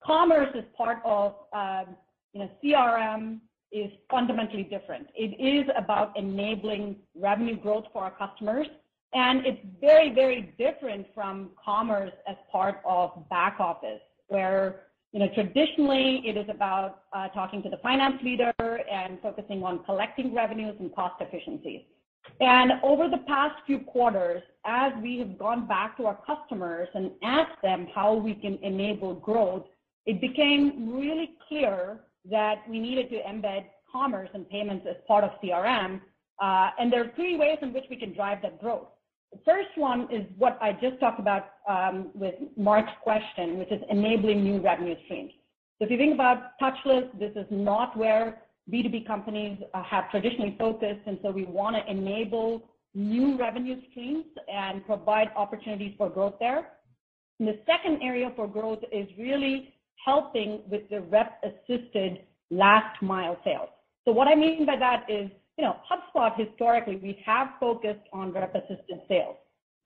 commerce 0.04 0.48
is 0.54 0.64
part 0.76 0.98
of, 1.04 1.34
um, 1.52 1.96
you 2.32 2.40
know, 2.40 2.50
CRM 2.62 3.40
is 3.72 3.90
fundamentally 4.10 4.62
different. 4.62 5.08
It 5.14 5.38
is 5.38 5.68
about 5.76 6.16
enabling 6.16 6.96
revenue 7.14 7.56
growth 7.56 7.84
for 7.92 8.02
our 8.02 8.10
customers, 8.12 8.66
and 9.12 9.44
it's 9.44 9.60
very, 9.80 10.14
very 10.14 10.54
different 10.58 11.06
from 11.14 11.50
commerce 11.62 12.12
as 12.26 12.36
part 12.50 12.80
of 12.84 13.28
back 13.28 13.56
office, 13.60 14.00
where, 14.28 14.86
you 15.12 15.20
know, 15.20 15.28
traditionally 15.34 16.22
it 16.24 16.36
is 16.36 16.48
about 16.48 17.02
uh, 17.12 17.28
talking 17.28 17.62
to 17.64 17.68
the 17.68 17.78
finance 17.78 18.16
leader 18.22 18.52
and 18.58 19.20
focusing 19.20 19.62
on 19.64 19.84
collecting 19.84 20.34
revenues 20.34 20.76
and 20.80 20.94
cost 20.94 21.20
efficiencies. 21.20 21.82
And 22.40 22.72
over 22.82 23.08
the 23.08 23.18
past 23.26 23.56
few 23.66 23.80
quarters, 23.80 24.42
as 24.64 24.92
we 25.02 25.18
have 25.18 25.38
gone 25.38 25.66
back 25.66 25.96
to 25.98 26.06
our 26.06 26.18
customers 26.26 26.88
and 26.94 27.10
asked 27.22 27.60
them 27.62 27.86
how 27.94 28.14
we 28.14 28.34
can 28.34 28.58
enable 28.62 29.14
growth, 29.14 29.64
it 30.06 30.20
became 30.20 30.92
really 30.94 31.32
clear 31.48 32.00
that 32.30 32.62
we 32.68 32.78
needed 32.78 33.10
to 33.10 33.16
embed 33.16 33.64
commerce 33.90 34.30
and 34.34 34.48
payments 34.48 34.86
as 34.88 34.96
part 35.06 35.24
of 35.24 35.30
CRM. 35.42 36.00
Uh 36.40 36.70
and 36.78 36.92
there 36.92 37.04
are 37.04 37.12
three 37.16 37.36
ways 37.36 37.58
in 37.62 37.72
which 37.72 37.84
we 37.90 37.96
can 37.96 38.14
drive 38.14 38.40
that 38.42 38.60
growth. 38.60 38.88
The 39.32 39.38
first 39.44 39.70
one 39.76 40.08
is 40.10 40.26
what 40.38 40.58
I 40.60 40.72
just 40.72 40.98
talked 40.98 41.20
about 41.20 41.50
with 42.14 42.34
Mark's 42.56 42.92
question, 43.02 43.58
which 43.58 43.70
is 43.70 43.80
enabling 43.88 44.42
new 44.42 44.60
revenue 44.60 44.96
streams. 45.04 45.32
So 45.78 45.84
if 45.84 45.90
you 45.90 45.98
think 45.98 46.14
about 46.14 46.58
touchless, 46.60 47.06
this 47.18 47.32
is 47.36 47.46
not 47.50 47.96
where 47.96 48.42
B2B 48.70 49.06
companies 49.06 49.58
uh, 49.74 49.82
have 49.82 50.10
traditionally 50.10 50.56
focused, 50.58 51.00
and 51.06 51.18
so 51.22 51.30
we 51.30 51.44
wanna 51.44 51.82
enable 51.88 52.62
new 52.94 53.38
revenue 53.38 53.80
streams 53.90 54.24
and 54.52 54.84
provide 54.84 55.28
opportunities 55.36 55.94
for 55.96 56.08
growth 56.08 56.34
there. 56.40 56.72
The 57.38 57.58
second 57.66 58.02
area 58.02 58.32
for 58.36 58.46
growth 58.46 58.80
is 58.92 59.08
really 59.18 59.72
helping 60.04 60.62
with 60.68 60.88
the 60.90 61.00
rep-assisted 61.02 62.20
last 62.50 63.00
mile 63.02 63.38
sales. 63.44 63.68
So 64.04 64.12
what 64.12 64.28
I 64.28 64.34
mean 64.34 64.66
by 64.66 64.76
that 64.76 65.06
is, 65.08 65.30
you 65.56 65.64
know, 65.64 65.76
HubSpot 65.90 66.32
historically, 66.36 66.96
we 66.96 67.22
have 67.24 67.48
focused 67.60 68.06
on 68.12 68.32
rep-assisted 68.32 69.00
sales. 69.08 69.36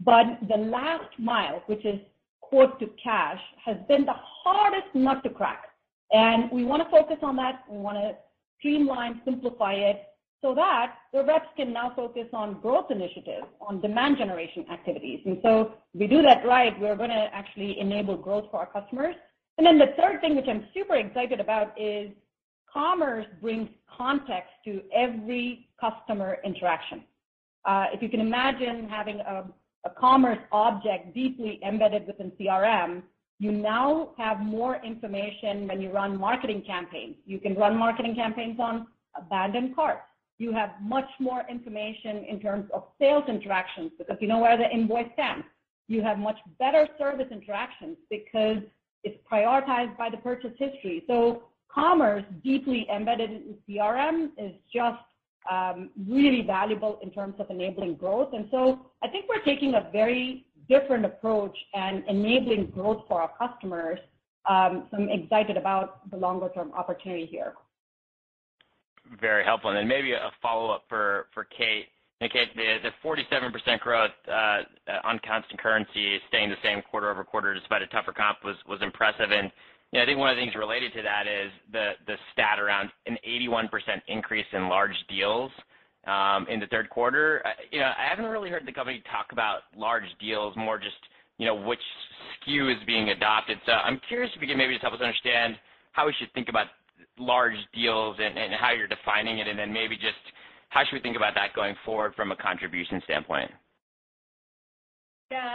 But 0.00 0.24
the 0.48 0.56
last 0.56 1.18
mile, 1.18 1.62
which 1.66 1.84
is 1.84 2.00
quote 2.40 2.78
to 2.80 2.86
cash, 3.02 3.40
has 3.64 3.76
been 3.88 4.04
the 4.04 4.14
hardest 4.14 4.94
nut 4.94 5.22
to 5.24 5.30
crack. 5.30 5.64
And 6.12 6.50
we 6.50 6.64
wanna 6.64 6.86
focus 6.90 7.18
on 7.22 7.36
that. 7.36 7.64
We 7.70 7.78
wanna 7.78 8.12
streamline, 8.58 9.20
simplify 9.24 9.74
it 9.74 10.04
so 10.44 10.54
that 10.54 10.96
the 11.12 11.24
reps 11.24 11.48
can 11.56 11.72
now 11.72 11.90
focus 11.96 12.26
on 12.34 12.60
growth 12.60 12.90
initiatives, 12.90 13.46
on 13.66 13.80
demand 13.80 14.18
generation 14.18 14.66
activities. 14.70 15.20
And 15.24 15.38
so 15.42 15.72
if 15.94 16.00
we 16.00 16.06
do 16.06 16.20
that 16.20 16.44
right, 16.46 16.78
we're 16.78 16.96
gonna 16.96 17.30
actually 17.32 17.80
enable 17.80 18.16
growth 18.16 18.50
for 18.50 18.58
our 18.58 18.66
customers. 18.66 19.14
And 19.56 19.66
then 19.66 19.78
the 19.78 19.94
third 19.96 20.20
thing, 20.20 20.36
which 20.36 20.46
I'm 20.48 20.66
super 20.74 20.96
excited 20.96 21.40
about, 21.40 21.72
is 21.80 22.10
commerce 22.70 23.26
brings 23.40 23.70
context 23.96 24.50
to 24.66 24.82
every 24.94 25.68
customer 25.80 26.38
interaction. 26.44 27.04
Uh, 27.64 27.86
if 27.94 28.02
you 28.02 28.10
can 28.10 28.20
imagine 28.20 28.86
having 28.88 29.20
a 29.20 29.44
commerce 29.98 30.38
object 30.52 31.14
deeply 31.14 31.60
embedded 31.66 32.06
within 32.06 32.32
CRM, 32.38 33.02
you 33.38 33.52
now 33.52 34.10
have 34.16 34.40
more 34.40 34.80
information 34.84 35.66
when 35.66 35.80
you 35.80 35.90
run 35.90 36.18
marketing 36.18 36.62
campaigns. 36.66 37.16
You 37.26 37.38
can 37.38 37.54
run 37.54 37.76
marketing 37.76 38.14
campaigns 38.14 38.58
on 38.60 38.86
abandoned 39.16 39.74
carts. 39.74 40.02
You 40.38 40.52
have 40.52 40.70
much 40.80 41.08
more 41.20 41.44
information 41.48 42.24
in 42.28 42.40
terms 42.40 42.68
of 42.72 42.84
sales 42.98 43.24
interactions 43.28 43.92
because 43.98 44.16
you 44.20 44.28
know 44.28 44.38
where 44.38 44.56
the 44.56 44.68
invoice 44.70 45.12
stands. 45.14 45.44
You 45.86 46.02
have 46.02 46.18
much 46.18 46.38
better 46.58 46.88
service 46.98 47.28
interactions 47.30 47.96
because 48.10 48.58
it's 49.04 49.18
prioritized 49.30 49.96
by 49.96 50.10
the 50.10 50.16
purchase 50.16 50.52
history. 50.58 51.04
So 51.06 51.44
commerce 51.72 52.24
deeply 52.42 52.86
embedded 52.94 53.30
in 53.30 53.54
CRM 53.68 54.30
is 54.38 54.52
just 54.72 54.98
um, 55.50 55.90
really 56.08 56.42
valuable 56.42 56.98
in 57.02 57.10
terms 57.10 57.34
of 57.38 57.50
enabling 57.50 57.96
growth. 57.96 58.32
And 58.32 58.48
so 58.50 58.86
I 59.02 59.08
think 59.08 59.26
we're 59.28 59.44
taking 59.44 59.74
a 59.74 59.90
very 59.92 60.46
different 60.68 61.04
approach 61.04 61.56
and 61.74 62.04
enabling 62.08 62.66
growth 62.70 63.04
for 63.08 63.22
our 63.22 63.30
customers. 63.38 63.98
Um, 64.48 64.88
so 64.90 64.98
I'm 64.98 65.08
excited 65.08 65.56
about 65.56 66.10
the 66.10 66.16
longer 66.16 66.50
term 66.54 66.72
opportunity 66.72 67.26
here. 67.26 67.54
Very 69.20 69.44
helpful. 69.44 69.72
Maybe 69.84 70.12
a 70.12 70.30
follow-up 70.42 70.84
for 70.88 71.26
Kate. 71.56 71.86
Kate, 72.20 72.48
the 72.56 72.90
47% 73.04 73.80
growth 73.80 74.10
uh, 74.28 74.62
on 75.04 75.20
constant 75.26 75.60
currency 75.60 76.18
staying 76.28 76.48
the 76.48 76.56
same 76.62 76.80
quarter-over-quarter 76.90 77.52
despite 77.52 77.82
a 77.82 77.86
tougher 77.88 78.12
comp 78.12 78.38
was 78.44 78.80
impressive. 78.80 79.30
You 79.30 79.42
know, 79.92 80.02
I 80.02 80.06
think 80.06 80.18
one 80.18 80.30
of 80.30 80.36
the 80.36 80.42
things 80.42 80.54
related 80.54 80.92
to 80.94 81.02
that 81.02 81.26
is 81.26 81.52
the 81.72 82.16
stat 82.32 82.58
around 82.58 82.90
an 83.06 83.18
81% 83.28 83.68
increase 84.08 84.46
in 84.52 84.68
large 84.68 84.96
deals 85.08 85.50
Um, 86.06 86.46
in 86.50 86.60
the 86.60 86.66
third 86.66 86.90
quarter. 86.90 87.42
You 87.70 87.80
know, 87.80 87.90
I 87.96 88.06
haven't 88.10 88.26
really 88.26 88.50
heard 88.50 88.66
the 88.66 88.72
company 88.72 89.02
talk 89.10 89.32
about 89.32 89.60
large 89.74 90.04
deals, 90.20 90.54
more 90.54 90.78
just, 90.78 91.00
you 91.38 91.46
know, 91.46 91.54
which 91.54 91.80
SKU 92.46 92.70
is 92.70 92.76
being 92.86 93.08
adopted. 93.08 93.56
So 93.64 93.72
I'm 93.72 93.98
curious 94.06 94.30
if 94.36 94.42
you 94.42 94.48
could 94.48 94.58
maybe 94.58 94.74
just 94.74 94.82
help 94.82 94.92
us 94.92 95.00
understand 95.00 95.56
how 95.92 96.04
we 96.04 96.12
should 96.18 96.30
think 96.34 96.50
about 96.50 96.66
large 97.18 97.56
deals 97.72 98.18
and 98.20 98.52
how 98.52 98.72
you're 98.72 98.86
defining 98.86 99.38
it, 99.38 99.48
and 99.48 99.58
then 99.58 99.72
maybe 99.72 99.96
just 99.96 100.20
how 100.68 100.84
should 100.84 100.92
we 100.92 101.00
think 101.00 101.16
about 101.16 101.34
that 101.36 101.54
going 101.54 101.74
forward 101.86 102.14
from 102.14 102.32
a 102.32 102.36
contribution 102.36 103.00
standpoint? 103.04 103.50
Yeah. 105.30 105.54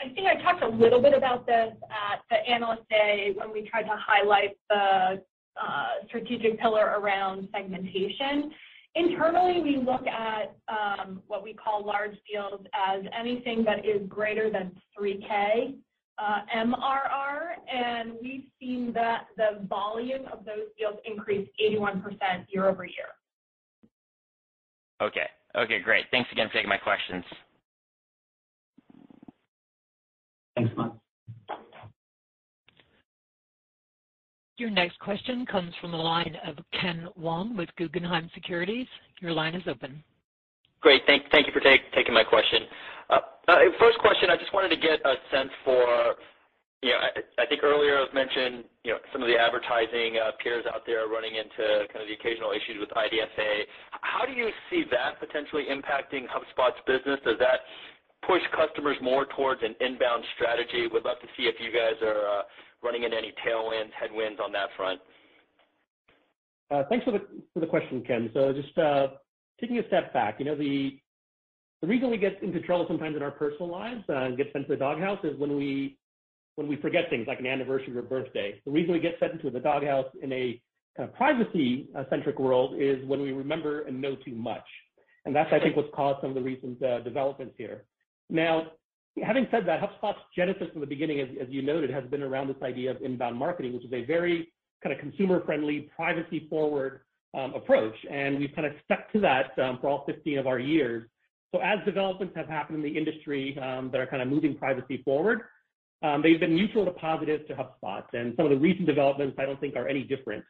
I 0.00 0.08
think 0.14 0.26
I 0.26 0.40
talked 0.42 0.62
a 0.62 0.68
little 0.68 1.02
bit 1.02 1.14
about 1.14 1.46
this 1.46 1.72
at 1.90 2.20
the 2.30 2.36
Analyst 2.48 2.88
Day 2.88 3.32
when 3.34 3.52
we 3.52 3.68
tried 3.68 3.82
to 3.82 3.96
highlight 3.98 4.56
the 4.68 5.22
uh, 5.60 6.06
strategic 6.06 6.60
pillar 6.60 6.94
around 6.98 7.48
segmentation. 7.52 8.52
Internally, 8.96 9.60
we 9.62 9.76
look 9.76 10.04
at 10.06 10.56
um, 10.68 11.22
what 11.28 11.44
we 11.44 11.54
call 11.54 11.84
large 11.84 12.16
deals 12.30 12.60
as 12.74 13.02
anything 13.18 13.64
that 13.64 13.84
is 13.84 14.06
greater 14.08 14.50
than 14.50 14.72
3K 14.98 15.74
uh, 16.20 16.40
MRR, 16.54 17.52
and 17.72 18.12
we've 18.22 18.44
seen 18.60 18.92
that 18.92 19.26
the 19.36 19.66
volume 19.66 20.26
of 20.32 20.44
those 20.44 20.68
deals 20.78 20.98
increase 21.04 21.48
81% 21.62 22.02
year-over-year. 22.48 23.06
Okay. 25.02 25.26
Okay, 25.56 25.80
great. 25.80 26.06
Thanks 26.10 26.30
again 26.30 26.48
for 26.48 26.54
taking 26.54 26.68
my 26.68 26.76
questions. 26.76 27.24
Thanks, 30.56 30.72
Samad. 30.74 30.89
Your 34.60 34.68
next 34.68 35.00
question 35.00 35.46
comes 35.46 35.72
from 35.80 35.90
the 35.90 35.96
line 35.96 36.36
of 36.46 36.60
Ken 36.78 37.08
Wong 37.16 37.56
with 37.56 37.70
Guggenheim 37.80 38.28
Securities. 38.34 38.86
Your 39.20 39.32
line 39.32 39.54
is 39.54 39.62
open. 39.66 40.04
Great. 40.82 41.00
Thank 41.06 41.24
you 41.32 41.52
for 41.54 41.64
taking 41.64 42.12
my 42.12 42.22
question. 42.22 42.68
Uh, 43.08 43.20
uh, 43.48 43.56
first 43.80 43.96
question, 44.00 44.28
I 44.28 44.36
just 44.36 44.52
wanted 44.52 44.68
to 44.68 44.76
get 44.76 45.00
a 45.00 45.16
sense 45.32 45.48
for, 45.64 46.12
you 46.82 46.92
know, 46.92 47.00
I 47.40 47.46
think 47.48 47.64
earlier 47.64 48.04
it 48.04 48.12
was 48.12 48.12
mentioned, 48.12 48.68
you 48.84 48.92
know, 48.92 48.98
some 49.16 49.22
of 49.24 49.28
the 49.32 49.38
advertising 49.40 50.20
uh, 50.20 50.36
peers 50.44 50.68
out 50.68 50.84
there 50.84 51.06
are 51.06 51.08
running 51.08 51.40
into 51.40 51.88
kind 51.88 52.04
of 52.04 52.08
the 52.12 52.20
occasional 52.20 52.52
issues 52.52 52.76
with 52.76 52.92
IDFA. 52.92 53.64
How 54.04 54.28
do 54.28 54.32
you 54.36 54.52
see 54.68 54.84
that 54.92 55.16
potentially 55.24 55.72
impacting 55.72 56.28
HubSpot's 56.28 56.84
business? 56.84 57.16
Does 57.24 57.40
that 57.40 57.64
push 58.26 58.42
customers 58.54 58.96
more 59.02 59.26
towards 59.36 59.62
an 59.62 59.74
inbound 59.80 60.24
strategy? 60.34 60.86
Would 60.92 61.04
love 61.04 61.20
to 61.20 61.26
see 61.36 61.44
if 61.44 61.56
you 61.60 61.70
guys 61.70 62.00
are 62.02 62.40
uh, 62.40 62.42
running 62.82 63.04
into 63.04 63.16
any 63.16 63.32
tailwinds, 63.46 63.90
headwinds 63.98 64.40
on 64.42 64.52
that 64.52 64.68
front. 64.76 65.00
Uh, 66.70 66.84
thanks 66.88 67.04
for 67.04 67.12
the 67.58 67.66
question, 67.66 68.02
Ken. 68.06 68.30
So 68.32 68.52
just 68.52 68.76
uh, 68.78 69.08
taking 69.60 69.78
a 69.78 69.86
step 69.88 70.12
back, 70.12 70.36
you 70.38 70.44
know, 70.44 70.54
the 70.54 71.00
reason 71.82 72.10
we 72.10 72.18
get 72.18 72.42
into 72.42 72.60
trouble 72.60 72.84
sometimes 72.86 73.16
in 73.16 73.22
our 73.22 73.30
personal 73.30 73.68
lives 73.68 74.04
and 74.08 74.36
get 74.36 74.52
sent 74.52 74.66
to 74.66 74.74
the 74.74 74.78
doghouse 74.78 75.18
is 75.24 75.38
when 75.38 75.56
we 75.56 75.96
forget 76.80 77.10
things 77.10 77.26
like 77.26 77.40
an 77.40 77.46
anniversary 77.46 77.96
or 77.96 78.02
birthday. 78.02 78.60
The 78.64 78.70
reason 78.70 78.92
we 78.92 79.00
get 79.00 79.16
sent 79.18 79.32
into 79.32 79.50
the 79.50 79.60
doghouse 79.60 80.06
in 80.22 80.32
a 80.32 80.60
kind 80.96 81.08
of 81.08 81.14
privacy 81.14 81.88
centric 82.08 82.38
world 82.38 82.74
is 82.78 83.04
when 83.06 83.20
we 83.20 83.32
remember 83.32 83.82
and 83.82 84.00
know 84.00 84.14
too 84.14 84.34
much. 84.34 84.64
And 85.24 85.34
that's, 85.34 85.52
I 85.52 85.58
think, 85.58 85.76
what's 85.76 85.88
caused 85.94 86.20
some 86.20 86.30
of 86.30 86.34
the 86.36 86.42
recent 86.42 86.80
developments 87.02 87.54
here. 87.58 87.84
Now, 88.30 88.72
having 89.22 89.46
said 89.50 89.66
that, 89.66 89.80
HubSpot's 89.80 90.20
genesis 90.36 90.68
from 90.72 90.80
the 90.80 90.86
beginning, 90.86 91.20
as 91.20 91.48
you 91.48 91.62
noted, 91.62 91.90
has 91.90 92.04
been 92.04 92.22
around 92.22 92.48
this 92.48 92.62
idea 92.62 92.90
of 92.90 93.02
inbound 93.02 93.36
marketing, 93.36 93.74
which 93.74 93.84
is 93.84 93.92
a 93.92 94.04
very 94.04 94.52
kind 94.82 94.94
of 94.94 95.00
consumer-friendly, 95.00 95.90
privacy-forward 95.94 97.00
um, 97.34 97.54
approach. 97.54 97.94
And 98.10 98.38
we've 98.38 98.54
kind 98.54 98.66
of 98.66 98.72
stuck 98.84 99.12
to 99.12 99.20
that 99.20 99.58
um, 99.58 99.78
for 99.80 99.88
all 99.88 100.04
15 100.06 100.38
of 100.38 100.46
our 100.46 100.58
years. 100.58 101.08
So 101.54 101.60
as 101.60 101.78
developments 101.84 102.34
have 102.36 102.48
happened 102.48 102.84
in 102.84 102.92
the 102.92 102.96
industry 102.96 103.58
um, 103.58 103.90
that 103.90 104.00
are 104.00 104.06
kind 104.06 104.22
of 104.22 104.28
moving 104.28 104.56
privacy 104.56 105.02
forward, 105.04 105.42
they've 106.22 106.40
been 106.40 106.54
neutral 106.54 106.84
to 106.84 106.92
positive 106.92 107.46
to 107.48 107.54
HubSpot. 107.54 108.04
And 108.12 108.34
some 108.36 108.46
of 108.46 108.50
the 108.50 108.58
recent 108.58 108.86
developments 108.86 109.36
I 109.38 109.46
don't 109.46 109.60
think 109.60 109.74
are 109.76 109.88
any 109.88 110.04
different. 110.04 110.44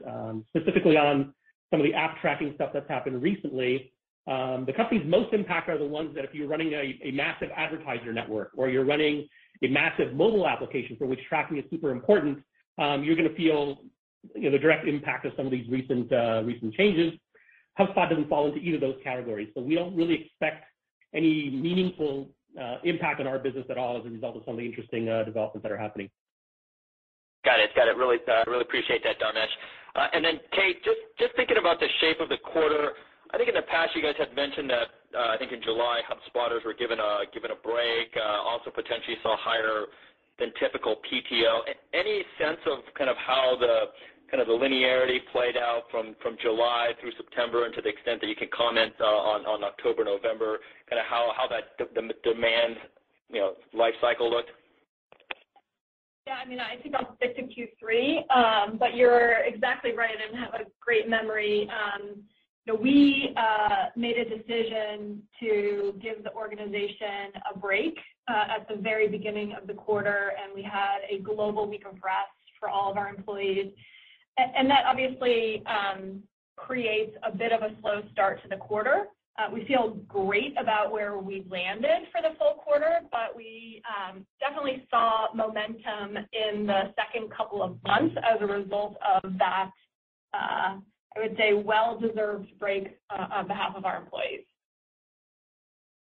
Specifically 0.48 0.96
on 0.96 1.34
some 1.70 1.80
of 1.80 1.86
the 1.86 1.94
app 1.94 2.20
tracking 2.20 2.52
stuff 2.54 2.70
that's 2.74 2.88
happened 2.88 3.22
recently, 3.22 3.92
Um, 4.26 4.64
the 4.66 4.72
companies 4.72 5.04
most 5.06 5.32
impacted 5.32 5.74
are 5.74 5.78
the 5.78 5.86
ones 5.86 6.14
that 6.14 6.24
if 6.24 6.34
you're 6.34 6.48
running 6.48 6.72
a 6.72 7.10
massive 7.12 7.48
advertiser 7.56 8.12
network 8.12 8.50
or 8.56 8.68
you're 8.68 8.84
running 8.84 9.26
a 9.62 9.68
massive 9.68 10.12
mobile 10.14 10.46
application 10.46 10.96
for 10.96 11.06
which 11.06 11.20
tracking 11.28 11.58
is 11.58 11.64
super 11.70 11.90
important, 11.90 12.38
um, 12.78 13.02
you're 13.02 13.16
gonna 13.16 13.34
feel, 13.34 13.82
you 14.34 14.42
know, 14.42 14.50
the 14.52 14.58
direct 14.58 14.86
impact 14.86 15.26
of 15.26 15.32
some 15.36 15.46
of 15.46 15.52
these 15.52 15.68
recent 15.68 16.12
uh 16.12 16.42
recent 16.44 16.74
changes. 16.74 17.12
HubSpot 17.78 18.08
doesn't 18.10 18.28
fall 18.28 18.46
into 18.46 18.58
either 18.58 18.76
of 18.76 18.80
those 18.80 18.96
categories, 19.02 19.48
so 19.54 19.62
we 19.62 19.74
don't 19.74 19.96
really 19.96 20.22
expect 20.22 20.64
any 21.14 21.50
meaningful 21.50 22.28
uh, 22.60 22.76
impact 22.84 23.20
on 23.20 23.26
our 23.26 23.38
business 23.38 23.64
at 23.70 23.78
all 23.78 23.98
as 23.98 24.04
a 24.06 24.10
result 24.10 24.36
of 24.36 24.42
some 24.44 24.54
of 24.54 24.58
the 24.58 24.66
interesting 24.66 25.08
uh, 25.08 25.24
developments 25.24 25.62
that 25.62 25.72
are 25.72 25.78
happening. 25.78 26.10
Got 27.44 27.60
it. 27.60 27.70
Got 27.74 27.88
it. 27.88 27.96
Really 27.96 28.18
uh 28.28 28.44
really 28.46 28.62
appreciate 28.62 29.02
that, 29.04 29.18
Dharmesh. 29.18 29.48
Uh, 29.96 30.06
and 30.12 30.24
then, 30.24 30.38
Kate, 30.52 30.76
just 31.18 31.34
thinking 31.34 31.56
about 31.58 31.80
the 31.80 31.88
shape 32.00 32.20
of 32.20 32.28
the 32.28 32.36
quarter, 32.38 32.92
I 33.32 33.36
think 33.36 33.48
in 33.48 33.54
the 33.54 33.62
past 33.62 33.94
you 33.94 34.02
guys 34.02 34.14
had 34.18 34.34
mentioned 34.34 34.70
that, 34.70 34.88
uh, 35.14 35.30
I 35.30 35.38
think 35.38 35.52
in 35.52 35.62
July, 35.62 36.02
HubSpotters 36.10 36.64
were 36.64 36.74
given 36.74 36.98
a 36.98 37.58
break, 37.62 38.10
uh, 38.16 38.42
also 38.42 38.70
potentially 38.70 39.16
saw 39.22 39.36
higher 39.38 39.86
than 40.38 40.52
typical 40.58 40.96
PTO. 41.06 41.60
Any 41.94 42.24
sense 42.38 42.58
of 42.66 42.80
kind 42.94 43.10
of 43.10 43.16
how 43.16 43.56
the 43.58 43.92
kind 44.30 44.40
of 44.40 44.46
the 44.46 44.54
linearity 44.54 45.18
played 45.32 45.56
out 45.56 45.90
from 45.90 46.14
July 46.40 46.90
through 47.00 47.10
September 47.16 47.66
and 47.66 47.74
to 47.74 47.82
the 47.82 47.88
extent 47.88 48.20
that 48.20 48.28
you 48.28 48.36
can 48.36 48.48
comment 48.56 48.94
uh, 49.00 49.04
on 49.04 49.64
October, 49.64 50.04
November, 50.04 50.58
kinda 50.88 51.02
how 51.08 51.34
that 51.50 51.76
demand, 52.22 52.76
you 53.28 53.40
know, 53.40 53.54
life 53.74 53.94
cycle 54.00 54.30
looked? 54.30 54.50
Yeah, 56.26 56.36
I 56.44 56.48
mean, 56.48 56.60
I 56.60 56.80
think 56.80 56.94
I'll 56.94 57.16
stick 57.16 57.34
to 57.36 57.42
Q3. 57.42 58.30
Um, 58.30 58.78
but 58.78 58.94
You're 58.94 59.42
exactly 59.44 59.92
right 59.96 60.14
and 60.14 60.38
have 60.38 60.54
a 60.54 60.64
great 60.80 61.08
memory. 61.08 61.68
Um, 61.68 62.22
We 62.78 63.34
uh, 63.36 63.86
made 63.96 64.16
a 64.18 64.24
decision 64.24 65.22
to 65.40 65.94
give 66.00 66.22
the 66.22 66.32
organization 66.34 67.32
a 67.52 67.58
break 67.58 67.96
uh, 68.28 68.54
at 68.56 68.68
the 68.68 68.76
very 68.76 69.08
beginning 69.08 69.54
of 69.60 69.66
the 69.66 69.74
quarter, 69.74 70.32
and 70.42 70.54
we 70.54 70.62
had 70.62 70.98
a 71.08 71.18
global 71.22 71.68
week 71.68 71.84
of 71.86 71.94
rest 71.94 72.30
for 72.58 72.68
all 72.68 72.90
of 72.90 72.96
our 72.96 73.08
employees. 73.08 73.72
And 74.36 74.70
that 74.70 74.84
obviously 74.86 75.62
um, 75.66 76.22
creates 76.56 77.16
a 77.22 77.36
bit 77.36 77.52
of 77.52 77.62
a 77.62 77.70
slow 77.80 78.02
start 78.12 78.42
to 78.42 78.48
the 78.48 78.56
quarter. 78.56 79.06
Uh, 79.38 79.50
we 79.52 79.64
feel 79.64 79.96
great 80.06 80.54
about 80.60 80.92
where 80.92 81.18
we've 81.18 81.50
landed 81.50 82.08
for 82.12 82.20
the 82.20 82.36
full 82.38 82.54
quarter, 82.62 83.00
but 83.10 83.34
we 83.34 83.82
um, 83.88 84.26
definitely 84.38 84.86
saw 84.90 85.28
momentum 85.34 86.16
in 86.32 86.66
the 86.66 86.92
second 86.94 87.30
couple 87.30 87.62
of 87.62 87.76
months 87.84 88.14
as 88.18 88.40
a 88.40 88.46
result 88.46 88.96
of 89.24 89.32
that, 89.38 89.70
I 91.16 91.20
would 91.20 91.36
say, 91.36 91.52
well-deserved 91.54 92.48
break 92.58 92.98
uh, 93.10 93.26
on 93.32 93.48
behalf 93.48 93.74
of 93.76 93.84
our 93.84 93.96
employees. 93.96 94.42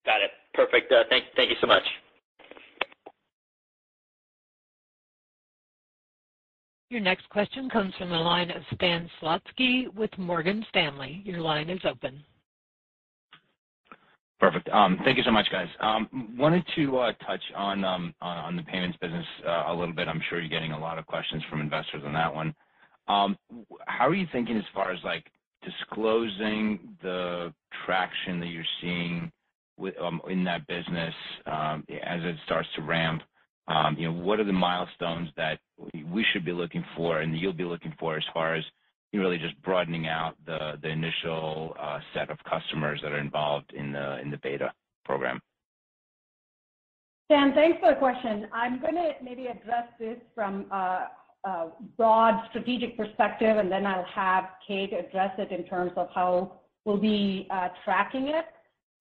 Got 0.06 0.22
it. 0.22 0.32
Perfect. 0.54 0.92
Uh, 0.92 1.04
thank 1.10 1.50
you 1.50 1.56
so 1.62 1.68
much. 1.68 1.84
Your 6.90 7.02
next 7.02 7.28
question 7.30 7.70
comes 7.70 7.94
from 7.98 8.10
the 8.10 8.16
line 8.16 8.50
of 8.50 8.64
Stan 8.76 9.10
Zlotsky 9.22 9.94
with 9.94 10.10
Morgan 10.18 10.66
Stanley. 10.70 11.22
Your 11.26 11.42
line 11.42 11.70
is 11.70 11.82
open. 11.84 12.24
Perfect. 14.40 14.70
Um, 14.70 15.00
thank 15.04 15.18
you 15.18 15.24
so 15.24 15.32
much, 15.32 15.48
guys. 15.52 15.68
Um, 15.82 16.36
wanted 16.38 16.64
to 16.76 16.98
uh, 16.98 17.12
touch 17.26 17.42
um, 17.56 18.14
on 18.22 18.56
the 18.56 18.64
payments 18.64 18.98
business 19.02 19.26
a 19.68 19.74
little 19.74 19.94
bit. 19.94 20.08
I'm 20.08 20.22
sure 20.30 20.40
you're 20.40 20.48
getting 20.48 20.72
a 20.72 20.80
lot 20.80 20.98
of 20.98 21.06
questions 21.08 21.44
from 21.50 21.60
investors 21.60 22.04
on 22.06 22.14
that 22.14 22.34
one. 22.34 22.54
Um, 23.08 23.38
how 23.88 24.08
are 24.08 24.16
you 24.16 24.28
thinking 24.32 24.58
as 24.58 24.64
far 24.74 24.92
as, 24.92 25.00
like, 25.04 25.26
disclosing 25.64 26.96
the 27.02 27.54
traction 27.86 28.40
that 28.40 28.48
you're 28.48 28.64
seeing 28.82 29.32
um, 30.02 30.22
in 30.30 30.44
that 30.44 30.68
business 30.68 31.14
um, 31.46 31.86
as 32.04 32.22
it 32.24 32.36
starts 32.46 32.68
to 32.76 32.82
ramp? 32.82 33.22
You 33.98 34.12
know, 34.12 34.14
what 34.14 34.40
are 34.40 34.46
the 34.46 34.54
milestones 34.54 35.30
that 35.38 35.60
we 35.94 36.26
should 36.32 36.46
be 36.46 36.52
looking 36.52 36.84
for 36.96 37.22
and 37.22 37.38
you'll 37.38 37.54
be 37.54 37.64
looking 37.64 37.94
for 38.00 38.18
as 38.18 38.24
far 38.34 38.56
as 38.56 38.64
really 39.14 39.38
just 39.38 39.60
broadening 39.62 40.08
out 40.08 40.36
the 40.46 40.88
initial 40.88 41.76
uh, 41.80 42.00
set 42.14 42.30
of 42.30 42.38
customers 42.50 43.00
that 43.04 43.12
are 43.12 43.20
involved 43.20 43.74
in 43.74 43.92
the 43.92 44.20
in 44.20 44.30
the 44.30 44.38
beta 44.38 44.72
program? 45.06 45.42
Stan, 47.26 47.54
thanks 47.54 47.80
for 47.82 47.94
the 47.94 48.00
question. 48.00 48.48
I'm 48.54 48.80
gonna 48.80 49.12
maybe 49.24 49.48
address 49.48 49.88
this 50.00 50.18
from 50.34 50.72
a 50.72 51.08
broad 51.98 52.44
strategic 52.50 52.98
perspective, 52.98 53.58
and 53.58 53.72
then 53.72 53.86
I'll 53.86 54.04
have 54.06 54.46
Kate 54.68 54.94
address 54.94 55.32
it 55.38 55.52
in 55.52 55.64
terms 55.66 55.92
of 55.96 56.10
how 56.14 56.54
we'll 56.86 56.98
be 56.98 57.48
uh, 57.50 57.70
tracking 57.84 58.28
it. 58.30 58.46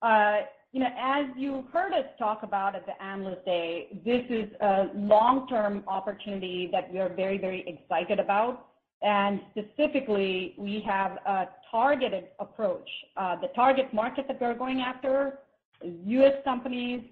Uh, 0.02 0.38
you 0.72 0.80
know, 0.80 0.90
as 0.98 1.26
you 1.36 1.64
heard 1.72 1.92
us 1.92 2.04
talk 2.18 2.42
about 2.42 2.74
at 2.74 2.84
the 2.84 3.02
Analyst 3.02 3.44
Day, 3.44 3.88
this 4.04 4.24
is 4.28 4.50
a 4.60 4.88
long-term 4.94 5.84
opportunity 5.88 6.68
that 6.72 6.92
we 6.92 6.98
are 6.98 7.08
very, 7.08 7.38
very 7.38 7.64
excited 7.66 8.20
about. 8.20 8.66
And 9.02 9.40
specifically, 9.52 10.54
we 10.58 10.82
have 10.86 11.12
a 11.26 11.48
targeted 11.70 12.24
approach. 12.40 12.88
Uh, 13.16 13.36
the 13.40 13.48
target 13.48 13.92
market 13.94 14.26
that 14.28 14.40
we're 14.40 14.54
going 14.54 14.80
after 14.80 15.38
is 15.82 15.94
U.S. 16.06 16.34
companies 16.44 17.02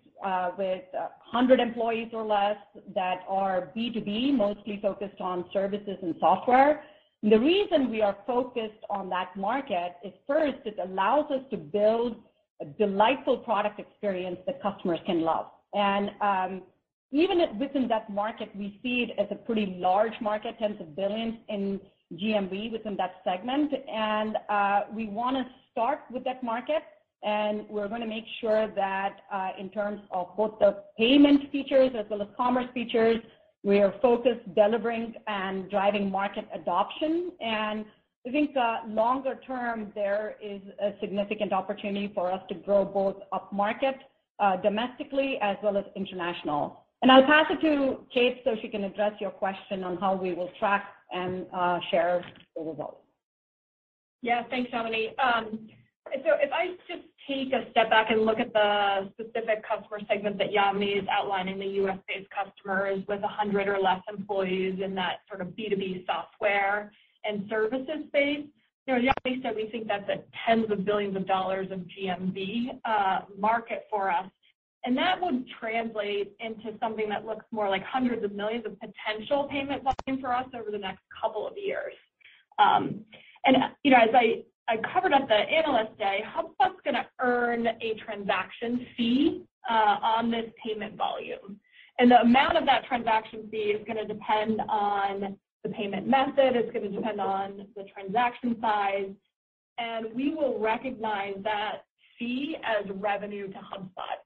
with 0.59 0.85
100 0.93 1.61
employees 1.61 2.11
or 2.12 2.25
less 2.25 2.57
that 2.95 3.20
are 3.29 3.70
B2B, 3.77 4.35
mostly 4.35 4.79
focused 4.81 5.20
on 5.20 5.45
services 5.53 5.99
and 6.03 6.14
software. 6.20 6.83
The 7.22 7.39
reason 7.39 7.91
we 7.91 8.03
are 8.03 8.16
focused 8.27 8.85
on 8.91 9.09
that 9.11 9.35
market 9.37 9.97
is, 10.05 10.12
first, 10.27 10.59
it 10.66 10.77
allows 10.83 11.31
us 11.31 11.41
to 11.51 11.57
build 11.57 12.16
a 12.61 12.66
delightful 12.66 13.39
product 13.39 13.81
experience 13.81 14.39
that 14.47 14.62
customers 14.62 15.01
can 15.07 15.22
love. 15.22 15.47
And 15.72 16.11
um 16.20 16.62
even 17.12 17.39
within 17.61 17.87
that 17.89 18.11
market, 18.11 18.49
we 18.57 18.81
see 18.83 19.07
it 19.09 19.11
as 19.20 19.29
a 19.31 19.37
pretty 19.37 19.77
large 19.79 20.14
market, 20.20 20.57
tens 20.59 20.81
of 20.81 20.97
billions 20.97 21.37
in 21.49 21.81
GMV 22.14 22.72
within 22.72 22.97
that 22.97 23.14
segment. 23.25 23.72
And 23.89 24.37
uh 24.49 24.81
we 24.95 25.07
wanna 25.09 25.45
start 25.72 26.01
with 26.11 26.25
that 26.25 26.43
market, 26.43 26.83
and 27.25 27.66
we're 27.68 27.89
gonna 27.89 28.07
make 28.07 28.27
sure 28.41 28.68
that, 28.68 29.22
uh, 29.33 29.53
in 29.59 29.70
terms 29.70 30.01
of 30.11 30.29
both 30.37 30.59
the 30.59 30.85
payment 30.99 31.51
features 31.51 31.91
as 31.95 32.05
well 32.11 32.22
as 32.22 32.29
commerce 32.37 32.70
features, 32.75 33.18
we 33.62 33.81
are 33.81 33.93
focused 34.03 34.55
delivering 34.55 35.14
and 35.27 35.70
driving 35.70 36.11
market 36.11 36.47
adoption. 36.53 37.33
And 37.41 37.87
I 38.27 38.31
think, 38.31 38.55
uh, 38.57 38.81
longer 38.87 39.37
term, 39.47 39.91
there 39.95 40.37
is 40.41 40.61
a 40.81 40.93
significant 41.01 41.53
opportunity 41.53 42.09
for 42.09 42.31
us 42.31 42.43
to 42.49 42.55
grow 42.55 42.85
both 42.85 43.16
upmarket, 43.33 43.99
uh, 44.39 44.57
domestically 44.57 45.39
as 45.41 45.57
well 45.62 45.77
as 45.79 45.85
international. 45.97 46.85
And 47.01 47.11
I'll 47.11 47.25
pass 47.25 47.47
it 47.51 47.61
to 47.62 48.07
Kate 48.12 48.43
so 48.45 48.57
she 48.61 48.68
can 48.68 48.85
address 48.85 49.18
your 49.20 49.31
question 49.31 49.83
on 49.83 49.97
how 49.97 50.14
we 50.14 50.35
will 50.35 50.51
track 50.59 50.85
and 51.12 51.47
share 51.91 52.25
the 52.57 52.62
results. 52.62 53.03
Yeah. 54.22 54.43
Thanks, 54.51 54.70
Yamini. 54.70 55.14
So 56.12 56.32
if 56.40 56.52
I 56.52 56.76
just 56.86 57.07
take 57.26 57.52
a 57.52 57.70
step 57.70 57.90
back 57.90 58.11
and 58.11 58.24
look 58.24 58.38
at 58.38 58.52
the 58.52 59.11
specific 59.12 59.64
customer 59.66 60.00
segment 60.09 60.38
that 60.38 60.50
Yamini 60.50 61.02
is 61.02 61.09
outlining, 61.11 61.59
the 61.59 61.66
U.S.-based 61.66 62.28
customers 62.30 63.02
with 63.09 63.20
100 63.22 63.68
or 63.68 63.78
less 63.78 64.00
employees 64.09 64.80
in 64.82 64.94
that 64.94 65.20
sort 65.28 65.40
of 65.40 65.48
B2B 65.48 66.07
software 66.07 66.92
and 67.24 67.48
services 67.48 68.07
space, 68.09 68.44
you 68.86 68.94
know, 68.94 69.00
Yamini 69.00 69.42
said 69.42 69.57
we 69.57 69.68
think 69.70 69.88
that's 69.88 70.09
a 70.09 70.22
tens 70.46 70.70
of 70.70 70.84
billions 70.84 71.16
of 71.16 71.26
dollars 71.26 71.68
of 71.70 71.80
GMV 71.80 72.80
uh, 72.84 73.20
market 73.38 73.86
for 73.90 74.11
us. 74.11 74.26
And 74.84 74.96
that 74.98 75.20
would 75.20 75.46
translate 75.59 76.34
into 76.40 76.78
something 76.78 77.09
that 77.09 77.24
looks 77.24 77.46
more 77.50 77.70
like 77.70 77.82
hundreds 77.84 78.22
of 78.22 78.32
millions 78.32 78.66
of 78.66 78.76
potential 78.78 79.48
payment 79.50 79.82
volume 79.82 80.20
for 80.20 80.34
us 80.34 80.46
over 80.55 80.70
the 80.70 80.78
next 80.78 81.00
couple 81.18 81.46
of 81.48 81.55
years. 81.57 81.94
Um, 82.59 83.00
and, 83.46 83.57
you 83.82 83.90
know, 83.90 83.96
as 83.96 84.11
I 84.14 84.42
covered 84.93 85.12
at 85.12 85.29
the 85.29 85.35
Analyst 85.35 85.99
Day, 85.99 86.23
HubSpot's 86.35 86.81
gonna 86.85 87.07
earn 87.21 87.67
a 87.67 87.95
transaction 88.05 88.87
fee 88.97 89.45
uh, 89.71 89.97
on 90.03 90.31
this 90.31 90.47
payment 90.65 90.97
volume. 90.97 91.59
And 91.99 92.11
the 92.11 92.21
amount 92.21 92.57
of 92.57 92.67
that 92.67 92.85
transaction 92.87 93.49
fee 93.51 93.75
is 93.77 93.87
gonna 93.87 94.07
depend 94.07 94.61
on 94.69 95.37
the 95.62 95.69
payment 95.71 96.07
method, 96.07 96.57
it's 96.57 96.73
gonna 96.73 96.89
depend 96.89 97.21
on 97.21 97.67
the 97.77 97.85
transaction 97.85 98.57
size, 98.61 99.11
and 99.79 100.07
we 100.15 100.35
will 100.35 100.59
recognize 100.59 101.35
that 101.43 101.85
fee 102.19 102.57
as 102.65 102.89
revenue 102.97 103.49
to 103.49 103.59
HubSpot. 103.59 104.19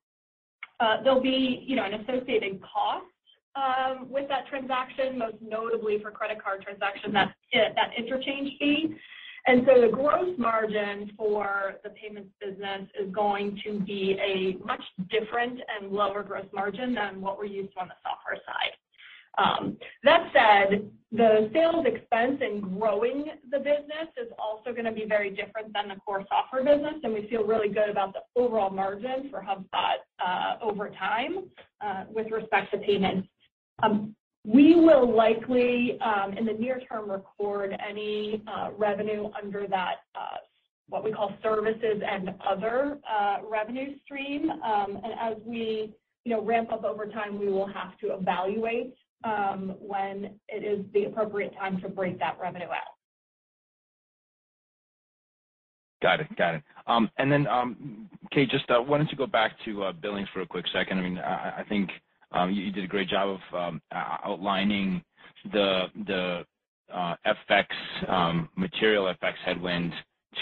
Uh, 0.80 1.02
there'll 1.02 1.22
be, 1.22 1.64
you 1.66 1.74
know, 1.74 1.84
an 1.84 1.94
associated 1.94 2.60
cost 2.62 3.06
um, 3.56 4.08
with 4.10 4.28
that 4.28 4.46
transaction, 4.46 5.18
most 5.18 5.36
notably 5.40 5.98
for 6.00 6.10
credit 6.10 6.42
card 6.42 6.62
transaction, 6.62 7.12
that 7.12 7.34
interchange 7.96 8.50
fee. 8.58 8.94
And 9.48 9.66
so 9.66 9.80
the 9.80 9.88
gross 9.88 10.36
margin 10.36 11.10
for 11.16 11.76
the 11.82 11.88
payments 11.90 12.28
business 12.38 12.82
is 13.00 13.10
going 13.14 13.58
to 13.64 13.80
be 13.80 14.14
a 14.20 14.62
much 14.62 14.82
different 15.08 15.58
and 15.80 15.90
lower 15.90 16.22
gross 16.22 16.44
margin 16.52 16.94
than 16.94 17.22
what 17.22 17.38
we're 17.38 17.46
used 17.46 17.72
to 17.72 17.80
on 17.80 17.88
the 17.88 17.94
software 18.02 18.36
side. 18.44 18.76
Um, 19.38 19.78
that 20.04 20.30
said, 20.34 20.90
the 21.12 21.48
sales 21.54 21.86
expense 21.86 22.42
in 22.42 22.60
growing 22.78 23.30
the 23.50 23.58
business 23.58 24.12
is 24.20 24.30
also 24.38 24.74
gonna 24.76 24.92
be 24.92 25.06
very 25.08 25.30
different 25.30 25.72
than 25.72 25.88
the 25.88 25.96
core 26.04 26.26
software 26.28 26.62
business, 26.62 27.00
and 27.02 27.14
we 27.14 27.26
feel 27.30 27.44
really 27.44 27.68
good 27.68 27.88
about 27.88 28.12
the 28.12 28.20
overall 28.38 28.68
margin 28.68 29.30
for 29.30 29.40
HubSpot 29.40 29.96
uh, 30.22 30.56
over 30.60 30.90
time 30.90 31.44
uh, 31.80 32.04
with 32.10 32.30
respect 32.30 32.70
to 32.72 32.78
payments. 32.78 33.26
Um, 33.82 34.14
We 34.48 34.74
will 34.76 35.14
likely 35.14 35.98
um, 36.00 36.32
in 36.32 36.46
the 36.46 36.54
near 36.54 36.80
term 36.90 37.10
record 37.10 37.76
any 37.86 38.42
uh, 38.46 38.70
revenue 38.78 39.28
under 39.40 39.66
that 39.66 39.96
uh, 40.14 40.38
what 40.88 41.04
we 41.04 41.12
call 41.12 41.34
services 41.42 42.02
and 42.10 42.30
other 42.48 42.98
uh, 43.06 43.38
revenue 43.46 43.98
stream. 44.04 44.50
Um 44.50 45.00
and 45.04 45.12
as 45.20 45.36
we, 45.44 45.92
you 46.24 46.32
know, 46.32 46.42
ramp 46.42 46.72
up 46.72 46.84
over 46.84 47.04
time, 47.04 47.38
we 47.38 47.48
will 47.48 47.66
have 47.66 47.98
to 47.98 48.14
evaluate 48.14 48.94
um, 49.22 49.74
when 49.80 50.38
it 50.48 50.64
is 50.64 50.82
the 50.94 51.04
appropriate 51.04 51.52
time 51.54 51.78
to 51.82 51.88
break 51.90 52.18
that 52.18 52.38
revenue 52.40 52.68
out. 52.68 52.94
Got 56.00 56.20
it. 56.20 56.36
Got 56.38 56.54
it. 56.54 56.62
Um 56.86 57.10
and 57.18 57.30
then 57.30 57.46
um 57.48 58.08
Kate, 58.32 58.48
just 58.48 58.64
wanted 58.70 59.10
to 59.10 59.16
go 59.16 59.26
back 59.26 59.52
to 59.66 59.92
billings 60.00 60.28
for 60.32 60.40
a 60.40 60.46
quick 60.46 60.64
second. 60.72 61.00
I 61.00 61.02
mean, 61.02 61.18
I 61.18 61.64
think 61.68 61.90
Um, 62.32 62.50
you 62.52 62.70
did 62.70 62.84
a 62.84 62.88
great 62.88 63.08
job 63.08 63.38
of 63.52 63.58
um, 63.58 63.82
outlining 63.92 65.02
the 65.52 65.86
the 66.06 66.44
uh, 66.92 67.14
FX 67.50 67.66
um, 68.08 68.48
material 68.56 69.12
FX 69.22 69.34
headwind 69.44 69.92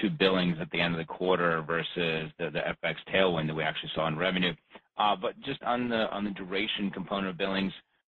to 0.00 0.10
billings 0.10 0.56
at 0.60 0.70
the 0.70 0.80
end 0.80 0.94
of 0.94 0.98
the 0.98 1.04
quarter 1.04 1.62
versus 1.62 2.30
the 2.38 2.50
the 2.50 2.60
FX 2.84 2.96
tailwind 3.12 3.46
that 3.46 3.54
we 3.54 3.62
actually 3.62 3.90
saw 3.94 4.06
in 4.08 4.16
revenue. 4.16 4.52
Uh 4.98 5.14
but 5.14 5.38
just 5.40 5.62
on 5.62 5.88
the 5.88 6.10
on 6.10 6.24
the 6.24 6.30
duration 6.30 6.90
component 6.90 7.28
of 7.28 7.38
billings, 7.38 7.72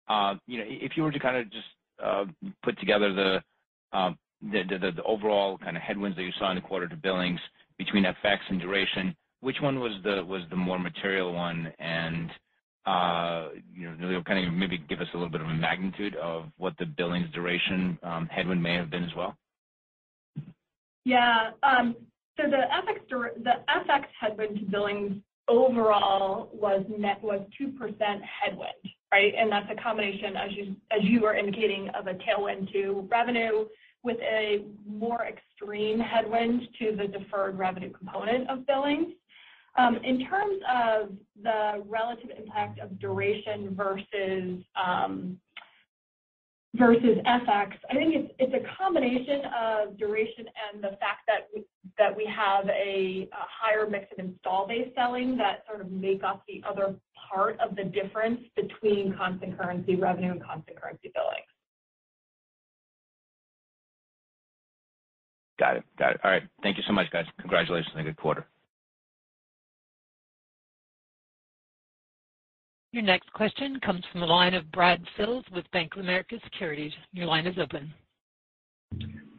uh, 0.08 0.34
you 0.46 0.58
know, 0.58 0.64
if 0.66 0.96
you 0.96 1.02
were 1.02 1.12
to 1.12 1.18
kinda 1.18 1.44
just 1.44 1.66
uh, 2.02 2.24
put 2.62 2.78
together 2.78 3.12
the 3.12 3.42
the 4.42 5.02
overall 5.04 5.58
kinda 5.58 5.80
headwinds 5.80 6.16
that 6.16 6.22
you 6.22 6.32
saw 6.38 6.50
in 6.50 6.56
the 6.56 6.62
quarter 6.62 6.88
to 6.88 6.96
billings 6.96 7.40
between 7.76 8.04
FX 8.04 8.38
and 8.48 8.60
duration, 8.60 9.14
which 9.40 9.60
one 9.60 9.78
was 9.80 9.92
the 10.04 10.24
was 10.24 10.42
the 10.50 10.56
more 10.56 10.78
material 10.78 11.32
one? 11.32 11.72
You 12.86 13.96
know, 13.96 14.22
kind 14.22 14.46
of 14.46 14.54
maybe 14.54 14.78
give 14.88 15.00
us 15.00 15.08
a 15.14 15.16
little 15.16 15.30
bit 15.30 15.40
of 15.40 15.48
a 15.48 15.54
magnitude 15.54 16.16
of 16.16 16.46
what 16.56 16.74
the 16.78 16.86
billings 16.86 17.30
duration 17.32 17.98
headwind 18.30 18.62
may 18.62 18.74
have 18.74 18.90
been 18.90 19.04
as 19.04 19.14
well. 19.16 19.36
Yeah. 21.04 21.50
Um 21.62 21.96
so 22.36 22.44
the 22.48 22.64
FX 23.68 24.04
headwind 24.20 24.58
to 24.58 24.64
billings 24.66 25.20
overall 25.48 26.50
was 26.52 26.84
2% 26.88 27.50
headwind, 27.58 28.84
right? 29.12 29.34
And 29.36 29.50
that's 29.50 29.66
a 29.70 29.82
combination, 29.82 30.36
as 30.36 30.52
you 30.52 30.76
as 30.92 31.02
you 31.02 31.22
were 31.22 31.34
indicating, 31.34 31.88
of 31.98 32.06
a 32.06 32.14
tailwind 32.14 32.70
to 32.72 33.08
revenue 33.10 33.66
with 34.04 34.18
a 34.20 34.64
more 34.86 35.26
extreme 35.26 35.98
headwind 35.98 36.68
to 36.78 36.94
the 36.96 37.08
deferred 37.08 37.58
revenue 37.58 37.90
component 37.90 38.48
of 38.48 38.64
billings. 38.66 39.14
Um, 39.78 39.96
in 40.02 40.26
terms 40.26 40.60
of 40.68 41.10
the 41.40 41.84
relative 41.86 42.30
impact 42.36 42.80
of 42.80 42.98
duration 42.98 43.76
versus 43.76 44.64
um, 44.74 45.38
versus 46.74 47.16
FX, 47.24 47.72
I 47.88 47.94
think 47.94 48.32
it's 48.38 48.54
a 48.54 48.76
combination 48.76 49.42
of 49.56 49.96
duration 49.96 50.46
and 50.72 50.82
the 50.82 50.96
fact 50.98 51.28
that 51.28 52.16
we 52.16 52.26
have 52.26 52.68
a 52.68 53.28
higher 53.32 53.88
mix 53.88 54.06
of 54.12 54.18
install-based 54.18 54.94
selling 54.96 55.36
that 55.38 55.62
sort 55.68 55.80
of 55.80 55.92
make 55.92 56.24
up 56.24 56.42
the 56.48 56.62
other 56.68 56.96
part 57.30 57.58
of 57.60 57.76
the 57.76 57.84
difference 57.84 58.40
between 58.56 59.14
constant 59.16 59.58
currency 59.58 59.94
revenue 59.94 60.32
and 60.32 60.42
constant 60.42 60.80
currency 60.80 61.12
billings. 61.14 61.46
Got 65.60 65.76
it, 65.76 65.84
got 65.98 66.12
it. 66.12 66.20
All 66.24 66.30
right. 66.30 66.42
Thank 66.62 66.76
you 66.76 66.82
so 66.86 66.92
much, 66.92 67.10
guys. 67.12 67.26
Congratulations 67.40 67.92
on 67.94 68.00
a 68.00 68.04
good 68.04 68.16
quarter. 68.16 68.46
Your 72.92 73.02
next 73.02 73.30
question 73.32 73.78
comes 73.80 74.02
from 74.10 74.20
the 74.20 74.26
line 74.26 74.54
of 74.54 74.70
Brad 74.72 75.02
Sills 75.16 75.44
with 75.52 75.70
Bank 75.72 75.94
of 75.94 76.00
America 76.00 76.36
Securities. 76.44 76.92
Your 77.12 77.26
line 77.26 77.46
is 77.46 77.58
open. 77.58 77.92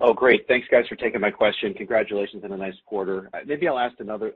Oh, 0.02 0.14
great. 0.14 0.48
Thanks, 0.48 0.68
guys, 0.70 0.86
for 0.88 0.96
taking 0.96 1.20
my 1.20 1.32
question. 1.32 1.74
Congratulations 1.74 2.44
on 2.44 2.52
a 2.52 2.58
nice 2.58 2.76
quarter. 2.86 3.30
Uh, 3.34 3.40
maybe 3.46 3.68
I'll 3.68 3.80
ask 3.80 4.00
another 4.00 4.34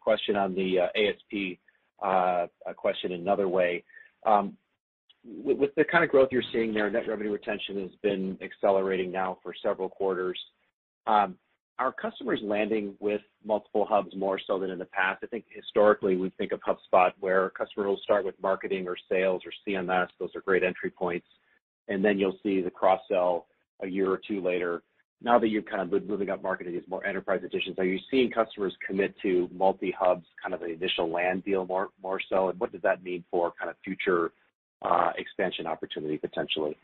question 0.00 0.34
on 0.34 0.54
the 0.54 0.80
uh, 0.80 0.86
ASP 0.96 1.58
uh, 2.02 2.46
question 2.74 3.12
another 3.12 3.48
way. 3.48 3.84
Um, 4.24 4.56
with 5.24 5.74
the 5.76 5.84
kind 5.84 6.02
of 6.02 6.10
growth 6.10 6.28
you're 6.32 6.42
seeing 6.52 6.72
there, 6.74 6.90
net 6.90 7.06
revenue 7.06 7.32
retention 7.32 7.80
has 7.82 7.90
been 8.02 8.38
accelerating 8.42 9.12
now 9.12 9.38
for 9.42 9.54
several 9.62 9.88
quarters. 9.88 10.38
Um, 11.06 11.36
Are 11.78 11.92
customers 11.92 12.38
landing 12.42 12.94
with 13.00 13.20
multiple 13.44 13.84
hubs 13.84 14.14
more 14.14 14.38
so 14.46 14.60
than 14.60 14.70
in 14.70 14.78
the 14.78 14.84
past? 14.84 15.24
I 15.24 15.26
think 15.26 15.44
historically, 15.50 16.16
we 16.16 16.30
think 16.38 16.52
of 16.52 16.60
HubSpot 16.60 17.10
where 17.18 17.46
a 17.46 17.50
customer 17.50 17.88
will 17.88 17.98
start 17.98 18.24
with 18.24 18.36
marketing 18.40 18.86
or 18.86 18.96
sales 19.10 19.42
or 19.44 19.52
CMS. 19.66 20.06
Those 20.20 20.30
are 20.36 20.40
great 20.40 20.62
entry 20.62 20.90
points. 20.90 21.26
And 21.88 22.04
then 22.04 22.16
you'll 22.18 22.38
see 22.44 22.60
the 22.60 22.70
cross-sell 22.70 23.46
a 23.82 23.88
year 23.88 24.08
or 24.08 24.20
two 24.26 24.40
later. 24.40 24.82
Now 25.20 25.38
that 25.40 25.48
you've 25.48 25.66
kind 25.66 25.82
of 25.82 26.06
moving 26.06 26.30
up 26.30 26.42
market 26.42 26.64
to 26.64 26.70
these 26.70 26.86
more 26.86 27.04
enterprise 27.04 27.40
editions, 27.44 27.76
are 27.78 27.84
you 27.84 27.98
seeing 28.08 28.30
customers 28.30 28.74
commit 28.86 29.14
to 29.22 29.48
multi-hubs, 29.52 30.26
kind 30.40 30.54
of 30.54 30.60
the 30.60 30.66
initial 30.66 31.10
land 31.10 31.44
deal 31.44 31.66
more 31.66 32.20
so? 32.28 32.50
And 32.50 32.60
what 32.60 32.70
does 32.70 32.82
that 32.82 33.02
mean 33.02 33.24
for 33.32 33.52
kind 33.58 33.68
of 33.68 33.76
future 33.84 34.32
uh, 34.82 35.10
expansion 35.16 35.66
opportunity 35.66 36.18
potentially? 36.18 36.76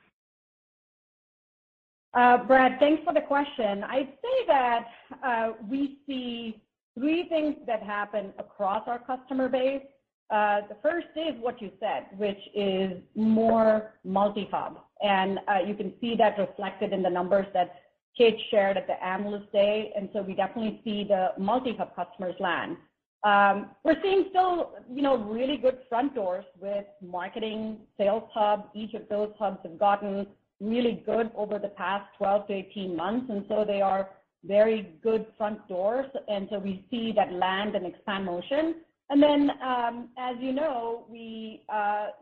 Brad, 2.12 2.78
thanks 2.80 3.02
for 3.04 3.14
the 3.14 3.20
question. 3.20 3.84
I'd 3.84 4.12
say 4.22 4.46
that 4.46 4.84
uh 5.24 5.52
we 5.68 5.98
see 6.06 6.60
three 6.98 7.28
things 7.28 7.56
that 7.66 7.82
happen 7.82 8.32
across 8.38 8.82
our 8.88 8.98
customer 8.98 9.48
base. 9.48 9.82
Uh 10.30 10.62
the 10.68 10.76
first 10.82 11.06
is 11.16 11.34
what 11.40 11.60
you 11.62 11.70
said, 11.78 12.06
which 12.16 12.40
is 12.54 12.92
more 13.14 13.94
multi-hub. 14.04 14.80
And 15.02 15.38
uh 15.48 15.58
you 15.66 15.74
can 15.74 15.92
see 16.00 16.16
that 16.16 16.38
reflected 16.38 16.92
in 16.92 17.02
the 17.02 17.10
numbers 17.10 17.46
that 17.54 17.74
Kate 18.18 18.38
shared 18.50 18.76
at 18.76 18.86
the 18.88 19.02
Analyst 19.04 19.50
Day. 19.52 19.92
And 19.96 20.08
so 20.12 20.22
we 20.22 20.34
definitely 20.34 20.80
see 20.84 21.04
the 21.04 21.28
multi-hub 21.38 21.94
customers 21.94 22.34
land. 22.40 22.76
Um 23.22 23.70
we're 23.84 24.00
seeing 24.02 24.26
still, 24.30 24.72
you 24.92 25.02
know, 25.02 25.16
really 25.16 25.58
good 25.58 25.78
front 25.88 26.14
doors 26.16 26.44
with 26.60 26.86
Marketing, 27.00 27.78
Sales 27.96 28.28
Hub. 28.34 28.68
Each 28.74 28.94
of 28.94 29.08
those 29.08 29.30
hubs 29.38 29.58
have 29.62 29.78
gotten 29.78 30.26
really 30.60 31.02
good 31.06 31.30
over 31.34 31.58
the 31.58 31.68
past 31.68 32.04
12 32.18 32.46
to 32.48 32.52
18 32.52 32.96
months, 32.96 33.26
and 33.30 33.44
so 33.48 33.64
they 33.66 33.80
are 33.80 34.10
very 34.44 34.94
good 35.02 35.26
front 35.36 35.66
doors. 35.68 36.06
And 36.28 36.48
so 36.50 36.58
we 36.58 36.84
see 36.90 37.12
that 37.16 37.32
land 37.32 37.74
and 37.74 37.86
expand 37.86 38.24
motion. 38.24 38.76
And 39.10 39.20
then 39.22 39.50
um 39.62 40.08
as 40.18 40.36
you 40.40 40.52
know, 40.52 41.04
we 41.08 41.62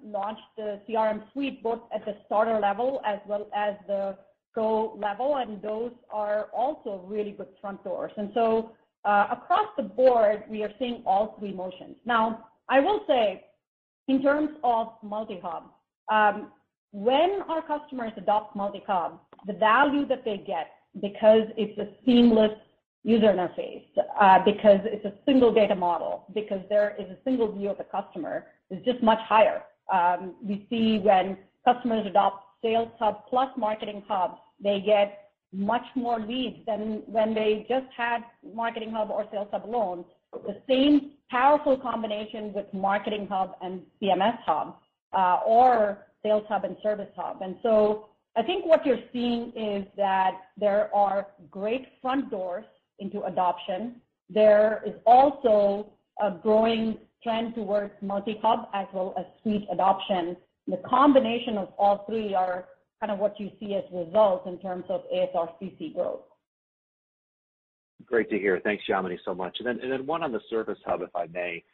launched 0.02 0.48
the 0.56 0.80
CRM 0.88 1.22
Suite 1.32 1.62
both 1.62 1.80
at 1.94 2.04
the 2.04 2.16
starter 2.26 2.58
level 2.58 3.00
as 3.04 3.18
well 3.26 3.48
as 3.54 3.74
the 3.86 4.16
Pro 4.54 4.94
level, 4.94 5.36
and 5.36 5.60
those 5.62 5.92
are 6.10 6.48
also 6.56 7.04
really 7.06 7.32
good 7.32 7.48
front 7.60 7.84
doors. 7.84 8.12
And 8.16 8.30
so 8.34 8.72
uh 9.04 9.26
across 9.30 9.68
the 9.76 9.82
board, 9.82 10.44
we 10.48 10.62
are 10.64 10.72
seeing 10.78 11.02
all 11.04 11.36
three 11.38 11.52
motions. 11.52 11.96
Now, 12.04 12.48
I 12.68 12.80
will 12.80 13.00
say 13.06 13.44
in 14.08 14.22
terms 14.22 14.50
of 14.64 14.88
multi-hub, 15.02 15.64
when 16.92 17.40
our 17.48 17.62
customers 17.62 18.12
adopt 18.16 18.56
multi-hub, 18.56 19.20
the 19.46 19.52
value 19.52 20.06
that 20.06 20.24
they 20.24 20.38
get 20.38 20.70
because 21.00 21.42
it's 21.56 21.78
a 21.78 21.88
seamless 22.04 22.52
user 23.04 23.26
interface, 23.26 23.84
uh, 24.20 24.38
because 24.44 24.80
it's 24.84 25.04
a 25.04 25.12
single 25.24 25.52
data 25.52 25.74
model, 25.74 26.24
because 26.34 26.60
there 26.68 26.96
is 26.98 27.06
a 27.10 27.16
single 27.24 27.52
view 27.52 27.70
of 27.70 27.78
the 27.78 27.84
customer, 27.84 28.46
is 28.70 28.84
just 28.84 29.02
much 29.02 29.20
higher. 29.20 29.62
Um, 29.92 30.34
we 30.42 30.66
see 30.68 30.98
when 30.98 31.38
customers 31.64 32.06
adopt 32.06 32.44
Sales 32.62 32.90
Hub 32.98 33.26
plus 33.28 33.48
Marketing 33.56 34.02
Hub, 34.08 34.38
they 34.62 34.82
get 34.84 35.30
much 35.52 35.84
more 35.94 36.20
leads 36.20 36.58
than 36.66 37.02
when 37.06 37.32
they 37.34 37.64
just 37.68 37.86
had 37.96 38.20
Marketing 38.54 38.90
Hub 38.90 39.10
or 39.10 39.26
Sales 39.30 39.48
Hub 39.52 39.64
alone. 39.64 40.04
The 40.32 40.60
same 40.68 41.12
powerful 41.30 41.78
combination 41.78 42.52
with 42.52 42.66
Marketing 42.74 43.26
Hub 43.30 43.52
and 43.62 43.82
CMS 44.02 44.38
Hub, 44.44 44.76
uh, 45.16 45.40
or 45.46 46.07
Sales 46.28 46.44
Hub 46.48 46.64
and 46.64 46.76
Service 46.82 47.08
Hub. 47.16 47.40
And 47.40 47.56
so 47.62 48.08
I 48.36 48.42
think 48.42 48.66
what 48.66 48.84
you're 48.84 49.00
seeing 49.12 49.52
is 49.56 49.86
that 49.96 50.32
there 50.58 50.94
are 50.94 51.28
great 51.50 51.86
front 52.02 52.30
doors 52.30 52.66
into 52.98 53.22
adoption. 53.22 53.96
There 54.28 54.82
is 54.86 54.92
also 55.06 55.90
a 56.20 56.32
growing 56.42 56.98
trend 57.22 57.54
towards 57.54 57.92
multi-hub 58.02 58.68
as 58.74 58.86
well 58.92 59.14
as 59.18 59.24
suite 59.42 59.66
adoption. 59.72 60.36
The 60.66 60.80
combination 60.86 61.56
of 61.56 61.68
all 61.78 62.04
three 62.06 62.34
are 62.34 62.66
kind 63.00 63.10
of 63.10 63.18
what 63.18 63.40
you 63.40 63.50
see 63.58 63.74
as 63.74 63.84
results 63.92 64.46
in 64.46 64.58
terms 64.58 64.84
of 64.90 65.02
ASRPC 65.14 65.94
growth. 65.94 66.20
Great 68.04 68.28
to 68.30 68.38
hear. 68.38 68.60
Thanks, 68.62 68.84
Yamini, 68.88 69.18
so 69.24 69.34
much. 69.34 69.58
One 70.04 70.22
on 70.22 70.32
the 70.32 70.40
Service 70.50 70.78
Hub, 70.84 71.00
if 71.00 71.14
I 71.16 71.26
may. 71.26 71.64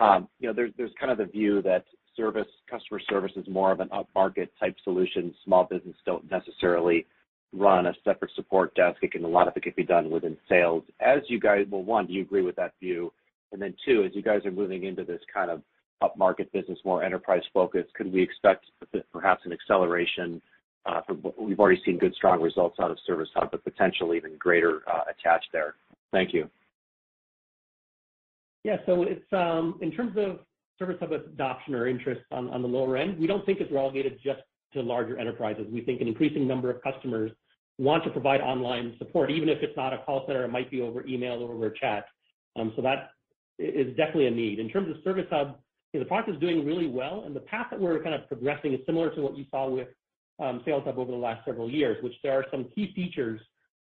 Um, 0.00 0.28
you 0.38 0.48
know, 0.48 0.54
there's 0.76 0.92
kind 0.98 1.10
of 1.10 1.18
the 1.18 1.26
view 1.26 1.62
that 1.62 1.84
service, 2.16 2.46
customer 2.70 3.00
service 3.08 3.32
is 3.36 3.46
more 3.48 3.72
of 3.72 3.80
an 3.80 3.88
upmarket 3.88 4.48
type 4.58 4.76
solution. 4.84 5.34
Small 5.44 5.64
business 5.64 5.96
don't 6.04 6.30
necessarily 6.30 7.06
run 7.52 7.86
a 7.86 7.94
separate 8.04 8.30
support 8.34 8.74
desk. 8.74 8.98
A 9.02 9.18
lot 9.26 9.48
of 9.48 9.56
it 9.56 9.62
can 9.62 9.72
be 9.76 9.84
done 9.84 10.10
within 10.10 10.36
sales. 10.48 10.82
As 11.00 11.20
you 11.28 11.38
guys, 11.38 11.66
well, 11.70 11.82
one, 11.82 12.06
do 12.06 12.12
you 12.12 12.22
agree 12.22 12.42
with 12.42 12.56
that 12.56 12.74
view? 12.80 13.12
Then 13.56 13.74
Two, 13.84 14.02
as 14.04 14.12
you 14.14 14.22
guys 14.22 14.44
are 14.46 14.50
moving 14.50 14.84
into 14.84 15.04
this 15.04 15.20
kind 15.32 15.50
of 15.50 15.62
upmarket 16.02 16.50
business, 16.52 16.78
more 16.84 17.04
enterprise 17.04 17.42
focused, 17.52 17.92
could 17.94 18.12
we 18.12 18.22
expect 18.22 18.64
perhaps 19.12 19.42
an 19.44 19.52
acceleration 19.52 20.40
uh, 20.86 21.02
from 21.02 21.18
what 21.18 21.40
we've 21.40 21.60
already 21.60 21.80
seen 21.84 21.98
good, 21.98 22.14
strong 22.14 22.40
results 22.40 22.78
out 22.80 22.90
of 22.90 22.98
Service 23.06 23.28
Hub, 23.34 23.50
but 23.50 23.62
potentially 23.62 24.16
even 24.16 24.36
greater 24.38 24.80
uh, 24.90 25.02
attach 25.10 25.44
there? 25.52 25.74
Thank 26.10 26.32
you. 26.32 26.48
Yeah. 28.64 28.76
So 28.86 29.02
it's 29.02 29.32
um, 29.32 29.78
in 29.82 29.92
terms 29.92 30.16
of 30.16 30.40
Service 30.82 30.96
Hub 30.98 31.12
adoption 31.12 31.76
or 31.76 31.86
interest 31.86 32.22
on 32.32 32.60
the 32.60 32.68
lower 32.68 32.96
end, 32.96 33.16
we 33.18 33.28
don't 33.28 33.46
think 33.46 33.60
it's 33.60 33.70
relegated 33.70 34.18
just 34.22 34.40
to 34.72 34.82
larger 34.82 35.16
enterprises. 35.16 35.66
We 35.70 35.82
think 35.82 36.00
an 36.00 36.08
increasing 36.08 36.48
number 36.48 36.70
of 36.70 36.82
customers 36.82 37.30
want 37.78 38.02
to 38.02 38.10
provide 38.10 38.40
online 38.40 38.96
support, 38.98 39.30
even 39.30 39.48
if 39.48 39.62
it's 39.62 39.76
not 39.76 39.92
a 39.92 39.98
call 39.98 40.24
center, 40.26 40.44
it 40.44 40.48
might 40.48 40.72
be 40.72 40.80
over 40.80 41.06
email 41.06 41.34
or 41.34 41.54
over 41.54 41.70
chat. 41.70 42.06
So 42.56 42.82
that 42.82 43.10
is 43.60 43.96
definitely 43.96 44.26
a 44.26 44.32
need. 44.32 44.58
In 44.58 44.68
terms 44.68 44.90
of 44.90 44.96
Service 45.04 45.26
Hub, 45.30 45.58
you 45.92 46.00
know, 46.00 46.04
the 46.04 46.08
product 46.08 46.30
is 46.30 46.40
doing 46.40 46.66
really 46.66 46.88
well, 46.88 47.22
and 47.26 47.36
the 47.36 47.40
path 47.40 47.66
that 47.70 47.78
we're 47.78 48.02
kind 48.02 48.14
of 48.14 48.26
progressing 48.26 48.72
is 48.72 48.80
similar 48.84 49.14
to 49.14 49.20
what 49.20 49.36
you 49.36 49.44
saw 49.52 49.68
with 49.68 49.88
um, 50.40 50.62
Sales 50.64 50.82
Hub 50.84 50.98
over 50.98 51.12
the 51.12 51.16
last 51.16 51.44
several 51.44 51.70
years, 51.70 52.02
which 52.02 52.14
there 52.24 52.32
are 52.32 52.44
some 52.50 52.66
key 52.74 52.92
features 52.96 53.40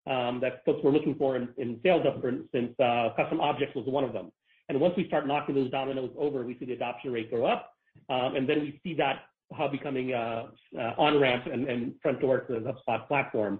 um, 0.07 0.39
that 0.39 0.63
folks 0.65 0.81
were 0.81 0.91
looking 0.91 1.15
for 1.15 1.35
in 1.35 1.49
in 1.57 1.79
Sales 1.83 2.03
Hub, 2.05 2.21
for 2.21 2.29
instance, 2.29 2.73
custom 3.17 3.41
objects 3.41 3.75
was 3.75 3.85
one 3.87 4.05
of 4.05 4.13
them. 4.13 4.31
And 4.69 4.79
once 4.79 4.95
we 4.97 5.07
start 5.07 5.27
knocking 5.27 5.55
those 5.55 5.69
dominoes 5.69 6.11
over, 6.17 6.43
we 6.43 6.57
see 6.57 6.65
the 6.65 6.73
adoption 6.73 7.11
rate 7.11 7.29
go 7.29 7.45
up, 7.45 7.71
um, 8.09 8.35
and 8.35 8.49
then 8.49 8.61
we 8.61 8.79
see 8.83 8.93
that 8.95 9.23
hub 9.53 9.71
becoming 9.71 10.13
uh, 10.13 10.47
uh, 10.77 10.93
on-ramp 10.97 11.45
and 11.45 11.93
front 12.01 12.19
door 12.19 12.39
to 12.41 12.59
the 12.59 12.73
HubSpot 12.73 13.07
platform. 13.07 13.59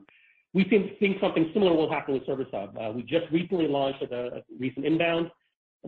We 0.53 0.63
think 0.63 1.19
something 1.21 1.51
similar 1.53 1.73
will 1.73 1.91
happen 1.91 2.13
with 2.13 2.25
Service 2.25 2.47
Hub. 2.51 2.75
Uh, 2.75 2.91
we 2.95 3.03
just 3.03 3.25
recently 3.31 3.67
launched 3.67 4.01
at 4.01 4.11
a 4.11 4.43
recent 4.57 4.85
INBOUND 4.85 5.29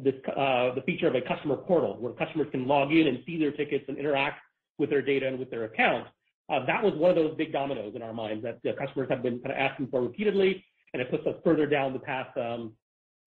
this, 0.03 0.13
the 0.25 0.83
feature 0.85 1.07
of 1.07 1.15
a 1.15 1.21
customer 1.21 1.55
portal 1.55 1.97
where 1.99 2.13
customers 2.13 2.47
can 2.51 2.67
log 2.67 2.91
in 2.91 3.07
and 3.07 3.19
see 3.25 3.39
their 3.39 3.51
tickets 3.51 3.85
and 3.87 3.97
interact 3.97 4.39
with 4.77 4.89
their 4.89 5.01
data 5.01 5.27
and 5.27 5.39
with 5.39 5.49
their 5.49 5.63
account. 5.63 6.07
That 6.49 6.83
was 6.83 6.93
one 6.95 7.09
of 7.09 7.15
those 7.15 7.35
big 7.35 7.51
dominoes 7.51 7.93
in 7.95 8.01
our 8.01 8.13
minds 8.13 8.43
that 8.43 8.59
the 8.63 8.73
customers 8.73 9.07
have 9.09 9.23
been 9.23 9.39
kind 9.39 9.51
of 9.51 9.57
asking 9.57 9.87
for 9.87 10.01
repeatedly, 10.01 10.63
and 10.93 11.01
it 11.01 11.09
puts 11.09 11.25
us 11.25 11.35
further 11.43 11.65
down 11.65 11.93
the 11.93 11.99
path 11.99 12.27
um, 12.37 12.73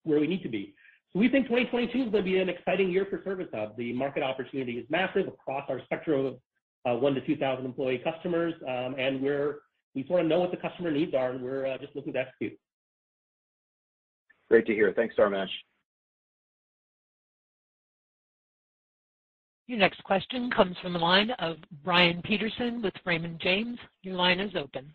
where 0.05 0.20
we 0.20 0.26
need 0.26 0.43
to 0.43 0.49
be. 0.49 0.74
So 1.12 1.18
we 1.18 1.28
think 1.28 1.46
2022 1.46 2.04
is 2.04 2.11
gonna 2.11 2.22
be 2.22 2.38
an 2.38 2.48
exciting 2.48 2.90
year 2.90 3.06
for 3.11 3.20
Service 3.24 3.48
Hub. 3.52 3.76
The 3.76 3.92
market 3.92 4.22
opportunity 4.22 4.78
is 4.78 4.86
massive 4.90 5.26
across 5.26 5.68
our 5.68 5.80
spectrum 5.84 6.26
of 6.26 6.34
uh, 6.86 7.00
1-2,000 7.00 7.64
employee 7.64 7.98
customers, 7.98 8.54
um, 8.66 8.94
and 8.98 9.20
we 9.20 10.06
sort 10.06 10.20
of 10.22 10.26
know 10.28 10.40
what 10.40 10.50
the 10.50 10.56
customer 10.56 10.90
needs 10.90 11.14
are, 11.14 11.32
and 11.32 11.42
we're 11.42 11.66
uh, 11.66 11.78
just 11.78 11.94
looking 11.96 12.12
to 12.12 12.20
execute. 12.20 12.58
Great 14.48 14.66
to 14.66 14.72
hear. 14.72 14.92
Thanks, 14.94 15.14
Dharmesh. 15.16 15.48
Your 19.66 19.78
next 19.78 20.02
question 20.02 20.50
comes 20.50 20.76
from 20.82 20.92
the 20.92 20.98
line 20.98 21.30
of 21.38 21.56
Brian 21.84 22.22
Peterson 22.22 22.82
with 22.82 22.94
Raymond 23.04 23.40
James. 23.40 23.78
Your 24.02 24.16
line 24.16 24.40
is 24.40 24.50
open. 24.56 24.92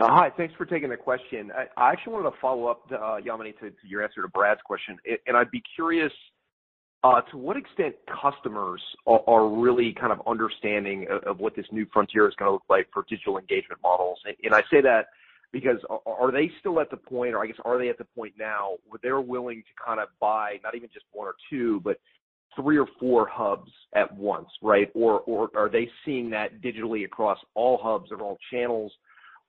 Uh, 0.00 0.08
hi. 0.08 0.30
Thanks 0.36 0.52
for 0.56 0.64
taking 0.66 0.90
the 0.90 0.96
question. 0.96 1.52
I 1.54 1.92
actually 1.92 2.14
wanted 2.14 2.30
to 2.30 2.36
follow 2.40 2.66
up, 2.66 2.82
uh, 2.90 3.18
Yamini, 3.24 3.56
to 3.60 3.70
your 3.84 4.02
answer 4.02 4.22
to 4.22 4.28
Brad's 4.28 4.60
question. 4.64 4.98
And 5.26 5.36
I'd 5.36 5.52
be 5.52 5.62
curious 5.76 6.12
uh, 7.04 7.20
to 7.30 7.36
what 7.36 7.56
extent 7.56 7.94
customers 8.20 8.82
are 9.06 9.48
really 9.48 9.92
kind 9.92 10.10
of 10.10 10.20
understanding 10.26 11.06
of 11.26 11.38
what 11.38 11.54
this 11.54 11.66
new 11.70 11.86
frontier 11.92 12.26
is 12.26 12.34
gonna 12.36 12.52
look 12.52 12.64
like 12.68 12.88
for 12.92 13.04
digital 13.08 13.38
engagement 13.38 13.80
models. 13.82 14.18
And 14.42 14.52
I 14.54 14.62
say 14.70 14.80
that 14.80 15.08
because 15.52 15.78
are 16.06 16.32
they 16.32 16.50
still 16.58 16.80
at 16.80 16.90
the 16.90 16.96
point, 16.96 17.34
or 17.34 17.44
I 17.44 17.46
guess, 17.46 17.56
are 17.64 17.78
they 17.78 17.88
at 17.88 17.98
the 17.98 18.06
point 18.16 18.34
now 18.36 18.72
where 18.86 18.98
they're 19.00 19.20
willing 19.20 19.62
to 19.62 19.84
kind 19.86 20.00
of 20.00 20.08
buy 20.18 20.58
not 20.64 20.74
even 20.74 20.88
just 20.92 21.04
one 21.12 21.28
or 21.28 21.34
two, 21.48 21.80
but 21.84 22.00
three 22.56 22.78
or 22.78 22.88
four 22.98 23.28
hubs 23.28 23.70
at 23.94 24.12
once, 24.16 24.48
right? 24.60 24.90
Or 24.94 25.50
are 25.54 25.68
they 25.68 25.88
seeing 26.04 26.30
that 26.30 26.60
digitally 26.62 27.04
across 27.04 27.38
all 27.54 27.78
hubs 27.80 28.10
or 28.10 28.20
all 28.20 28.38
channels? 28.50 28.92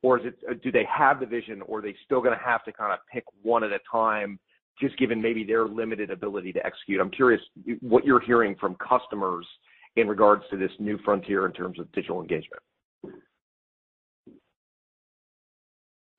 Or 0.06 0.20
is 0.20 0.26
it, 0.28 0.62
do 0.62 0.72
they 0.72 0.86
have 0.86 1.20
the 1.20 1.26
vision, 1.26 1.64
or 1.64 1.80
are 1.80 1.82
they 1.82 1.96
still 2.06 2.22
gonna 2.22 2.38
have 2.38 2.64
to 2.66 2.72
kinda 2.72 3.00
pick 3.12 3.24
one 3.42 3.64
at 3.64 3.72
a 3.72 3.80
time, 3.92 4.40
just 4.80 4.96
given 5.00 5.20
maybe 5.20 5.44
their 5.44 5.66
limited 5.66 6.12
ability 6.12 6.54
to 6.54 6.64
execute? 6.64 7.02
I'm 7.02 7.10
curious 7.10 7.42
what 7.82 8.06
you're 8.06 8.20
hearing 8.20 8.54
from 8.58 8.76
customers 8.76 9.48
in 9.96 10.08
regards 10.08 10.44
to 10.52 10.58
this 10.58 10.72
new 10.78 11.00
frontier 11.00 11.48
in 11.48 11.54
terms 11.54 11.80
of 11.80 11.92
digital 11.92 12.22
engagement. 12.22 12.62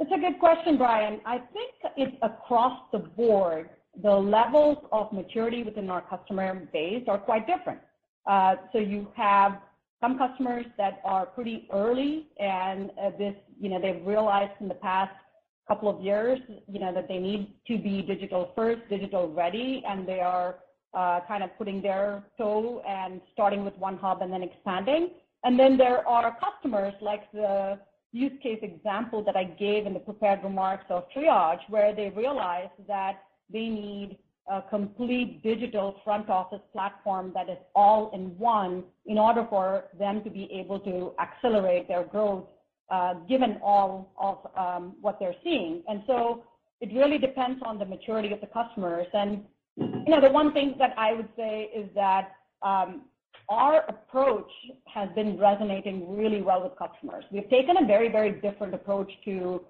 It's 0.01 0.11
a 0.13 0.19
good 0.19 0.41
question, 0.41 0.77
Brian. 0.77 1.21
I 1.25 1.39
think 1.39 1.71
it's 1.97 2.17
across 2.23 2.91
the 2.91 2.99
board, 2.99 3.71
the 4.03 4.11
levels 4.11 4.79
of 4.91 5.13
maturity 5.13 5.63
within 5.63 5.89
our 5.91 6.03
customer 6.03 6.69
base 6.73 7.05
are 7.07 7.19
quite 7.19 7.47
different. 7.47 7.79
Uh 8.27 8.57
so 8.73 8.79
you 8.79 9.07
have 9.15 9.61
some 10.01 10.19
customers 10.19 10.67
that 10.77 11.01
are 11.05 11.27
pretty 11.27 11.69
early 11.73 12.27
and 12.39 12.91
uh, 13.03 13.11
this, 13.19 13.35
you 13.61 13.71
know, 13.71 13.81
they've 13.81 14.05
realized 14.05 14.53
in 14.61 14.69
the 14.69 14.75
past 14.75 15.13
couple 15.67 15.89
of 15.89 16.01
years, 16.01 16.39
you 16.69 16.79
know, 16.79 16.93
that 16.93 17.09
they 17.09 17.19
need 17.19 17.55
to 17.67 17.79
be 17.79 18.03
digital 18.03 18.53
first, 18.55 18.83
digital 18.89 19.33
ready, 19.33 19.83
and 19.89 20.07
they 20.07 20.21
are 20.21 20.57
uh, 20.95 21.21
kind 21.27 21.43
of 21.43 21.51
putting 21.59 21.83
their 21.83 22.25
toe 22.39 22.83
and 22.89 23.21
starting 23.33 23.65
with 23.65 23.77
one 23.79 23.97
hub 23.97 24.23
and 24.23 24.33
then 24.33 24.43
expanding. 24.43 25.11
And 25.45 25.59
then 25.59 25.77
there 25.77 26.07
are 26.07 26.37
customers 26.39 26.95
like 27.01 27.31
the 27.33 27.79
use 28.13 28.33
case 28.43 28.61
example 28.63 29.23
that 29.25 29.37
I 29.37 29.45
gave 29.45 29.87
in 29.87 29.93
the 29.93 30.01
prepared 30.01 30.43
remarks 30.43 30.85
of 30.89 31.05
Triage, 31.15 31.61
where 31.69 31.95
they 31.95 32.11
realize 32.11 32.71
that 32.87 33.23
they 33.53 33.69
need 33.69 34.19
a 34.49 34.63
complete 34.63 35.43
digital 35.43 35.97
front 36.05 36.29
office 36.31 36.61
platform 36.73 37.33
that 37.35 37.49
is 37.49 37.59
all 37.75 38.11
in 38.15 38.37
one 38.39 38.85
in 39.07 39.19
order 39.19 39.47
for 39.51 39.85
them 39.99 40.23
to 40.23 40.31
be 40.31 40.49
able 40.53 40.79
to 40.81 41.13
accelerate 41.21 41.89
their 41.89 42.05
growth, 42.05 42.45
uh, 42.91 43.15
given 43.29 43.59
all 43.63 44.13
of 44.19 44.39
um, 44.57 44.95
what 45.01 45.19
they're 45.19 45.35
seeing. 45.43 45.83
And 45.89 46.03
so 46.07 46.45
it 46.81 46.93
really 46.95 47.19
depends 47.19 47.61
on 47.65 47.79
the 47.79 47.85
maturity 47.85 48.33
of 48.33 48.41
the 48.41 48.47
customers. 48.47 49.07
And 49.13 49.43
you 49.77 50.05
know, 50.09 50.21
the 50.21 50.31
one 50.31 50.53
thing 50.53 50.77
that 50.79 50.95
I 50.97 51.13
would 51.13 51.29
say 51.37 51.71
is 51.75 51.89
that 51.95 52.33
um, 52.63 53.03
our 53.49 53.85
approach 53.89 54.51
has 54.93 55.09
been 55.15 55.39
resonating 55.39 56.17
really 56.17 56.43
well 56.43 56.63
with 56.63 56.79
customers. 56.79 57.25
We've 57.31 57.49
taken 57.51 57.77
a 57.83 57.87
very, 57.87 58.11
very 58.11 58.33
different 58.41 58.75
approach 58.75 59.11
to 59.25 59.65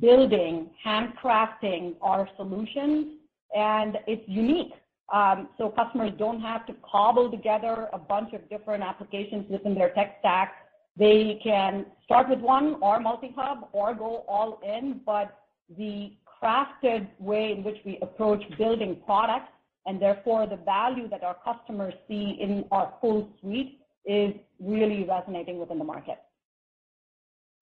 building, 0.00 0.70
handcrafting 0.84 1.94
our 2.00 2.28
solutions, 2.36 3.18
and 3.54 3.98
it's 4.06 4.22
unique. 4.26 4.72
Um, 5.12 5.48
so 5.58 5.68
customers 5.68 6.12
don't 6.18 6.40
have 6.40 6.66
to 6.66 6.74
cobble 6.90 7.30
together 7.30 7.88
a 7.92 7.98
bunch 7.98 8.32
of 8.32 8.48
different 8.48 8.82
applications 8.82 9.44
within 9.50 9.74
their 9.74 9.90
tech 9.90 10.16
stack. 10.20 10.54
They 10.96 11.40
can 11.42 11.86
start 12.04 12.28
with 12.28 12.38
one 12.40 12.76
or 12.80 12.98
multi-hub 13.00 13.68
or 13.72 13.94
go 13.94 14.24
all 14.28 14.60
in. 14.62 15.00
But 15.04 15.38
the 15.76 16.12
crafted 16.42 17.08
way 17.18 17.52
in 17.52 17.62
which 17.62 17.76
we 17.84 17.98
approach 18.02 18.42
building 18.58 19.00
products, 19.04 19.52
and 19.86 20.00
therefore 20.00 20.46
the 20.46 20.56
value 20.56 21.08
that 21.08 21.22
our 21.22 21.36
customers 21.44 21.94
see 22.08 22.38
in 22.40 22.64
our 22.70 22.94
full 23.00 23.28
suite, 23.40 23.80
is 24.04 24.34
really 24.58 25.04
resonating 25.04 25.58
within 25.58 25.78
the 25.78 25.84
market. 25.84 26.18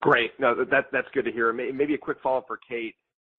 Great. 0.01 0.32
No, 0.41 0.64
that's 0.64 1.09
good 1.12 1.26
to 1.26 1.32
hear. 1.32 1.53
Maybe 1.53 1.95
a 1.95 1.99
quick 1.99 2.18
follow-up 2.22 2.47
for 2.47 2.57
Kate. 2.57 2.95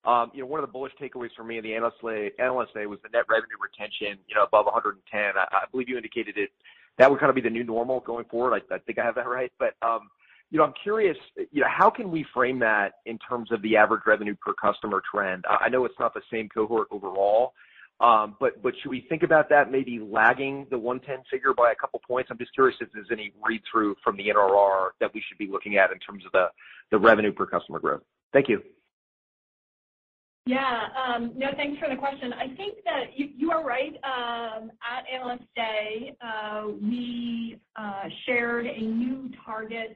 You 0.05 0.41
know, 0.41 0.45
one 0.45 0.59
of 0.59 0.67
the 0.67 0.71
bullish 0.71 0.93
takeaways 1.01 1.29
for 1.35 1.43
me 1.43 1.57
in 1.57 1.63
the 1.63 1.75
Analyst 1.75 1.97
Day 2.01 2.85
was 2.85 2.99
the 3.03 3.09
net 3.13 3.25
revenue 3.29 3.57
retention, 3.61 4.19
you 4.27 4.35
know, 4.35 4.43
above 4.43 4.65
110%. 4.65 4.93
I 5.35 5.65
believe 5.71 5.89
you 5.89 5.97
indicated 5.97 6.37
it, 6.37 6.49
that 6.97 7.09
would 7.09 7.19
kind 7.19 7.29
of 7.29 7.35
be 7.35 7.41
the 7.41 7.49
new 7.49 7.63
normal 7.63 7.99
going 8.01 8.25
forward. 8.25 8.61
I 8.71 8.77
think 8.79 8.99
I 8.99 9.05
have 9.05 9.15
that 9.15 9.27
right. 9.27 9.51
But 9.59 9.75
um, 9.81 10.09
you 10.51 10.57
know, 10.57 10.65
I'm 10.65 10.73
curious, 10.83 11.17
you 11.51 11.61
know, 11.61 11.67
how 11.69 11.89
can 11.89 12.11
we 12.11 12.25
frame 12.33 12.59
that 12.59 12.95
in 13.05 13.17
terms 13.17 13.51
of 13.51 13.61
the 13.61 13.77
average 13.77 14.01
revenue 14.05 14.35
per 14.35 14.53
customer 14.53 15.01
trend? 15.09 15.45
I 15.49 15.69
know 15.69 15.85
it's 15.85 15.99
not 15.99 16.13
the 16.13 16.21
same 16.31 16.49
cohort 16.49 16.89
overall, 16.91 17.53
um, 18.01 18.35
but 18.39 18.61
but 18.61 18.73
should 18.81 18.89
we 18.89 19.05
think 19.07 19.23
about 19.23 19.47
that 19.49 19.71
maybe 19.71 19.99
lagging 19.99 20.67
the 20.69 20.77
110 20.77 21.23
figure 21.31 21.53
by 21.53 21.71
a 21.71 21.75
couple 21.75 22.01
points? 22.05 22.29
I'm 22.31 22.37
just 22.37 22.53
curious 22.53 22.75
if 22.81 22.89
there's 22.93 23.07
any 23.11 23.31
read-through 23.45 23.95
from 24.03 24.17
the 24.17 24.27
NRR 24.27 24.89
that 24.99 25.13
we 25.13 25.23
should 25.27 25.37
be 25.37 25.47
looking 25.47 25.77
at 25.77 25.91
in 25.91 25.99
terms 25.99 26.23
of 26.25 26.33
the 26.91 26.97
revenue 26.97 27.31
per 27.31 27.45
customer 27.45 27.79
growth. 27.79 28.01
Thank 28.33 28.49
you. 28.49 28.61
Yeah. 30.45 30.87
Um, 30.97 31.33
no, 31.35 31.47
thanks 31.55 31.79
for 31.79 31.87
the 31.87 31.95
question. 31.95 32.33
I 32.33 32.47
think 32.55 32.79
that 32.83 33.15
you 33.15 33.51
are 33.51 33.63
right. 33.63 33.93
Um, 34.03 34.71
at 34.81 35.05
Analyst 35.13 35.43
Day, 35.55 36.15
uh, 36.19 36.67
we 36.81 37.59
uh, 37.75 38.03
shared 38.25 38.65
a 38.65 38.81
new 38.81 39.29
target 39.45 39.95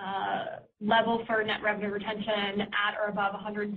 uh, 0.00 0.60
level 0.80 1.24
for 1.26 1.42
net 1.42 1.62
revenue 1.62 1.90
retention 1.90 2.60
at 2.60 2.94
or 3.00 3.08
above 3.08 3.34
110%. 3.34 3.76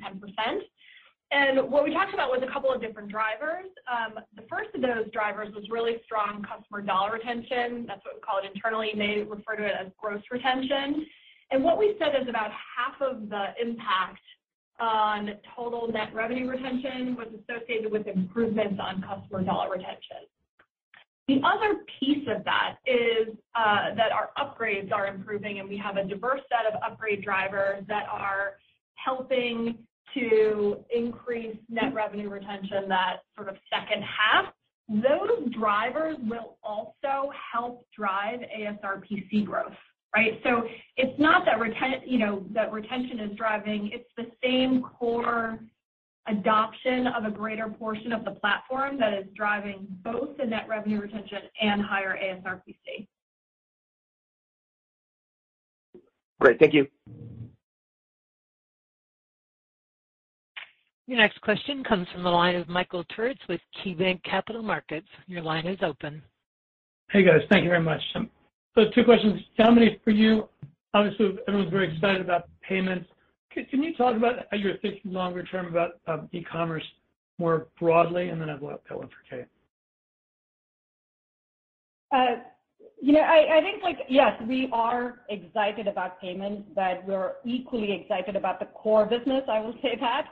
And 1.32 1.72
what 1.72 1.84
we 1.84 1.94
talked 1.94 2.14
about 2.14 2.30
was 2.30 2.42
a 2.48 2.52
couple 2.52 2.72
of 2.72 2.82
different 2.82 3.10
drivers. 3.10 3.66
Um, 3.86 4.20
the 4.36 4.44
first 4.50 4.70
of 4.74 4.82
those 4.82 5.12
drivers 5.12 5.54
was 5.54 5.70
really 5.70 5.98
strong 6.04 6.44
customer 6.44 6.82
dollar 6.82 7.14
retention. 7.14 7.86
That's 7.88 8.04
what 8.04 8.16
we 8.16 8.22
call 8.22 8.40
it 8.40 8.50
internally. 8.54 8.92
May 8.96 9.22
refer 9.22 9.56
to 9.56 9.66
it 9.66 9.74
as 9.80 9.92
gross 10.00 10.22
retention. 10.32 11.06
And 11.52 11.64
what 11.64 11.78
we 11.78 11.96
said 12.00 12.20
is 12.20 12.28
about 12.28 12.52
half 12.52 13.02
of 13.02 13.30
the 13.30 13.54
impact 13.62 14.22
on 14.80 15.32
total 15.56 15.92
net 15.92 16.14
revenue 16.14 16.50
retention 16.50 17.16
was 17.16 17.28
associated 17.28 17.92
with 17.92 18.08
improvements 18.08 18.80
on 18.82 19.02
customer 19.02 19.44
dollar 19.44 19.72
retention. 19.72 20.28
The 21.28 21.42
other 21.46 21.82
piece 22.00 22.28
of 22.28 22.44
that 22.46 22.78
is 22.88 23.36
uh, 23.54 23.94
that 23.96 24.12
our 24.12 24.32
upgrades 24.38 24.92
are 24.92 25.06
improving, 25.06 25.60
and 25.60 25.70
we 25.70 25.78
have 25.78 25.98
a 25.98 26.04
diverse 26.04 26.42
set 26.50 26.66
of 26.72 26.82
upgrade 26.84 27.24
drivers 27.24 27.84
that 27.88 28.08
are 28.10 28.54
helping 28.96 29.78
to 30.16 30.78
increase 30.90 31.56
net 31.70 31.94
revenue 31.94 32.30
retention 32.30 32.90
that 32.90 33.18
sort 33.36 33.48
of 33.48 33.58
second 33.72 34.04
half. 34.04 34.46
Those 34.88 35.54
drivers 35.54 36.18
will 36.24 36.58
also 36.64 37.32
help 37.54 37.86
drive 37.96 38.40
ASRPC 38.40 39.46
growth, 39.46 39.78
right? 40.16 40.40
So 40.44 40.64
it's 40.98 41.18
not 41.20 41.46
that 41.46 42.08
you 42.08 42.20
know, 42.20 42.46
that 42.52 42.72
retention 42.72 43.20
is 43.20 43.38
driving. 43.38 43.92
It's 43.94 44.10
the 44.18 44.26
same 44.44 44.82
core 44.82 45.60
adoption 46.28 47.08
of 47.08 47.26
a 47.26 47.32
greater 47.32 47.68
portion 47.68 48.12
of 48.12 48.24
the 48.24 48.32
platform 48.32 49.00
that 49.00 49.14
is 49.14 49.26
driving 49.36 49.88
both 50.04 50.38
the 50.38 50.46
net 50.46 50.68
revenue 50.68 51.02
retention 51.02 51.40
and 51.62 51.82
higher 51.82 52.18
ASRPC. 52.24 53.08
Great. 56.40 56.60
Thank 56.60 56.74
you. 56.74 56.88
Your 61.08 61.18
next 61.18 61.42
question 61.42 61.84
comes 61.84 62.08
from 62.14 62.24
the 62.24 62.30
line 62.30 62.56
of 62.56 62.70
Michael 62.70 63.04
Turits 63.06 63.40
with 63.50 63.60
KeyBanc 63.84 64.24
Capital 64.24 64.62
Markets. 64.62 65.08
Your 65.26 65.42
line 65.42 65.66
is 65.66 65.80
open. 65.82 66.22
Hey, 67.10 67.24
guys. 67.24 67.42
Thank 67.50 67.64
you 67.64 67.70
very 67.70 67.82
much. 67.82 68.02
Two 68.76 69.04
questions. 69.04 69.42
Yamini, 69.58 70.02
for 70.04 70.12
you, 70.12 70.48
obviously, 70.94 71.38
everyone's 71.48 71.72
very 71.72 71.94
excited 71.94 72.22
about 72.22 72.48
payments. 72.68 73.10
Can 73.52 73.84
you 73.84 73.96
talk 73.96 74.16
about 74.16 74.46
how 74.52 74.58
you're 74.58 74.78
thinking 74.78 75.12
longer 75.12 75.44
term 75.44 75.68
about 75.68 76.00
um, 76.08 76.30
e-commerce 76.32 76.84
more 77.40 77.68
broadly? 77.80 78.30
And 78.30 78.40
then 78.40 78.50
I've 78.50 78.62
got 78.62 78.80
one 78.90 79.10
for 79.10 79.30
Kate. 79.30 79.46
Uh, 82.12 82.42
you 83.02 83.14
know, 83.14 83.22
I 83.22 83.60
think, 83.62 83.84
like, 83.84 84.00
yes, 84.08 84.34
we 84.48 84.70
are 84.72 85.22
excited 85.30 85.88
about 85.88 86.20
payments, 86.22 86.70
but 86.76 87.06
we're 87.08 87.34
equally 87.46 87.92
excited 87.92 88.36
about 88.36 88.60
the 88.60 88.66
core 88.68 89.06
business, 89.06 89.44
I 89.50 89.60
will 89.60 89.76
say 89.82 89.98
that. 90.00 90.28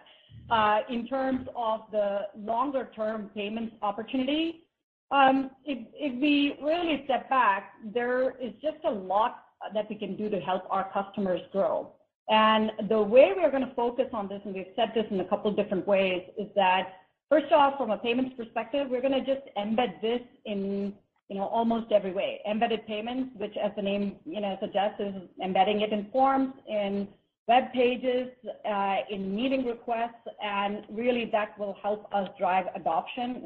Uh, 0.50 0.80
in 0.90 1.08
terms 1.08 1.48
of 1.56 1.82
the 1.92 2.22
longer 2.38 2.90
term 2.96 3.30
payments 3.36 3.76
opportunity, 3.82 4.64
Um, 5.12 5.51
if 5.66 6.22
we 6.22 6.58
really 6.62 7.01
step 7.05 7.30
back, 7.30 7.74
there 7.93 8.32
is 8.41 8.51
just 8.62 8.78
a 8.86 8.91
lot 8.91 9.43
that 9.74 9.89
we 9.89 9.95
can 9.95 10.16
do 10.16 10.30
to 10.30 10.39
help 10.39 10.64
our 10.70 10.91
customers 10.91 11.41
grow. 11.51 11.93
And 12.30 12.72
the 12.89 13.01
way 13.01 13.32
we 13.36 13.43
are 13.43 13.51
gonna 13.51 13.72
focus 13.76 14.08
on 14.12 14.28
this, 14.28 14.41
and 14.43 14.53
we've 14.53 14.74
said 14.76 14.91
this 14.93 15.05
in 15.10 15.20
a 15.22 15.26
couple 15.26 15.51
different 15.51 15.88
ways, 15.88 16.24
is 16.38 16.47
that 16.55 16.89
first 17.30 17.51
off, 17.53 17.78
from 17.78 17.91
a 17.91 17.97
payments 17.97 18.36
perspective, 18.36 18.88
we're 18.89 19.01
gonna 19.01 19.26
just 19.26 19.43
embed 19.58 20.01
this 20.01 20.22
in, 20.45 20.93
you 21.30 21.38
know, 21.38 21.45
almost 21.45 21.91
every 21.93 22.12
way. 22.12 22.41
Embedded 22.49 22.86
payments, 22.86 23.32
which 23.38 23.55
as 23.55 23.72
the 23.78 23.82
name, 23.82 24.18
you 24.26 24.41
know, 24.41 24.58
suggests, 24.60 24.99
is 24.99 25.16
embedding 25.41 25.82
it 25.82 25.93
in 25.93 26.10
forms, 26.12 26.53
in 26.68 27.08
web 27.47 27.72
pages, 27.72 28.28
uh, 28.70 28.97
in 29.10 29.34
meeting 29.34 29.66
requests, 29.66 30.28
and 30.43 30.84
really 30.89 31.26
that 31.32 31.58
will 31.58 31.78
help 31.82 32.14
us 32.14 32.28
drive 32.38 32.66
adoption. 32.76 33.41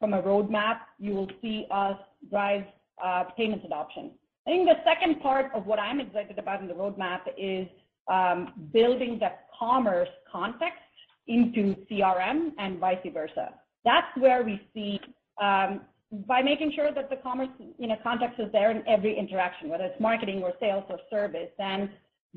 From 0.00 0.14
a 0.14 0.22
roadmap, 0.22 0.78
you 0.98 1.14
will 1.14 1.30
see 1.42 1.66
us 1.70 1.96
drive 2.30 2.64
uh, 3.04 3.24
payments 3.36 3.64
adoption. 3.66 4.12
I 4.46 4.50
think 4.50 4.68
the 4.68 4.82
second 4.84 5.20
part 5.20 5.52
of 5.54 5.66
what 5.66 5.78
I'm 5.78 6.00
excited 6.00 6.38
about 6.38 6.62
in 6.62 6.68
the 6.68 6.74
roadmap 6.74 7.20
is 7.36 7.68
um, 8.10 8.68
building 8.72 9.18
the 9.18 9.30
commerce 9.56 10.08
context 10.30 10.80
into 11.28 11.76
CRM 11.90 12.52
and 12.58 12.78
vice 12.78 12.98
versa. 13.12 13.50
That's 13.84 14.08
where 14.16 14.42
we 14.42 14.60
see 14.74 15.00
um, 15.40 15.82
by 16.26 16.42
making 16.42 16.72
sure 16.74 16.92
that 16.92 17.08
the 17.08 17.16
commerce, 17.16 17.48
you 17.78 17.86
know, 17.86 17.96
context 18.02 18.40
is 18.40 18.50
there 18.52 18.70
in 18.70 18.82
every 18.88 19.16
interaction, 19.16 19.68
whether 19.68 19.84
it's 19.84 20.00
marketing 20.00 20.42
or 20.42 20.52
sales 20.58 20.84
or 20.88 20.98
service. 21.08 21.50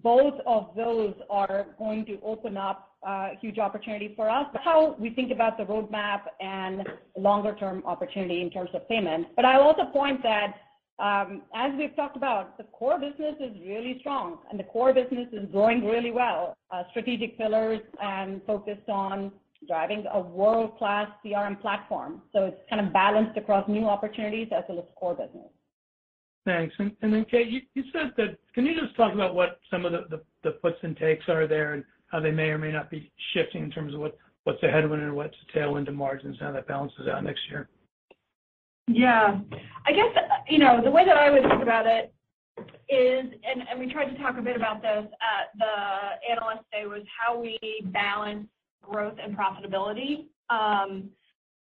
Both 0.01 0.33
of 0.45 0.69
those 0.75 1.13
are 1.29 1.67
going 1.77 2.05
to 2.05 2.19
open 2.23 2.57
up 2.57 2.89
a 3.05 3.31
huge 3.41 3.59
opportunity 3.59 4.13
for 4.15 4.29
us. 4.29 4.47
That's 4.53 4.65
how 4.65 4.95
we 4.99 5.09
think 5.11 5.31
about 5.31 5.57
the 5.57 5.65
roadmap 5.65 6.21
and 6.39 6.87
longer-term 7.17 7.83
opportunity 7.85 8.41
in 8.41 8.49
terms 8.49 8.69
of 8.73 8.87
payments. 8.87 9.29
I'll 9.37 9.61
also 9.61 9.85
point 9.91 10.23
that, 10.23 10.55
um 10.99 11.41
as 11.55 11.71
we've 11.77 11.95
talked 11.95 12.17
about, 12.17 12.57
the 12.57 12.63
core 12.65 12.99
business 12.99 13.35
is 13.39 13.53
really 13.61 13.97
strong, 13.99 14.37
and 14.49 14.59
the 14.59 14.63
core 14.63 14.93
business 14.93 15.27
is 15.33 15.45
growing 15.51 15.83
really 15.85 16.11
well. 16.11 16.55
Strategic 16.91 17.37
pillars 17.37 17.81
and 18.01 18.41
focused 18.45 18.89
on 18.89 19.31
driving 19.67 20.05
a 20.11 20.19
world-class 20.19 21.07
CRM 21.23 21.59
platform. 21.61 22.21
So 22.33 22.45
it's 22.45 22.61
kind 22.69 22.85
of 22.85 22.91
balanced 22.93 23.37
across 23.37 23.67
new 23.67 23.85
opportunities 23.87 24.49
as 24.51 24.63
well 24.67 24.79
as 24.79 24.85
core 24.95 25.15
business. 25.15 25.49
Thanks. 26.45 26.75
And 26.77 26.93
then 27.01 27.25
Kate, 27.31 27.47
you 27.47 27.83
said 27.93 28.11
that. 28.17 28.37
Can 28.53 28.65
you 28.65 28.79
just 28.79 28.95
talk 28.97 29.13
about 29.13 29.33
what 29.33 29.59
some 29.71 29.85
of 29.85 29.93
the 29.93 30.51
puts 30.51 30.77
and 30.83 30.97
takes 30.97 31.29
are 31.29 31.47
there 31.47 31.73
and 31.73 31.83
how 32.07 32.19
they 32.19 32.31
may 32.31 32.49
or 32.49 32.57
may 32.57 32.71
not 32.71 32.91
be 32.91 33.11
shifting 33.33 33.63
in 33.63 33.71
terms 33.71 33.93
of 33.93 34.01
what's 34.43 34.61
a 34.61 34.67
headwind 34.67 35.03
and 35.03 35.15
what's 35.15 35.35
a 35.41 35.57
tailwind 35.57 35.85
to 35.85 35.91
margins, 35.93 36.37
and 36.39 36.47
how 36.47 36.51
that 36.51 36.67
balances 36.67 37.07
out 37.07 37.23
next 37.23 37.41
year? 37.49 37.69
Yeah. 38.87 39.39
I 39.85 39.91
guess, 39.93 40.13
you 40.49 40.59
know, 40.59 40.81
the 40.83 40.91
way 40.91 41.05
that 41.05 41.15
I 41.15 41.29
would 41.29 41.43
think 41.43 41.63
about 41.63 41.87
it 41.87 42.13
is, 42.89 43.31
and 43.43 43.79
we 43.79 43.91
tried 43.91 44.09
to 44.09 44.17
talk 44.17 44.37
a 44.37 44.41
bit 44.41 44.57
about 44.57 44.81
this 44.81 45.05
at 45.05 45.57
the 45.57 46.29
Analyst 46.29 46.69
Day, 46.73 46.85
was 46.85 47.03
how 47.17 47.39
we 47.39 47.57
balance 47.85 48.47
growth 48.81 49.17
and 49.23 49.37
profitability. 49.37 50.25
Um 50.49 51.09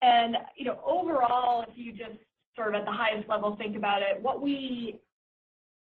and 0.01 0.35
you 0.57 0.65
know, 0.65 0.79
overall, 0.83 1.63
if 1.69 1.77
you 1.77 1.91
just 1.91 2.17
sort 2.55 2.75
of 2.75 2.81
at 2.81 2.85
the 2.85 2.91
highest 2.91 3.27
level 3.29 3.55
think 3.55 3.75
about 3.75 4.01
it, 4.01 4.21
what 4.21 4.41
we 4.41 4.99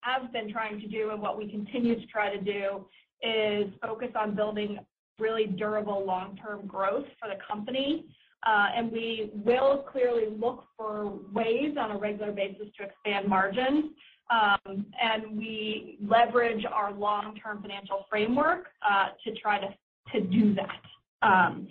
have 0.03 0.33
been 0.33 0.51
trying 0.51 0.81
to 0.81 0.87
do 0.87 1.11
and 1.11 1.21
what 1.21 1.37
we 1.37 1.51
continue 1.51 1.99
to 1.99 2.07
try 2.07 2.35
to 2.35 2.43
do 2.43 2.87
is 3.23 3.71
focus 3.83 4.11
on 4.17 4.35
building 4.35 4.79
really 5.19 5.47
durable 5.47 6.05
long-term 6.05 6.67
growth 6.67 7.05
for 7.19 7.29
the 7.29 7.37
company. 7.47 8.07
Uh, 8.47 8.69
and 8.75 8.91
we 8.91 9.31
will 9.45 9.85
clearly 9.93 10.29
look 10.41 10.65
for 10.77 11.13
ways 11.33 11.77
on 11.79 11.91
a 11.91 11.99
regular 11.99 12.33
basis 12.33 12.69
to 12.79 12.85
expand 12.85 13.29
margins. 13.29 13.93
Um, 14.31 14.87
and 15.03 15.37
we 15.37 15.99
leverage 16.01 16.65
our 16.65 16.93
long-term 16.93 17.61
financial 17.61 18.07
framework 18.09 18.69
uh, 18.89 19.09
to 19.25 19.35
try 19.39 19.61
to 19.61 20.21
do 20.21 20.55
that. 20.55 20.81
Um, 21.27 21.69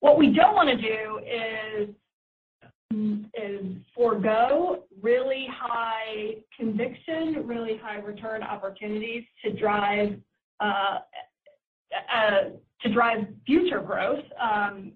what 0.00 0.18
we 0.18 0.32
don't 0.32 0.54
wanna 0.54 0.76
do 0.76 1.20
is 1.20 1.90
forgo 3.94 4.84
really 5.00 5.46
high 5.52 6.34
conviction, 6.56 7.46
really 7.46 7.76
high 7.76 7.98
return 7.98 8.42
opportunities 8.42 9.24
to 9.44 9.52
drive 9.52 10.18
uh, 10.60 10.98
uh, 12.14 12.40
future 13.46 13.80
growth, 13.80 14.24
um, 14.40 14.92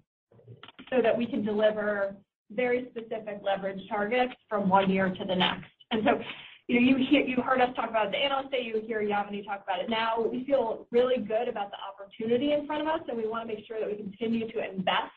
so 0.89 1.01
that 1.01 1.15
we 1.17 1.25
can 1.25 1.43
deliver 1.43 2.15
very 2.51 2.87
specific 2.91 3.39
leverage 3.43 3.81
targets 3.89 4.33
from 4.47 4.69
one 4.69 4.89
year 4.89 5.09
to 5.09 5.25
the 5.25 5.35
next. 5.35 5.71
And 5.91 6.01
so 6.03 6.21
you 6.67 6.81
know, 6.81 6.97
you 6.97 7.41
heard 7.43 7.61
us 7.61 7.69
talk 7.75 7.89
about 7.89 8.11
the 8.11 8.17
Analyst 8.17 8.51
Day, 8.51 8.61
you 8.63 8.81
hear 8.87 9.01
Yamini 9.01 9.45
talk 9.45 9.61
about 9.63 9.81
it 9.81 9.89
now. 9.89 10.19
We 10.19 10.45
feel 10.45 10.87
really 10.89 11.17
good 11.17 11.47
about 11.47 11.69
the 11.69 11.77
opportunity 11.77 12.53
in 12.53 12.65
front 12.65 12.81
of 12.81 12.87
us, 12.87 13.01
and 13.07 13.17
we 13.17 13.27
wanna 13.27 13.45
make 13.45 13.67
sure 13.67 13.79
that 13.79 13.87
we 13.87 13.95
continue 13.95 14.51
to 14.51 14.67
invest 14.67 15.13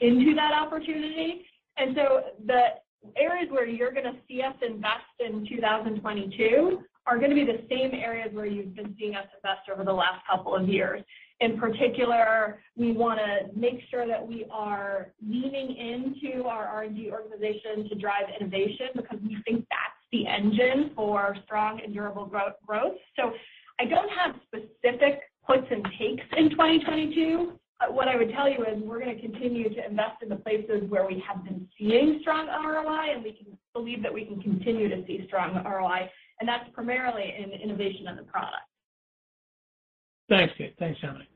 into 0.00 0.34
that 0.34 0.52
opportunity. 0.54 1.44
And 1.78 1.96
so 1.96 2.22
the 2.46 2.60
areas 3.16 3.48
where 3.50 3.66
you're 3.66 3.92
gonna 3.92 4.16
see 4.26 4.42
us 4.42 4.54
invest 4.66 5.14
in 5.20 5.46
2022 5.48 6.82
are 7.06 7.18
gonna 7.18 7.34
be 7.34 7.44
the 7.44 7.64
same 7.70 7.94
areas 7.94 8.34
where 8.34 8.46
you've 8.46 8.74
been 8.74 8.94
seeing 8.98 9.14
us 9.14 9.26
invest 9.36 9.68
over 9.72 9.84
the 9.84 9.92
last 9.92 10.24
couple 10.28 10.54
of 10.54 10.68
years. 10.68 11.02
In 11.40 11.58
particular, 11.58 12.60
we 12.76 12.92
wanna 12.92 13.48
make 13.54 13.80
sure 13.90 14.06
that 14.06 14.26
we 14.26 14.44
are 14.50 15.12
leaning 15.26 15.76
into 15.76 16.44
our 16.44 16.64
R&D 16.64 17.10
organization 17.10 17.88
to 17.88 17.94
drive 17.94 18.24
innovation 18.38 18.88
because 18.94 19.18
we 19.22 19.38
think 19.46 19.64
that's 19.70 19.98
the 20.12 20.26
engine 20.26 20.90
for 20.96 21.36
strong 21.44 21.80
and 21.82 21.94
durable 21.94 22.26
growth. 22.26 22.96
So 23.16 23.32
I 23.78 23.84
don't 23.84 24.10
have 24.10 24.34
specific 24.46 25.20
puts 25.46 25.66
and 25.70 25.84
takes 25.98 26.24
in 26.36 26.50
2022. 26.50 27.58
Uh, 27.80 27.92
what 27.92 28.08
I 28.08 28.16
would 28.16 28.32
tell 28.32 28.48
you 28.48 28.64
is 28.64 28.82
we're 28.82 28.98
gonna 28.98 29.20
continue 29.20 29.72
to 29.72 29.86
invest 29.86 30.22
in 30.22 30.28
the 30.28 30.36
places 30.36 30.82
where 30.88 31.06
we 31.06 31.22
have 31.26 31.44
been 31.44 31.68
seeing 31.78 32.18
strong 32.20 32.48
ROI, 32.48 33.14
and 33.14 33.22
we 33.22 33.32
can 33.32 33.56
believe 33.72 34.02
that 34.02 34.12
we 34.12 34.24
can 34.24 34.40
continue 34.42 34.88
to 34.88 35.06
see 35.06 35.24
strong 35.26 35.62
ROI, 35.64 36.10
and 36.40 36.48
that's 36.48 36.68
primarily 36.72 37.34
in 37.38 37.50
innovation 37.52 38.08
in 38.08 38.16
the 38.16 38.22
product. 38.22 38.56
Thanks, 40.28 40.52
Kate. 40.58 40.74
Thanks, 40.78 41.00
Yamini. 41.00 41.26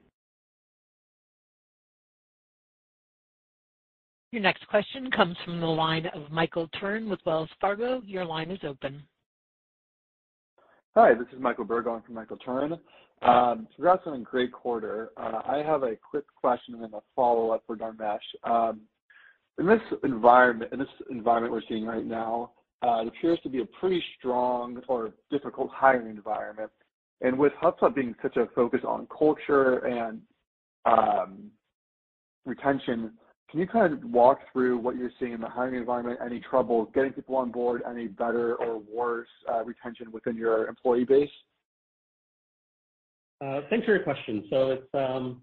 Your 4.32 4.42
next 4.42 4.66
question 4.68 5.10
comes 5.10 5.36
from 5.44 5.60
the 5.60 5.66
line 5.66 6.06
of 6.06 6.30
Michael 6.30 6.68
Turrin 6.80 7.08
with 7.08 7.20
Wells 7.26 7.50
Fargo. 7.60 8.00
Your 8.04 8.24
line 8.24 8.50
is 8.50 8.60
open. 8.66 9.02
Hi, 10.96 11.14
this 11.14 11.26
is 11.34 11.40
Michael 11.40 11.64
Berg 11.64 11.86
on 11.86 12.02
for 12.02 12.12
Michael 12.12 12.38
Turrin. 12.38 12.78
Um, 13.22 13.68
congrats 13.74 14.02
on 14.06 14.14
a 14.14 14.18
great 14.18 14.52
quarter. 14.52 15.10
Uh, 15.16 15.42
I 15.46 15.58
have 15.58 15.84
a 15.84 15.94
quick 15.96 16.24
question 16.34 16.74
and 16.74 16.82
then 16.82 16.90
a 16.94 17.00
follow-up 17.14 17.62
for 17.66 17.76
Dharmesh. 17.76 18.18
Um, 18.42 18.80
in 19.58 19.66
this 19.66 19.80
environment 20.02 20.72
in 20.72 20.78
this 20.78 20.88
environment 21.10 21.52
we're 21.52 21.62
seeing 21.68 21.84
right 21.84 22.04
now, 22.04 22.52
uh, 22.82 23.02
it 23.02 23.08
appears 23.08 23.38
to 23.44 23.48
be 23.48 23.60
a 23.60 23.66
pretty 23.78 24.02
strong 24.18 24.80
or 24.88 25.12
difficult 25.30 25.70
hiring 25.70 26.08
environment. 26.08 26.70
And 27.20 27.38
with 27.38 27.52
HubSpot 27.62 27.94
being 27.94 28.14
such 28.22 28.36
a 28.36 28.48
focus 28.56 28.80
on 28.86 29.06
culture 29.16 29.78
and 29.86 30.20
um, 30.84 31.50
retention, 32.44 33.12
can 33.48 33.60
you 33.60 33.68
kind 33.68 33.92
of 33.92 34.02
walk 34.04 34.40
through 34.52 34.78
what 34.78 34.96
you're 34.96 35.12
seeing 35.20 35.32
in 35.32 35.40
the 35.40 35.48
hiring 35.48 35.76
environment? 35.76 36.18
Any 36.24 36.40
trouble 36.40 36.86
getting 36.94 37.12
people 37.12 37.36
on 37.36 37.52
board? 37.52 37.82
Any 37.88 38.08
better 38.08 38.56
or 38.56 38.82
worse 38.92 39.28
uh, 39.48 39.62
retention 39.62 40.10
within 40.10 40.36
your 40.36 40.66
employee 40.66 41.04
base? 41.04 41.30
Uh, 43.42 43.62
thanks 43.70 43.84
for 43.84 43.92
your 43.92 44.04
question. 44.04 44.44
So 44.50 44.70
it's, 44.70 44.94
um, 44.94 45.42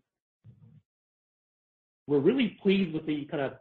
we're 2.07 2.19
really 2.19 2.57
pleased 2.61 2.93
with 2.93 3.05
the 3.05 3.25
kind 3.25 3.43
of 3.43 3.53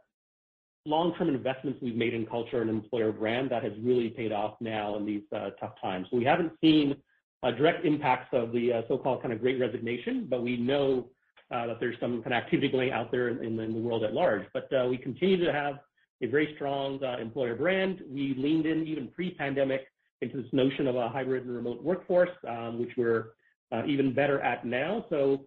long-term 0.85 1.27
investments 1.27 1.79
we've 1.81 1.95
made 1.95 2.13
in 2.13 2.25
culture 2.25 2.61
and 2.61 2.69
employer 2.69 3.11
brand 3.11 3.51
that 3.51 3.63
has 3.63 3.73
really 3.81 4.09
paid 4.09 4.31
off 4.31 4.55
now 4.61 4.95
in 4.95 5.05
these 5.05 5.23
uh, 5.35 5.49
tough 5.59 5.73
times. 5.81 6.07
We 6.13 6.23
haven't 6.23 6.53
seen 6.61 6.95
uh, 7.43 7.51
direct 7.51 7.85
impacts 7.85 8.29
of 8.31 8.53
the 8.53 8.85
so-called 8.87 9.21
kind 9.21 9.33
of 9.33 9.41
Great 9.41 9.59
Resignation, 9.59 10.27
but 10.29 10.41
we 10.41 10.55
know 10.55 11.09
that 11.49 11.79
there's 11.79 11.99
some 11.99 12.21
kind 12.21 12.33
of 12.33 12.43
activity 12.43 12.69
going 12.69 12.91
out 12.91 13.11
there 13.11 13.27
in 13.29 13.57
the 13.57 13.67
world 13.79 14.03
at 14.03 14.13
large. 14.13 14.43
But 14.53 14.71
uh 14.71 14.87
we 14.87 14.97
continue 14.97 15.43
to 15.43 15.51
have 15.51 15.79
a 16.21 16.27
very 16.27 16.53
strong 16.55 17.03
employer 17.19 17.55
brand. 17.55 18.03
We 18.07 18.35
leaned 18.37 18.67
in 18.67 18.85
even 18.85 19.07
pre-pandemic 19.07 19.87
into 20.21 20.37
this 20.41 20.53
notion 20.53 20.85
of 20.87 20.95
a 20.95 21.09
hybrid 21.09 21.45
and 21.45 21.55
remote 21.55 21.83
workforce, 21.83 22.29
um, 22.47 22.79
which 22.79 22.91
we're 22.95 23.29
Uh, 23.71 23.83
even 23.85 24.13
better 24.13 24.39
at 24.41 24.65
now. 24.65 25.05
So 25.09 25.45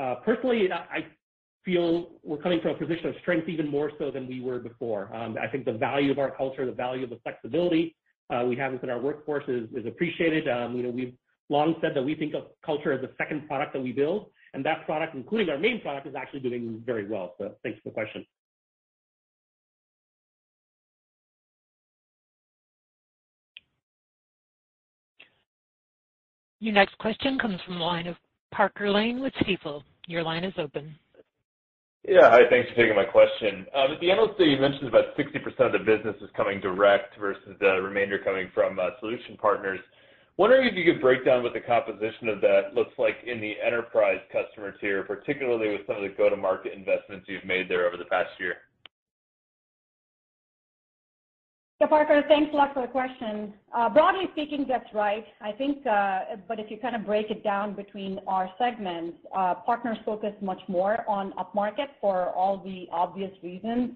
uh 0.00 0.16
personally, 0.24 0.70
I 0.72 1.06
feel 1.64 2.12
we're 2.22 2.38
coming 2.38 2.60
from 2.60 2.70
a 2.76 2.78
position 2.78 3.06
of 3.06 3.14
strength 3.20 3.48
even 3.48 3.68
more 3.68 3.90
so 3.98 4.10
than 4.10 4.26
we 4.26 4.40
were 4.40 4.58
before. 4.58 5.14
Um, 5.14 5.36
I 5.40 5.48
think 5.48 5.64
the 5.64 5.72
value 5.72 6.10
of 6.10 6.18
our 6.18 6.30
culture, 6.30 6.64
the 6.64 6.72
value 6.72 7.04
of 7.04 7.10
the 7.10 7.20
flexibility 7.24 7.96
uh, 8.30 8.44
we 8.46 8.56
have 8.56 8.72
within 8.72 8.90
our 8.90 9.00
workforce 9.00 9.44
is 9.48 9.86
appreciated. 9.86 10.48
Um, 10.48 10.76
you 10.76 10.82
know, 10.82 10.90
we've 10.90 11.14
long 11.48 11.76
said 11.80 11.94
that 11.94 12.02
we 12.02 12.14
think 12.14 12.34
of 12.34 12.44
culture 12.64 12.92
as 12.92 13.00
the 13.00 13.10
second 13.18 13.46
product 13.48 13.72
that 13.72 13.82
we 13.82 13.92
build, 13.92 14.30
and 14.54 14.64
that 14.64 14.84
product, 14.86 15.14
including 15.14 15.48
our 15.50 15.58
main 15.58 15.80
product, 15.80 16.06
is 16.06 16.14
actually 16.14 16.40
doing 16.40 16.82
very 16.84 17.06
well. 17.08 17.34
So 17.38 17.54
thanks 17.62 17.78
for 17.82 17.90
the 17.90 17.94
question. 17.94 18.26
Your 26.60 26.74
next 26.74 26.98
question 26.98 27.38
comes 27.38 27.60
from 27.64 27.78
the 27.78 27.84
line 27.84 28.08
of 28.08 28.16
Parker 28.50 28.90
Lane 28.90 29.20
with 29.20 29.32
Stifel. 29.34 29.82
Your 30.08 30.24
line 30.24 30.42
is 30.42 30.54
open. 30.58 30.94
Yeah. 32.06 32.30
Hi, 32.30 32.40
thanks 32.50 32.68
for 32.70 32.74
taking 32.74 32.96
my 32.96 33.04
question. 33.04 33.66
Um, 33.74 33.92
at 33.92 34.00
the 34.00 34.10
Analyst 34.10 34.38
Day, 34.38 34.46
you 34.46 34.58
mentioned 34.58 34.88
about 34.88 35.16
60% 35.16 35.44
of 35.60 35.72
the 35.72 35.78
business 35.78 36.16
is 36.20 36.30
coming 36.36 36.60
direct 36.60 37.18
versus 37.18 37.54
the 37.60 37.80
remainder 37.82 38.18
coming 38.18 38.50
from 38.54 38.78
uh, 38.78 38.90
solution 38.98 39.36
partners. 39.36 39.80
Wondering 40.36 40.66
if 40.66 40.74
you 40.74 40.90
could 40.90 41.00
break 41.00 41.24
down 41.24 41.42
what 41.42 41.52
the 41.52 41.60
composition 41.60 42.28
of 42.28 42.40
that 42.40 42.74
looks 42.74 42.92
like 42.98 43.16
in 43.26 43.40
the 43.40 43.54
enterprise 43.64 44.20
customer 44.32 44.72
tier, 44.80 45.02
particularly 45.02 45.70
with 45.70 45.86
some 45.86 45.96
of 45.96 46.02
the 46.02 46.14
go-to-market 46.16 46.72
investments 46.72 47.26
you've 47.28 47.44
made 47.44 47.68
there 47.68 47.86
over 47.86 47.96
the 47.96 48.04
past 48.04 48.30
year. 48.38 48.54
Parker, 51.86 52.24
thanks 52.26 52.52
a 52.52 52.56
lot 52.56 52.74
for 52.74 52.82
the 52.82 52.88
question. 52.88 53.54
Broadly 53.94 54.24
speaking, 54.32 54.66
that's 54.68 54.92
right. 54.92 55.24
I 55.40 55.52
think, 55.52 55.86
uh 55.86 56.20
but 56.48 56.58
if 56.58 56.72
you 56.72 56.78
kind 56.78 56.96
of 56.96 57.06
break 57.06 57.30
it 57.30 57.44
down 57.44 57.74
between 57.74 58.18
our 58.26 58.50
segments, 58.58 59.16
uh 59.36 59.54
partners 59.54 59.98
focus 60.04 60.32
much 60.40 60.60
more 60.66 61.04
on 61.08 61.32
upmarket 61.34 61.88
for 62.00 62.30
all 62.30 62.58
the 62.64 62.88
obvious 62.90 63.30
reasons. 63.44 63.92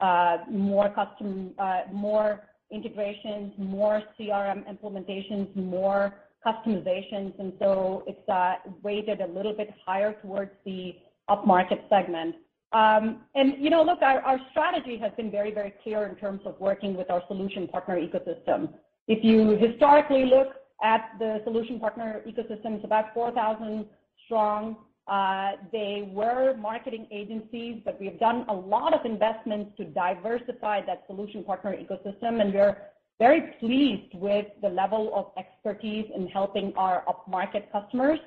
Uh 0.00 0.38
more 0.48 0.88
custom, 0.90 1.50
uh 1.58 1.80
more 1.92 2.42
integrations, 2.70 3.52
more 3.58 4.02
CRM 4.18 4.62
implementations, 4.72 5.54
more 5.56 6.14
customizations, 6.46 7.32
and 7.40 7.52
so 7.58 8.04
it's 8.06 8.78
weighted 8.84 9.20
a 9.20 9.26
little 9.26 9.54
bit 9.54 9.70
higher 9.84 10.12
towards 10.22 10.52
the 10.64 10.94
upmarket 11.28 11.88
segment. 11.88 12.36
Um, 12.74 13.20
you 13.36 13.70
know, 13.70 13.84
look, 13.84 14.02
our 14.02 14.40
strategy 14.50 14.98
has 14.98 15.12
been 15.16 15.30
very, 15.30 15.52
very 15.52 15.72
clear 15.84 16.06
in 16.06 16.16
terms 16.16 16.40
of 16.44 16.58
working 16.58 16.96
with 16.96 17.08
our 17.08 17.22
solution 17.28 17.68
partner 17.68 17.96
ecosystem. 17.96 18.74
If 19.06 19.22
you 19.22 19.50
historically 19.56 20.24
look 20.24 20.48
at 20.82 21.12
the 21.20 21.40
solution 21.44 21.78
partner 21.78 22.20
ecosystem, 22.26 22.74
it's 22.74 22.84
about 22.84 23.14
4,000 23.14 23.86
strong. 24.24 24.76
Uh, 25.06 25.52
they 25.70 26.10
were 26.12 26.56
marketing 26.56 27.06
agencies, 27.12 27.80
but 27.84 28.00
we 28.00 28.06
have 28.06 28.18
done 28.18 28.44
a 28.48 28.54
lot 28.54 28.92
of 28.92 29.06
investments 29.06 29.70
to 29.76 29.84
diversify 29.84 30.80
that 30.84 31.04
solution 31.06 31.44
partner 31.44 31.76
ecosystem, 31.76 32.40
and 32.40 32.52
we're 32.52 32.76
very 33.20 33.54
pleased 33.60 34.12
with 34.14 34.46
the 34.62 34.68
level 34.68 35.12
of 35.14 35.26
expertise 35.38 36.06
in 36.16 36.26
helping 36.26 36.72
our 36.76 37.04
upmarket 37.06 37.70
customers. 37.70 38.18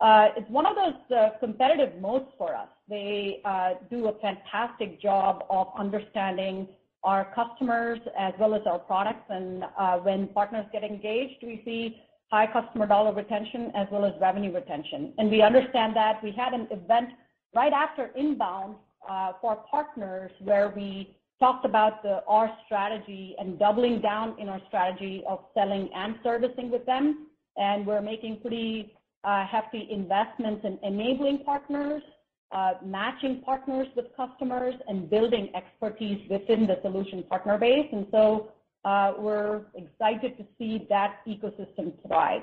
Uh, 0.00 0.28
it's 0.36 0.50
one 0.50 0.66
of 0.66 0.76
those 0.76 1.16
uh, 1.16 1.30
competitive 1.40 2.00
moats 2.00 2.30
for 2.36 2.54
us. 2.54 2.68
They 2.88 3.40
uh, 3.44 3.74
do 3.90 4.08
a 4.08 4.18
fantastic 4.20 5.00
job 5.00 5.44
of 5.48 5.68
understanding 5.78 6.68
our 7.06 7.32
customers 7.34 8.00
as 8.18 8.34
well 8.38 8.54
as 8.54 8.62
our 8.66 8.80
products. 8.80 9.24
And 9.30 9.64
uh 9.78 9.98
when 9.98 10.26
partners 10.28 10.66
get 10.72 10.82
engaged, 10.82 11.42
we 11.42 11.62
see 11.64 11.96
high 12.30 12.48
customer 12.52 12.86
dollar 12.86 13.14
retention 13.14 13.70
as 13.76 13.86
well 13.92 14.04
as 14.04 14.12
revenue 14.20 14.52
retention. 14.52 15.12
And 15.16 15.30
we 15.30 15.40
understand 15.40 15.94
that. 15.94 16.22
We 16.22 16.32
had 16.32 16.52
an 16.52 16.66
event 16.72 17.10
right 17.54 17.72
after 17.72 18.10
INBOUND 18.18 18.74
for 19.40 19.56
partners 19.70 20.32
where 20.40 20.72
we 20.74 21.16
talked 21.38 21.64
about 21.64 22.04
our 22.26 22.50
strategy 22.64 23.36
and 23.38 23.56
doubling 23.58 24.00
down 24.00 24.34
in 24.40 24.48
our 24.48 24.60
strategy 24.66 25.22
of 25.28 25.44
selling 25.54 25.88
and 25.94 26.16
servicing 26.24 26.70
with 26.72 26.84
them. 26.86 27.28
And 27.56 27.86
we're 27.86 28.02
making 28.02 28.40
pretty 28.40 28.95
hefty 29.24 29.88
investments 29.90 30.64
in 30.64 30.78
enabling 30.82 31.44
partners, 31.44 32.02
matching 32.84 33.42
partners 33.42 33.88
with 33.96 34.06
customers, 34.16 34.74
and 34.88 35.10
building 35.10 35.50
expertise 35.54 36.20
within 36.30 36.66
the 36.66 36.78
solution 36.82 37.22
partner 37.24 37.58
base. 37.58 37.88
And 37.92 38.06
so 38.10 38.52
uh 38.84 39.14
we're 39.18 39.62
excited 39.74 40.38
to 40.38 40.44
see 40.58 40.86
that 40.88 41.16
ecosystem 41.26 41.92
thrive. 42.06 42.42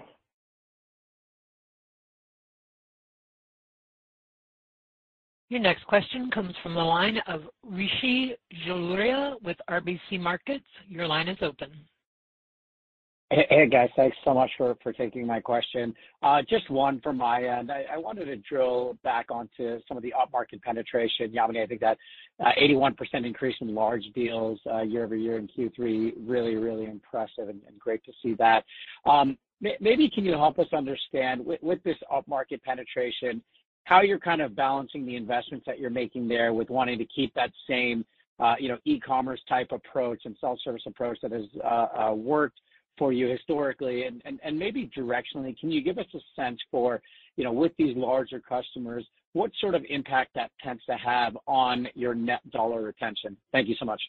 Your 5.50 5.62
next 5.62 5.86
question 5.86 6.32
comes 6.32 6.56
from 6.64 6.74
the 6.74 6.82
line 6.82 7.20
of 7.28 7.44
Rishi 7.64 8.34
Jaluria 8.68 9.36
with 9.44 9.56
RBC 9.70 10.20
Markets. 10.20 10.66
Your 10.90 11.06
line 11.08 11.28
is 11.28 11.38
open. 11.44 11.70
Hey, 13.36 13.68
guys. 13.68 13.90
Thanks 13.96 14.16
so 14.24 14.36
much 14.36 14.52
for 14.58 14.76
taking 14.96 15.26
my 15.26 15.40
question. 15.40 15.96
Uh, 16.22 16.44
just 16.48 16.70
one 16.70 17.02
from 17.02 17.18
my 17.18 17.42
end. 17.42 17.72
I 17.72 17.98
wanted 17.98 18.26
to 18.26 18.36
drill 18.38 18.96
back 19.04 19.32
onto 19.32 19.80
some 19.88 19.98
of 19.98 20.04
the 20.04 20.14
upmarket 20.14 20.62
penetration. 20.62 21.32
Yamini, 21.32 21.64
I 21.64 21.66
think 21.66 21.82
that 21.82 21.98
uh, 22.40 22.52
81% 22.62 22.94
increase 23.26 23.56
in 23.62 23.74
large 23.74 24.04
deals 24.14 24.60
uh, 24.72 24.82
year-over-year 24.82 25.40
in 25.40 25.48
Q3, 25.48 26.14
really 26.28 26.58
really 26.58 26.86
impressive 26.86 27.50
and 27.50 27.60
great 27.80 28.04
to 28.06 28.12
see 28.22 28.36
that. 28.36 28.66
Um, 29.10 29.36
maybe 29.62 30.12
can 30.14 30.26
you 30.26 30.34
help 30.34 30.60
us 30.60 30.68
understand 30.72 31.44
with 31.44 31.84
this 31.84 31.98
upmarket 32.12 32.62
penetration, 32.62 33.42
how 33.86 34.02
you're 34.02 34.20
kind 34.20 34.42
of 34.42 34.56
balancing 34.56 35.08
the 35.08 35.16
investments 35.16 35.66
that 35.66 35.80
you're 35.80 35.90
making 35.90 36.28
there 36.28 36.54
with 36.54 36.70
wanting 36.70 37.00
to 37.00 37.06
keep 37.06 37.34
that 37.34 37.52
same, 37.68 38.06
you 38.60 38.68
know, 38.68 38.78
e-commerce 38.86 39.42
type 39.50 39.72
approach 39.72 40.22
and 40.26 40.36
self-service 40.40 40.84
approach 40.86 41.18
that 41.24 41.32
has 41.32 41.46
worked 42.16 42.60
for 42.98 43.14
you 43.14 43.28
historically? 43.28 44.06
And 44.06 44.60
maybe 44.60 44.92
directionally, 44.96 45.58
can 45.60 45.72
you 45.72 45.82
give 45.82 45.98
us 45.98 46.06
a 46.14 46.20
sense 46.36 46.60
for, 46.72 47.02
you 47.36 47.44
know, 47.44 47.52
with 47.52 47.72
these 47.78 47.96
larger 47.98 48.40
customers, 48.40 49.06
what 49.34 49.52
sort 49.60 49.76
of 49.76 49.84
impact 49.90 50.32
that 50.36 50.52
tends 50.64 50.84
to 50.86 50.96
have 50.96 51.38
on 51.48 51.88
your 51.96 52.14
net 52.14 52.48
dollar 52.52 52.84
retention? 52.84 53.36
Thank 53.52 53.68
you 53.68 53.76
so 53.80 53.86
much. 53.86 54.02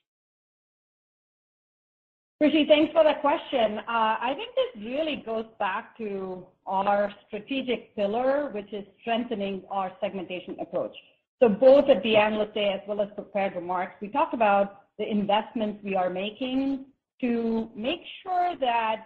Rishi, 2.41 2.67
thanks 2.67 2.93
for 2.93 3.05
that 3.05 3.21
question. 3.21 3.79
Uh, 3.79 4.19
I 4.21 4.35
think 4.37 4.51
this 4.55 4.85
really 4.85 5.23
goes 5.25 5.47
back 5.59 5.97
to 5.99 6.45
our 6.67 7.11
strategic 7.27 7.95
pillar, 7.97 8.51
which 8.53 8.71
is 8.73 8.85
strengthening 9.01 9.63
our 9.71 9.93
segmentation 10.01 10.57
approach. 10.61 10.95
So 11.41 11.49
both 11.49 11.89
at 11.89 12.03
the 12.03 12.17
Analyst 12.17 12.55
Day 12.55 12.73
as 12.75 12.81
well 12.89 13.01
as 13.01 13.09
prepared 13.15 13.55
remarks, 13.55 13.95
we 14.01 14.09
talked 14.09 14.35
about 14.35 14.83
the 14.99 15.09
investments 15.09 15.81
we 15.83 15.97
are 15.97 16.11
making 16.11 16.87
to 17.25 17.71
make 17.89 18.03
sure 18.23 18.49
that 18.61 18.97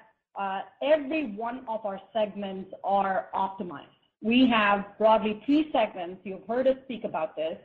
uh, 0.43 0.61
every 0.95 1.25
one 1.47 1.59
of 1.75 1.81
our 1.89 2.01
segments 2.13 2.71
are 2.99 3.19
optimized. 3.45 4.03
We 4.21 4.39
have 4.59 4.79
broadly 5.01 5.35
three 5.47 5.65
segments. 5.73 6.19
You've 6.25 6.47
heard 6.53 6.67
us 6.73 6.79
speak 6.87 7.05
about 7.05 7.31
this. 7.37 7.57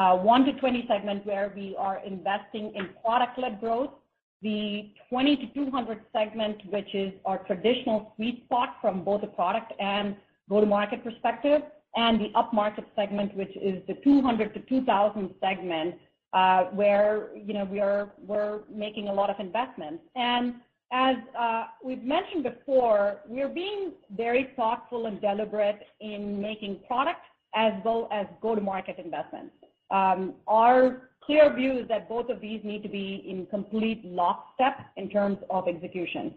Uh, 0.00 0.14
one 0.34 0.42
to 0.48 0.52
twenty 0.62 0.82
segment 0.92 1.26
where 1.30 1.46
we 1.54 1.66
are 1.86 1.98
investing 2.12 2.64
in 2.78 2.84
product-led 3.04 3.54
growth. 3.60 3.92
The 4.40 4.90
twenty 5.10 5.34
to 5.42 5.46
two 5.56 5.68
hundred 5.76 5.98
segment, 6.16 6.56
which 6.74 6.90
is 6.94 7.10
our 7.28 7.38
traditional 7.48 7.98
sweet 8.14 8.36
spot 8.46 8.70
from 8.82 8.94
both 9.08 9.22
a 9.24 9.26
product 9.40 9.70
and 9.94 10.06
go-to-market 10.48 11.00
perspective, 11.08 11.60
and 11.96 12.20
the 12.22 12.30
upmarket 12.40 12.86
segment, 12.94 13.30
which 13.40 13.54
is 13.70 13.76
the 13.90 13.96
two 14.04 14.22
hundred 14.22 14.54
to 14.54 14.60
two 14.70 14.82
thousand 14.90 15.26
segment, 15.44 15.96
Uh, 16.34 16.64
where, 16.64 17.30
you 17.34 17.54
know, 17.54 17.66
we're 17.70 18.10
we're 18.26 18.60
making 18.70 19.08
a 19.08 19.12
lot 19.12 19.30
of 19.30 19.40
investments. 19.40 20.02
And 20.14 20.56
as 20.92 21.16
uh, 21.38 21.64
we've 21.82 22.02
mentioned 22.02 22.44
before, 22.44 23.20
we're 23.26 23.48
being 23.48 23.92
very 24.14 24.50
thoughtful 24.54 25.06
and 25.06 25.22
deliberate 25.22 25.80
in 26.00 26.38
making 26.38 26.80
product 26.86 27.20
as 27.54 27.72
well 27.82 28.08
as 28.12 28.26
go-to-market 28.42 28.98
investments. 28.98 29.54
Um, 29.90 30.34
our 30.46 31.08
clear 31.22 31.50
view 31.54 31.78
is 31.78 31.88
that 31.88 32.10
both 32.10 32.28
of 32.28 32.42
these 32.42 32.60
need 32.62 32.82
to 32.82 32.90
be 32.90 33.24
in 33.26 33.46
complete 33.46 34.04
lockstep 34.04 34.76
in 34.98 35.08
terms 35.08 35.38
of 35.48 35.66
execution. 35.66 36.34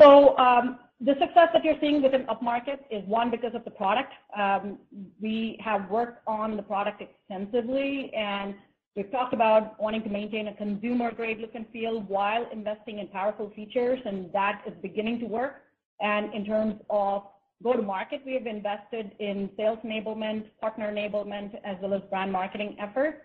So 0.00 0.38
um 0.38 0.78
the 1.00 1.14
success 1.20 1.48
that 1.52 1.62
you're 1.64 1.78
seeing 1.80 2.02
within 2.02 2.24
upmarket 2.26 2.80
is 2.90 3.06
one, 3.06 3.30
because 3.30 3.54
of 3.54 3.64
the 3.64 3.70
product. 3.70 4.12
Um, 4.36 4.78
we 5.22 5.56
have 5.62 5.88
worked 5.88 6.26
on 6.26 6.56
the 6.56 6.62
product 6.62 7.00
extensively, 7.00 8.12
and 8.14 8.56
we've 8.98 9.12
talked 9.12 9.32
about 9.32 9.80
wanting 9.80 10.02
to 10.02 10.08
maintain 10.08 10.48
a 10.48 10.54
consumer-grade 10.54 11.38
look 11.38 11.54
and 11.54 11.66
feel 11.72 12.00
while 12.08 12.44
investing 12.52 12.98
in 12.98 13.06
powerful 13.06 13.48
features, 13.54 14.00
and 14.04 14.28
that 14.32 14.60
is 14.66 14.74
beginning 14.82 15.20
to 15.20 15.26
work. 15.26 15.62
And 16.00 16.34
in 16.34 16.44
terms 16.44 16.74
of 16.90 17.22
go-to-market, 17.62 18.22
we 18.26 18.34
have 18.34 18.46
invested 18.46 19.12
in 19.20 19.50
sales 19.56 19.78
enablement, 19.84 20.46
partner 20.60 20.92
enablement, 20.92 21.54
as 21.64 21.76
well 21.80 21.94
as 21.94 22.02
brand 22.10 22.32
marketing 22.32 22.76
efforts. 22.80 23.18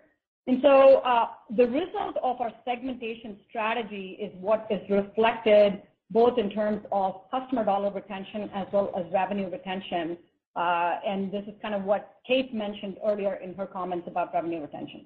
And 0.45 0.59
so 0.61 0.99
uh, 0.99 1.29
the 1.57 1.65
result 1.65 2.17
of 2.21 2.39
our 2.39 2.51
segmentation 2.65 3.37
strategy 3.49 4.19
is 4.21 4.31
what 4.39 4.67
is 4.69 4.81
reflected 4.91 5.81
both 6.11 6.37
in 6.37 6.51
terms 6.51 6.85
of 6.91 7.21
customer 7.31 7.65
dollar 7.65 7.91
retention 7.91 8.47
as 8.53 8.67
well 8.71 8.93
as 8.95 9.11
revenue 9.11 9.49
retention. 9.49 10.17
Uh, 10.55 10.99
and 11.07 11.31
this 11.31 11.43
is 11.47 11.55
kind 11.63 11.73
of 11.73 11.83
what 11.83 12.17
Kate 12.27 12.53
mentioned 12.53 12.97
earlier 13.03 13.35
in 13.35 13.55
her 13.55 13.65
comments 13.65 14.07
about 14.07 14.31
revenue 14.35 14.61
retention. 14.61 15.05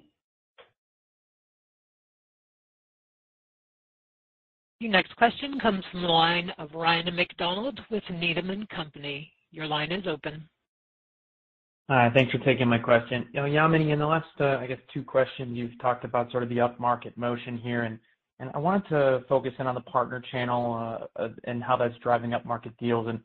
Your 4.80 4.92
next 4.92 5.16
question 5.16 5.58
comes 5.58 5.84
from 5.90 6.02
the 6.02 6.08
line 6.08 6.50
of 6.56 6.72
Ryan 6.72 7.14
MacDonald 7.16 7.80
with 7.90 8.04
Needham 8.10 8.64
& 8.66 8.70
Company. 8.74 9.32
Your 9.50 9.66
line 9.66 9.90
is 9.90 10.06
open. 10.06 10.48
Hi. 11.90 12.10
Thanks 12.14 12.30
for 12.30 12.38
taking 12.38 12.68
my 12.68 12.78
question. 12.78 13.26
You 13.32 13.40
know, 13.40 13.48
Yamini, 13.48 13.92
in 13.92 13.98
the 13.98 14.06
last, 14.06 14.28
uh, 14.38 14.58
I 14.58 14.68
guess 14.68 14.78
two 14.94 15.02
questions, 15.02 15.56
you've 15.56 15.76
talked 15.80 16.04
about 16.04 16.30
sort 16.30 16.44
of 16.44 16.48
the 16.48 16.58
upmarket 16.58 17.16
motion 17.16 17.58
here, 17.58 17.84
and 17.84 17.98
I 18.54 18.58
wanted 18.58 18.88
to 18.90 19.24
focus 19.28 19.52
in 19.58 19.66
on 19.66 19.74
the 19.74 19.80
partner 19.80 20.22
channel, 20.30 21.08
uh, 21.16 21.28
and 21.44 21.60
how 21.60 21.76
that's 21.76 21.96
driving 22.00 22.30
upmarket 22.30 22.76
deals. 22.78 23.08
And 23.08 23.18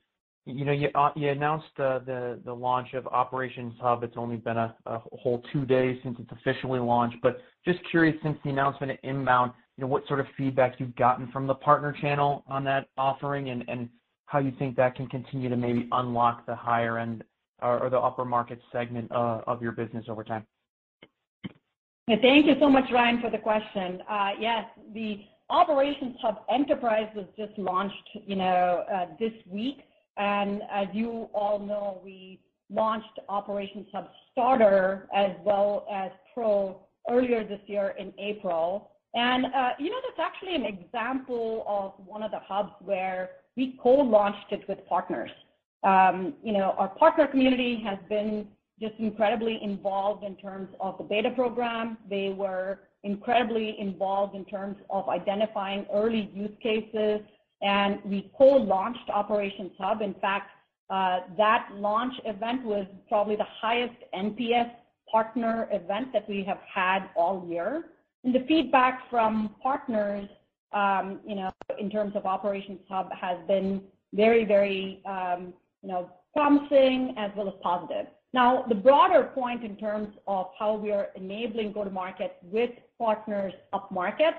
you 0.46 0.66
know, 0.66 0.72
you 0.72 0.90
uh, 0.96 1.12
announced 1.16 1.68
the 1.78 2.40
launch 2.48 2.94
of 2.96 3.06
Operations 3.08 3.76
Hub. 3.80 4.04
It's 4.04 4.18
only 4.18 4.38
been 4.38 4.58
a 4.58 4.74
whole 4.88 5.44
two 5.54 5.66
days 5.66 6.00
since 6.04 6.18
it's 6.20 6.32
officially 6.32 6.80
launched. 6.80 7.18
But 7.22 7.42
just 7.64 7.78
curious, 7.92 8.16
since 8.24 8.40
the 8.44 8.50
announcement 8.50 8.94
at 8.94 9.04
INBOUND, 9.04 9.52
you 9.78 9.82
know, 9.82 9.88
what 9.88 10.08
sort 10.08 10.20
of 10.20 10.28
feedback 10.38 10.80
you've 10.80 10.96
gotten 10.96 11.32
from 11.32 11.48
the 11.48 11.56
partner 11.56 11.96
channel 12.00 12.44
on 12.48 12.64
that 12.66 12.88
offering 12.98 13.50
and 13.50 13.90
how 14.26 14.40
you 14.40 14.52
think 14.58 14.76
that 14.76 14.96
can 14.96 15.08
continue 15.08 15.50
to 15.50 15.56
maybe 15.56 15.88
unlock 15.92 16.46
the 16.46 16.56
higher 16.56 16.98
end 17.00 17.24
or 17.62 17.90
the 17.90 17.98
upper 17.98 18.26
market 18.26 18.60
segment 18.72 19.12
uh, 19.12 19.42
of 19.48 19.62
your 19.62 19.72
business 19.72 20.06
over 20.10 20.24
time. 20.24 20.46
Thank 22.08 22.48
you 22.48 22.56
so 22.60 22.70
much, 22.70 22.86
Ryan, 22.92 23.22
for 23.22 23.30
the 23.30 23.38
question. 23.38 24.02
Uh, 24.10 24.32
yes, 24.40 24.66
the 24.94 25.22
Operations 25.50 26.16
Hub 26.22 26.44
Enterprise 26.52 27.08
was 27.16 27.26
just 27.38 27.58
launched, 27.58 27.96
you 28.26 28.36
know, 28.36 28.84
uh, 28.94 29.06
this 29.20 29.32
week. 29.48 29.78
And 30.18 30.62
as 30.72 30.88
you 30.94 31.30
all 31.34 31.60
know, 31.60 32.02
we 32.04 32.40
launched 32.70 33.20
Operations 33.30 33.88
Hub 33.94 34.10
Starter 34.32 35.08
as 35.16 35.32
well 35.46 35.86
as 35.94 36.12
Pro 36.34 36.82
earlier 37.10 37.48
this 37.48 37.62
year 37.68 37.94
in 37.98 38.14
April. 38.20 38.92
Uh, 39.16 39.70
you 39.78 39.90
know, 39.90 39.98
that's 40.08 40.20
actually 40.20 40.56
an 40.56 40.66
example 40.66 41.64
of 41.68 41.94
one 42.06 42.24
of 42.24 42.32
the 42.32 42.40
hubs 42.40 42.74
where 42.80 43.32
we 43.56 43.78
co-launched 43.82 44.52
it 44.52 44.68
with 44.68 44.80
partners. 44.88 45.30
Um, 45.84 46.34
you 46.44 46.54
know, 46.54 46.76
our 46.78 46.90
partner 46.90 47.28
community 47.28 47.82
has 47.86 48.00
been 48.10 48.48
just 48.82 48.96
incredibly 49.00 49.60
involved 49.62 50.24
in 50.24 50.36
terms 50.36 50.70
of 50.80 50.98
the 50.98 51.04
beta 51.04 51.30
program. 51.32 51.98
They 52.10 52.30
were 52.30 52.80
incredibly 53.04 53.80
involved 53.80 54.36
in 54.36 54.46
terms 54.46 54.78
of 54.90 55.10
identifying 55.10 55.86
early 55.94 56.32
use 56.34 56.56
cases, 56.62 57.22
and 57.62 58.00
we 58.06 58.32
co-launched 58.38 59.10
Operations 59.14 59.72
Hub. 59.78 60.02
In 60.02 60.16
fact, 60.16 60.50
uh, 60.90 61.20
that 61.38 61.70
launch 61.76 62.14
event 62.26 62.64
was 62.64 62.86
probably 63.08 63.36
the 63.36 63.48
highest 63.62 63.96
NPS 64.16 64.72
partner 65.12 65.68
event 65.72 66.12
that 66.14 66.28
we 66.28 66.44
have 66.44 66.60
had 66.74 67.10
all 67.16 67.46
year. 67.48 67.86
And 68.24 68.34
the 68.34 68.46
feedback 68.48 69.10
from 69.10 69.56
partners, 69.62 70.28
um, 70.74 71.20
you 71.28 71.36
know, 71.36 71.52
in 71.80 71.90
terms 71.90 72.16
of 72.16 72.26
Operations 72.26 72.80
Hub 72.90 73.12
has 73.14 73.38
been 73.48 73.82
very, 74.14 74.46
very, 74.46 75.02
um, 75.06 75.54
you 75.82 75.90
know, 75.90 76.10
promising 76.34 77.14
as 77.18 77.32
well 77.36 77.48
as 77.48 77.54
positive. 77.62 78.08
Now, 78.34 78.66
the 78.68 78.76
broader 78.76 79.32
point 79.36 79.64
in 79.64 79.76
terms 79.76 80.16
of 80.28 80.48
how 80.58 80.76
we 80.76 80.92
are 80.92 81.10
enabling 81.16 81.74
go-to-market 81.74 82.38
with 82.42 82.72
partners 82.98 83.54
upmarket, 83.74 84.34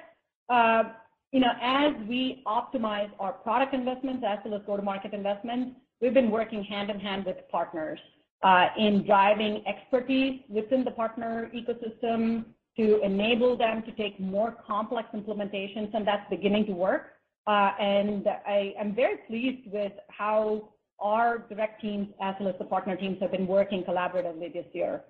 uh, 0.48 0.84
you 1.30 1.40
know, 1.40 1.52
as 1.60 1.92
we 2.08 2.42
optimize 2.46 3.10
our 3.20 3.32
product 3.32 3.74
investments 3.74 4.24
as 4.26 4.38
well 4.44 4.54
as 4.54 4.62
go-to-market 4.66 5.12
investments, 5.12 5.76
we've 6.00 6.14
been 6.14 6.30
working 6.30 6.64
hand 6.64 6.90
in 6.90 6.98
hand 6.98 7.24
with 7.24 7.36
partners, 7.50 8.00
uh, 8.42 8.68
in 8.76 9.04
driving 9.04 9.62
expertise 9.66 10.40
within 10.48 10.84
the 10.84 10.90
partner 10.90 11.50
ecosystem 11.54 12.44
to 12.76 13.00
enable 13.02 13.56
them 13.56 13.82
to 13.82 13.92
take 13.92 14.18
more 14.18 14.56
complex 14.66 15.08
implementations, 15.14 15.94
and 15.94 16.06
that's 16.06 16.28
beginning 16.30 16.66
to 16.66 16.72
work. 16.72 17.12
Uh 17.46 17.72
and 17.78 18.26
I 18.46 18.74
am 18.78 18.94
very 18.94 19.18
pleased 19.28 19.70
with 19.72 19.92
how 20.08 20.70
our 20.98 21.38
direct 21.50 21.80
teams 21.80 22.08
as 22.20 22.34
well 22.40 22.48
as 22.48 22.58
the 22.58 22.64
partner 22.64 22.96
teams 22.96 23.18
have 23.20 23.32
been 23.32 23.46
working 23.46 23.82
collaboratively 23.84 24.52
this 24.52 24.66
year. 24.72 25.02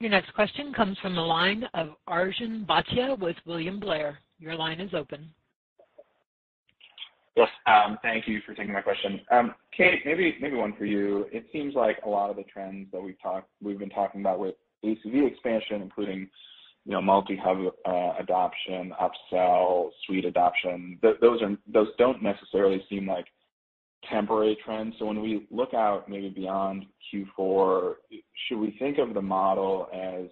Your 0.00 0.10
next 0.10 0.32
question 0.34 0.72
comes 0.72 0.96
from 1.02 1.16
the 1.16 1.20
line 1.20 1.64
of 1.74 1.88
Arjun 2.06 2.64
Bhatia 2.68 3.18
with 3.18 3.34
William 3.44 3.80
Blair. 3.80 4.20
Your 4.38 4.54
line 4.54 4.80
is 4.80 4.94
open. 4.94 5.28
Yes, 7.38 7.48
um, 7.68 7.98
thank 8.02 8.26
you 8.26 8.40
for 8.44 8.52
taking 8.52 8.72
my 8.72 8.80
question. 8.80 9.20
Um, 9.30 9.54
Kate, 9.76 10.00
maybe 10.04 10.34
one 10.56 10.74
for 10.76 10.84
you. 10.84 11.26
It 11.30 11.46
seems 11.52 11.76
like 11.76 11.98
a 12.04 12.08
lot 12.08 12.30
of 12.30 12.36
the 12.36 12.42
trends 12.42 12.88
that 12.90 13.00
we've 13.00 13.78
been 13.78 13.90
talking 13.90 14.22
about 14.22 14.40
with 14.40 14.56
ACV 14.84 15.24
expansion, 15.30 15.80
including, 15.80 16.28
you 16.84 16.92
know, 16.92 17.00
multi-hub 17.00 17.58
uh, 17.86 18.14
adoption, 18.18 18.92
upsell, 19.00 19.90
suite 20.04 20.24
adoption, 20.24 20.98
those 21.00 21.88
don't 21.96 22.20
necessarily 22.20 22.82
seem 22.90 23.06
like 23.06 23.26
temporary 24.10 24.58
trends. 24.64 24.96
So 24.98 25.04
when 25.04 25.22
we 25.22 25.46
look 25.52 25.74
out 25.74 26.08
maybe 26.08 26.30
beyond 26.30 26.86
Q4, 27.14 27.94
should 28.48 28.58
we 28.58 28.74
think 28.80 28.98
of 28.98 29.14
the 29.14 29.22
model 29.22 29.88
as 29.94 30.26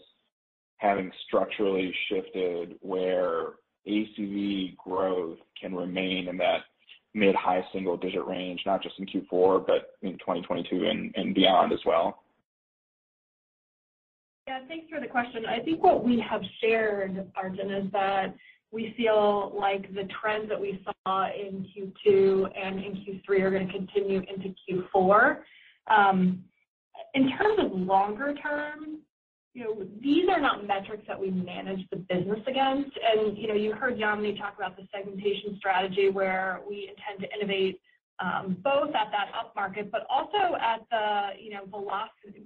having 0.79 1.13
structurally 1.29 1.95
shifted 2.09 2.79
where 2.81 3.51
ACV 3.87 4.77
growth 4.77 5.39
can 5.61 5.73
remain 5.73 6.27
in 6.27 6.37
that 6.39 6.63
mid-high 7.17 7.65
single 7.73 7.97
digit 7.97 8.25
range, 8.27 8.61
not 8.67 8.83
just 8.83 8.95
in 8.99 9.07
Q4, 9.07 9.67
but 9.67 9.97
in 10.03 10.13
2022 10.19 11.11
and 11.17 11.35
beyond 11.35 11.73
as 11.73 11.81
well? 11.87 12.23
Yeah, 14.47 14.61
thanks 14.69 14.87
for 14.89 15.01
the 15.01 15.09
question. 15.09 15.45
I 15.47 15.59
think 15.61 15.83
what 15.83 16.05
we 16.05 16.21
have 16.21 16.43
shared, 16.61 17.27
Arjun, 17.35 17.73
is 17.73 17.91
that 17.93 18.35
we 18.71 18.95
feel 18.97 19.53
like 19.59 19.93
the 19.95 20.09
trends 20.21 20.49
that 20.51 20.61
we 20.61 20.85
saw 20.85 21.29
in 21.29 21.67
Q2 21.75 22.51
and 22.57 22.79
in 22.79 22.93
Q3 22.95 23.41
are 23.41 23.51
gonna 23.51 23.73
continue 23.73 24.23
into 24.33 24.55
Q4. 24.69 25.39
Um, 25.89 26.45
in 27.15 27.31
terms 27.31 27.59
of 27.59 27.73
longer 27.73 28.35
term, 28.35 28.99
you 29.57 29.65
know, 29.65 29.87
these 30.03 30.29
are 30.29 30.39
not 30.39 30.67
metrics 30.67 31.05
that 31.09 31.19
we 31.19 31.31
manage 31.31 31.81
the 31.91 31.97
business 31.97 32.41
against. 32.47 32.91
And 32.95 33.39
you 33.39 33.49
know, 33.49 33.55
you 33.55 33.73
heard 33.73 33.97
Yamini 33.97 34.39
talk 34.39 34.55
about 34.55 34.77
the 34.77 34.87
segmentation 34.95 35.57
strategy 35.57 36.11
where 36.11 36.61
we 36.69 36.91
intend 36.91 37.21
to 37.21 37.35
innovate 37.35 37.81
um, 38.19 38.59
both 38.63 38.95
at 38.95 39.11
that 39.13 39.33
upmarket, 39.33 39.91
but 39.91 40.07
also 40.11 40.57
at 40.57 40.81
the, 40.91 41.43
you 41.43 41.55
know, 41.55 41.65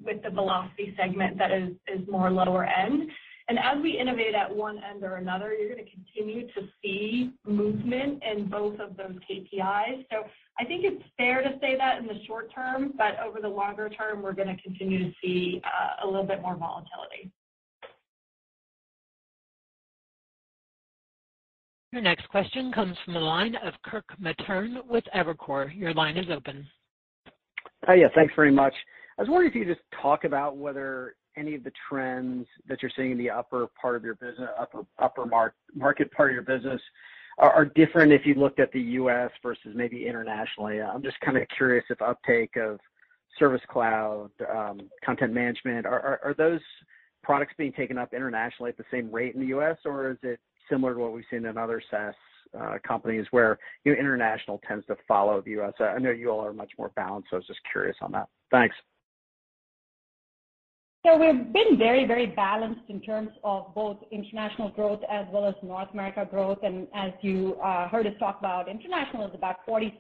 with 0.05 0.23
the 0.23 0.31
velocity 0.31 0.95
segment 0.97 1.37
that 1.39 1.51
is 1.51 2.09
more 2.09 2.31
lower 2.31 2.65
end. 2.65 3.11
And 3.51 3.59
as 3.59 3.83
we 3.83 3.99
innovate 3.99 4.37
at 4.37 4.55
one 4.55 4.81
end 4.89 5.03
or 5.03 5.17
another, 5.17 5.53
you're 5.53 5.69
gonna 5.69 5.83
continue 5.91 6.47
to 6.53 6.69
see 6.81 7.33
movement 7.45 8.23
in 8.23 8.49
both 8.49 8.79
of 8.79 8.97
those 8.97 9.17
KPIs. 9.29 10.07
So 10.09 10.23
I 10.61 10.65
think 10.65 10.85
it's 10.85 11.03
fair 11.17 11.43
to 11.43 11.59
say 11.61 11.77
that 11.77 11.99
in 11.99 12.07
the 12.07 12.23
short 12.29 12.55
term, 12.55 12.95
but 12.97 13.19
over 13.19 13.41
the 13.41 13.49
longer 13.49 13.89
term, 13.89 14.23
we're 14.23 14.35
gonna 14.35 14.57
continue 14.63 15.01
to 15.01 15.13
see 15.21 15.61
uh, 15.65 16.07
a 16.07 16.07
little 16.07 16.25
bit 16.25 16.43
more 16.43 16.55
volatility. 16.55 17.33
Your 21.91 22.03
next 22.03 22.29
question 22.29 22.71
comes 22.71 22.97
from 23.05 23.15
the 23.15 23.21
line 23.21 23.57
of 23.57 23.75
Kirk 23.85 24.05
Materne 24.23 24.87
with 24.87 25.03
Evercore. 25.13 25.77
Your 25.77 25.93
line 25.93 26.17
is 26.17 26.27
open. 26.31 26.65
Yeah, 27.89 28.07
thanks 28.15 28.33
very 28.37 28.53
much. 28.53 28.75
I 29.19 29.23
was 29.23 29.29
wondering 29.29 29.51
if 29.51 29.57
you 29.57 29.65
could 29.65 29.75
just 29.75 29.85
talk 30.01 30.23
about 30.23 30.57
whether 30.57 31.17
any 31.37 31.55
of 31.55 31.65
the 31.65 31.73
trends 31.89 32.47
that 32.69 32.83
you're 32.83 32.91
seeing 32.97 33.13
in 33.13 33.19
the 33.19 33.31
upper 33.31 33.69
part 33.81 33.97
of 33.97 34.05
your 34.05 34.15
business, 34.15 34.49
upper 34.59 34.85
upper 34.99 35.25
market 35.75 36.13
part 36.13 36.31
of 36.31 36.35
your 36.35 36.43
business 36.43 36.81
are 37.39 37.65
different 37.65 38.13
if 38.13 38.27
you 38.27 38.35
looked 38.35 38.61
at 38.61 38.71
the 38.73 38.81
U.S. 38.81 39.31
versus 39.43 39.73
maybe 39.75 40.07
internationally. 40.07 40.83
I'm 40.83 41.03
just 41.03 41.19
kinda 41.21 41.47
curious 41.57 41.85
if 41.89 42.03
uptake 42.03 42.57
of 42.57 42.79
Service 43.39 43.63
Cloud, 43.69 44.31
um, 44.53 44.91
content 45.03 45.33
management, 45.33 45.87
are 45.87 46.35
those 46.37 46.61
products 47.23 47.55
being 47.57 47.73
taken 47.73 47.99
up 47.99 48.13
internationally 48.13 48.71
at 48.71 48.77
the 48.77 48.85
same 48.91 49.11
rate 49.11 49.35
in 49.35 49.41
the 49.41 49.49
U.S., 49.49 49.77
or 49.85 50.11
is 50.11 50.19
it 50.23 50.41
similar 50.69 50.95
to 50.95 51.01
what 51.01 51.13
we've 51.13 51.25
seen 51.31 51.47
in 51.47 51.57
other 51.57 51.83
SaaS 51.91 52.15
uh, 52.59 52.79
companies 52.87 53.27
where, 53.31 53.59
you 53.85 53.93
know, 53.93 53.99
international 53.99 54.61
tends 54.67 54.87
to 54.87 54.97
follow 55.07 55.41
the 55.41 55.53
U.S.? 55.53 55.73
I 55.81 55.99
know 55.99 56.11
you 56.11 56.31
all 56.31 56.45
are 56.45 56.53
much 56.53 56.73
more 56.79 56.91
balanced, 56.97 57.31
so 57.31 57.37
I 57.37 57.39
was 57.39 57.47
just 57.47 57.61
curious 57.71 57.97
on 58.01 58.13
that. 58.13 58.29
Thanks. 58.51 58.75
So 61.07 61.17
we've 61.17 61.51
been 61.51 61.79
very, 61.79 62.05
very 62.05 62.27
balanced 62.27 62.83
in 62.89 63.01
terms 63.01 63.31
of 63.43 63.75
both 63.75 63.97
international 64.13 64.69
growth 64.69 65.01
as 65.11 65.25
well 65.33 65.47
as 65.47 65.55
North 65.63 65.89
America 65.95 66.29
growth. 66.31 66.59
And 66.63 66.87
as 66.95 67.13
you 67.23 67.55
uh, 67.65 67.89
heard 67.89 68.07
us 68.07 68.13
talk 68.19 68.39
about, 68.39 68.69
international 68.69 69.27
is 69.27 69.35
about 69.35 69.67
46% 69.67 69.95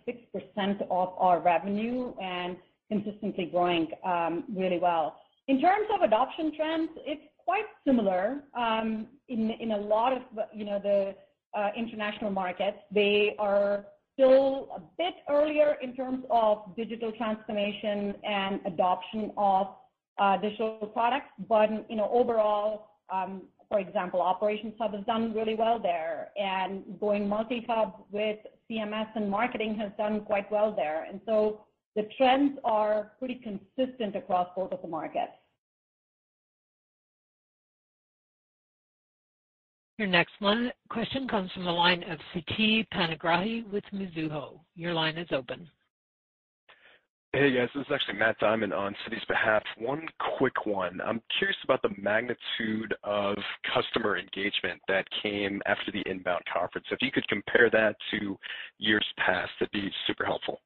of 0.90 1.14
our 1.16 1.40
revenue 1.40 2.12
and 2.20 2.58
consistently 2.90 3.46
growing 3.46 3.88
um, 4.04 4.44
really 4.54 4.78
well. 4.78 5.16
In 5.48 5.58
terms 5.58 5.86
of 5.94 6.02
adoption 6.02 6.52
trends, 6.54 6.90
it's 7.06 7.22
quite 7.38 7.64
similar 7.86 8.42
um, 8.54 9.06
in 9.28 9.72
a 9.72 9.78
lot 9.78 10.12
of, 10.12 10.22
you 10.54 10.66
know, 10.66 10.78
the 10.82 11.14
uh, 11.58 11.70
international 11.78 12.30
markets. 12.30 12.76
They 12.92 13.36
are 13.38 13.86
still 14.12 14.68
a 14.76 14.80
bit 14.98 15.14
earlier 15.30 15.78
in 15.82 15.96
terms 15.96 16.24
of 16.30 16.76
digital 16.76 17.10
transformation 17.12 18.14
and 18.22 18.60
adoption 18.66 19.32
of 19.38 19.68
Uh, 20.20 20.36
digital 20.36 20.90
products. 20.92 21.32
But 21.48 21.70
you 21.88 21.96
know, 21.96 22.10
overall, 22.12 22.90
um, 23.10 23.44
for 23.70 23.78
example, 23.78 24.20
Operations 24.20 24.74
Hub 24.78 24.92
has 24.92 25.02
done 25.06 25.32
really 25.32 25.54
well 25.54 25.78
there, 25.78 26.28
and 26.36 26.82
going 27.00 27.26
multi-hub 27.26 28.04
with 28.10 28.36
CMS 28.70 29.06
and 29.14 29.30
marketing 29.30 29.76
has 29.76 29.90
done 29.96 30.20
quite 30.20 30.52
well 30.52 30.76
there. 30.76 31.04
And 31.04 31.22
so 31.24 31.62
the 31.96 32.06
trends 32.18 32.58
are 32.64 33.12
pretty 33.18 33.36
consistent 33.36 34.14
across 34.14 34.48
both 34.54 34.72
of 34.72 34.82
the 34.82 34.88
markets. 34.88 35.32
Your 39.96 40.08
next 40.08 40.32
question 40.90 41.28
comes 41.28 41.50
from 41.52 41.64
the 41.64 41.72
line 41.72 42.02
of 42.02 42.18
Siti 42.34 42.86
Panigrahi 42.92 43.70
with 43.72 43.84
Mizuho. 43.94 44.60
Your 44.74 44.92
line 44.92 45.16
is 45.16 45.28
open. 45.32 45.66
Hey, 47.32 47.54
guys. 47.54 47.68
This 47.76 47.82
is 47.82 47.92
actually 47.94 48.18
Matt 48.18 48.40
Diamond 48.40 48.74
on 48.74 48.92
Siti's 49.04 49.24
behalf. 49.28 49.62
One 49.78 50.04
quick 50.36 50.66
one. 50.66 51.00
I'm 51.00 51.22
curious 51.38 51.56
about 51.62 51.80
the 51.80 51.90
magnitude 51.96 52.92
of 53.04 53.36
customer 53.72 54.18
engagement 54.18 54.80
that 54.88 55.04
came 55.22 55.62
after 55.64 55.92
the 55.92 56.02
INBOUND 56.10 56.42
conference. 56.52 56.88
If 56.90 56.98
you 57.00 57.12
could 57.12 57.28
compare 57.28 57.70
that 57.70 57.94
to 58.10 58.36
years 58.78 59.06
past, 59.24 59.52
that'd 59.60 59.70
be 59.70 59.92
super 60.08 60.24
helpful. 60.24 60.60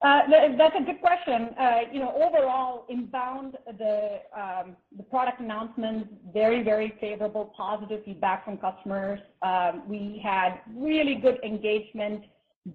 Uh, 0.00 0.20
that's 0.56 0.76
a 0.78 0.84
good 0.84 1.00
question. 1.00 1.48
Uh, 1.58 1.80
you 1.92 1.98
know, 1.98 2.14
overall, 2.14 2.86
INBOUND, 2.88 3.56
um, 3.68 4.76
the 4.96 5.02
product 5.10 5.40
announcements, 5.40 6.08
very 6.32 6.62
very 6.62 6.94
favorable, 7.00 7.52
positive 7.56 8.04
feedback 8.04 8.44
from 8.44 8.58
customers. 8.58 9.18
Um, 9.42 9.82
we 9.88 10.20
had 10.22 10.60
really 10.72 11.16
good 11.16 11.40
engagement 11.42 12.22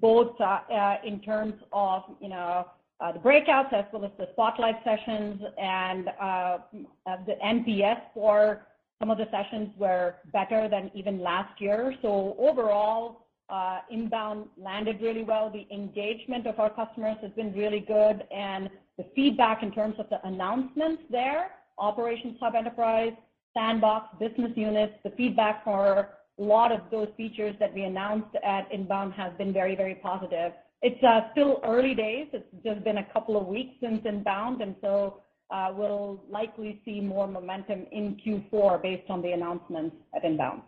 both 0.02 0.40
uh, 0.42 0.96
in 1.06 1.22
terms 1.22 1.54
of, 1.72 2.04
you 2.20 2.28
know, 2.28 2.68
the 3.00 3.20
breakouts 3.20 3.72
as 3.74 3.86
well 3.94 4.06
as 4.06 4.12
the 4.18 4.28
spotlight 4.34 4.76
sessions 4.84 5.42
and 5.58 6.08
the 6.08 7.36
NPS 7.46 8.02
for 8.14 8.66
some 9.00 9.12
of 9.12 9.18
the 9.18 9.28
sessions 9.32 9.70
were 9.78 10.16
better 10.32 10.68
than 10.70 10.92
even 10.94 11.22
last 11.22 11.60
year. 11.62 11.94
So 12.02 12.36
overall, 12.40 13.23
Uh, 13.54 13.82
INBOUND 13.92 14.48
landed 14.58 15.00
really 15.00 15.24
well. 15.24 15.52
The 15.52 15.68
engagement 15.72 16.48
of 16.48 16.60
our 16.60 16.72
customers 16.72 17.18
has 17.22 17.30
been 17.34 17.54
really 17.54 17.82
good, 17.82 18.24
and 18.36 18.68
the 18.98 19.06
feedback 19.16 19.62
in 19.62 19.72
terms 19.72 19.94
of 20.00 20.10
the 20.10 20.26
announcements 20.26 21.04
there, 21.12 21.52
Operations 21.78 22.36
Hub 22.42 22.56
Enterprise, 22.56 23.14
Sandbox, 23.54 24.08
business 24.20 24.54
units, 24.56 24.94
the 25.04 25.12
feedback 25.12 25.64
for 25.64 26.10
a 26.40 26.42
lot 26.42 26.72
of 26.72 26.80
those 26.90 27.10
features 27.16 27.56
that 27.60 27.72
we 27.76 27.84
announced 27.84 28.36
at 28.44 28.72
INBOUND 28.72 29.14
has 29.14 29.32
been 29.38 29.54
very, 29.54 29.76
very 29.76 29.96
positive. 30.02 30.54
It's 30.82 31.04
uh, 31.04 31.30
still 31.32 31.62
early 31.64 31.94
days. 31.94 32.30
It's 32.34 32.48
just 32.66 32.84
been 32.84 32.98
a 32.98 33.06
couple 33.14 33.40
of 33.40 33.46
weeks 33.46 33.76
since 33.80 34.04
INBOUND, 34.04 34.64
and 34.64 34.76
so 34.82 35.22
uh, 35.52 35.72
we'll 35.76 36.24
likely 36.28 36.82
see 36.86 37.00
more 37.00 37.28
momentum 37.28 37.86
in 37.92 38.18
Q4 38.26 38.82
based 38.82 39.12
on 39.12 39.22
the 39.22 39.34
announcements 39.34 39.96
at 40.16 40.24
INBOUND. 40.24 40.64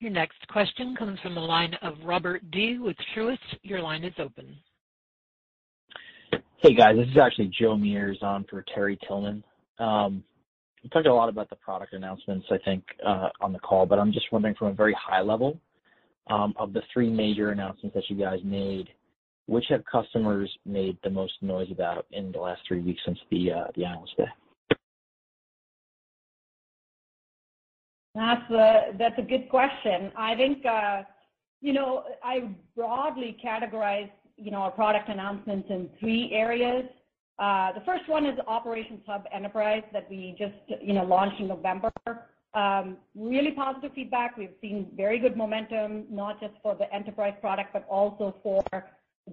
Your 0.00 0.12
next 0.12 0.46
question 0.48 0.94
comes 0.94 1.18
from 1.20 1.34
the 1.34 1.40
line 1.40 1.74
of 1.82 1.94
Robert 2.04 2.48
Dee 2.52 2.78
with 2.78 2.96
Truist. 3.16 3.38
Your 3.62 3.82
line 3.82 4.04
is 4.04 4.12
open. 4.18 4.56
Hey, 6.58 6.72
guys. 6.72 6.96
This 6.96 7.08
is 7.08 7.16
actually 7.20 7.50
Joe 7.58 7.74
Meares 7.74 8.22
on 8.22 8.44
for 8.48 8.64
Terry 8.72 8.96
Tillman. 9.08 9.42
Um, 9.80 10.22
you 10.82 10.90
talked 10.90 11.08
a 11.08 11.12
lot 11.12 11.28
about 11.28 11.50
the 11.50 11.56
product 11.56 11.94
announcements, 11.94 12.46
I 12.48 12.58
think, 12.64 12.84
uh, 13.04 13.30
on 13.40 13.52
the 13.52 13.58
call, 13.58 13.86
but 13.86 13.98
I'm 13.98 14.12
just 14.12 14.26
wondering 14.30 14.54
from 14.54 14.68
a 14.68 14.72
very 14.72 14.94
high 14.94 15.20
level, 15.20 15.58
um, 16.30 16.54
of 16.56 16.72
the 16.72 16.82
three 16.92 17.10
major 17.10 17.50
announcements 17.50 17.94
that 17.96 18.04
you 18.08 18.16
guys 18.16 18.38
made, 18.44 18.88
which 19.46 19.64
have 19.70 19.84
customers 19.84 20.48
made 20.64 20.96
the 21.02 21.10
most 21.10 21.32
noise 21.42 21.72
about 21.72 22.06
in 22.12 22.30
the 22.30 22.38
last 22.38 22.60
three 22.68 22.80
weeks 22.80 23.00
since 23.04 23.18
the 23.32 23.50
uh, 23.50 23.84
Analyst 23.84 24.16
Day? 24.16 24.28
That's 28.18 29.18
a 29.18 29.22
good 29.22 29.48
question. 29.48 30.12
I 30.16 30.34
think, 30.34 30.66
uh, 30.66 31.02
you 31.60 31.72
know, 31.72 32.04
I 32.22 32.48
broadly 32.76 33.36
categorize, 33.44 34.10
you 34.36 34.50
know, 34.50 34.58
our 34.58 34.70
product 34.70 35.08
announcements 35.08 35.68
in 35.70 35.88
three 36.00 36.30
areas. 36.32 36.84
Uh, 37.38 37.72
the 37.72 37.80
first 37.86 38.08
one 38.08 38.26
is 38.26 38.36
Operations 38.48 39.00
Hub 39.06 39.24
Enterprise 39.32 39.84
that 39.92 40.10
we 40.10 40.34
just, 40.38 40.82
you 40.82 40.92
know, 40.92 41.04
launched 41.04 41.40
in 41.40 41.48
November. 41.48 41.92
Um, 42.54 42.96
really 43.14 43.52
positive 43.52 43.92
feedback. 43.94 44.36
We've 44.36 44.54
seen 44.60 44.88
very 44.96 45.18
good 45.18 45.36
momentum, 45.36 46.06
not 46.10 46.40
just 46.40 46.54
for 46.62 46.74
the 46.74 46.92
enterprise 46.92 47.34
product, 47.40 47.72
but 47.72 47.86
also 47.88 48.34
for 48.42 48.64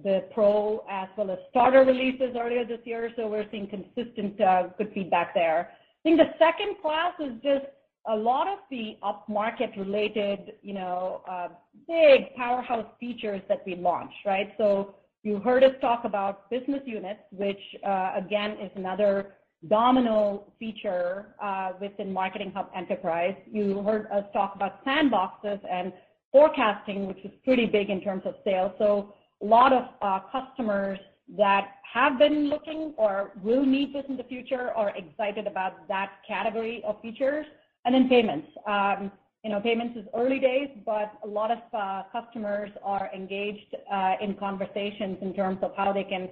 the 0.04 0.24
Pro 0.32 0.84
as 0.88 1.08
well 1.16 1.30
as 1.30 1.38
starter 1.50 1.82
releases 1.82 2.36
earlier 2.38 2.64
this 2.64 2.80
year. 2.84 3.10
So 3.16 3.26
we're 3.26 3.46
seeing 3.50 3.66
consistent 3.66 4.40
uh, 4.40 4.68
good 4.78 4.92
feedback 4.94 5.34
there. 5.34 5.70
I 5.72 6.02
think 6.02 6.18
the 6.18 6.34
second 6.38 6.76
class 6.82 7.14
is 7.18 7.32
just 7.42 7.64
a 8.08 8.16
lot 8.16 8.46
of 8.46 8.58
the 8.70 8.96
upmarket 9.02 9.76
related, 9.76 10.54
you 10.62 10.74
know, 10.74 11.22
uh, 11.28 11.48
big 11.88 12.34
powerhouse 12.36 12.86
features 13.00 13.42
that 13.48 13.62
we 13.66 13.74
launched, 13.74 14.24
right? 14.24 14.52
So 14.58 14.94
you 15.22 15.38
heard 15.38 15.64
us 15.64 15.72
talk 15.80 16.04
about 16.04 16.48
business 16.50 16.82
units, 16.84 17.20
which, 17.32 17.60
uh, 17.84 18.12
again, 18.16 18.52
is 18.62 18.70
another 18.76 19.34
domino 19.68 20.44
feature 20.58 21.34
uh, 21.42 21.72
within 21.80 22.12
Marketing 22.12 22.52
Hub 22.54 22.70
Enterprise. 22.76 23.34
You 23.50 23.82
heard 23.82 24.06
us 24.12 24.24
talk 24.32 24.54
about 24.54 24.84
sandboxes 24.84 25.58
and 25.68 25.92
forecasting, 26.30 27.06
which 27.08 27.24
is 27.24 27.32
pretty 27.44 27.66
big 27.66 27.90
in 27.90 28.00
terms 28.00 28.22
of 28.24 28.34
sales. 28.44 28.72
So 28.78 29.14
a 29.42 29.46
lot 29.46 29.72
of 29.72 29.84
customers 30.30 30.98
that 31.36 31.72
have 31.92 32.18
been 32.18 32.48
looking 32.48 32.94
or 32.96 33.32
will 33.42 33.64
need 33.64 33.92
this 33.92 34.04
in 34.08 34.16
the 34.16 34.24
future 34.24 34.70
are 34.72 34.92
excited 34.96 35.46
about 35.46 35.88
that 35.88 36.12
category 36.26 36.82
of 36.86 37.00
features. 37.00 37.46
Then 37.90 38.08
payments. 38.08 38.48
Um, 38.66 39.12
you 39.44 39.50
know, 39.50 39.60
payments 39.60 39.96
is 39.96 40.04
early 40.14 40.40
days, 40.40 40.68
but 40.84 41.12
a 41.22 41.26
lot 41.26 41.50
of 41.52 41.58
uh, 41.72 42.02
customers 42.10 42.70
are 42.82 43.08
engaged 43.14 43.76
uh, 43.92 44.14
in 44.20 44.34
conversations 44.34 45.18
in 45.22 45.32
terms 45.34 45.58
of 45.62 45.70
how 45.76 45.92
they 45.92 46.02
can 46.02 46.28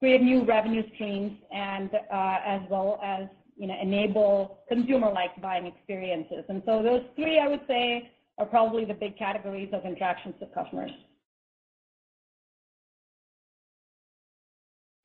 create 0.00 0.20
new 0.20 0.44
revenue 0.44 0.82
streams 0.94 1.38
and 1.52 1.90
uh, 2.12 2.38
as 2.44 2.60
well 2.68 3.00
as, 3.02 3.28
you 3.56 3.66
know, 3.68 3.76
enable 3.80 4.58
consumer-like 4.68 5.40
buying 5.40 5.66
experiences. 5.66 6.44
And 6.48 6.60
so 6.66 6.82
those 6.82 7.02
three, 7.14 7.38
I 7.38 7.46
would 7.46 7.62
say, 7.68 8.10
are 8.38 8.46
probably 8.46 8.84
the 8.84 8.94
big 8.94 9.16
categories 9.16 9.70
of 9.72 9.84
interactions 9.86 10.34
with 10.40 10.52
customers. 10.52 10.90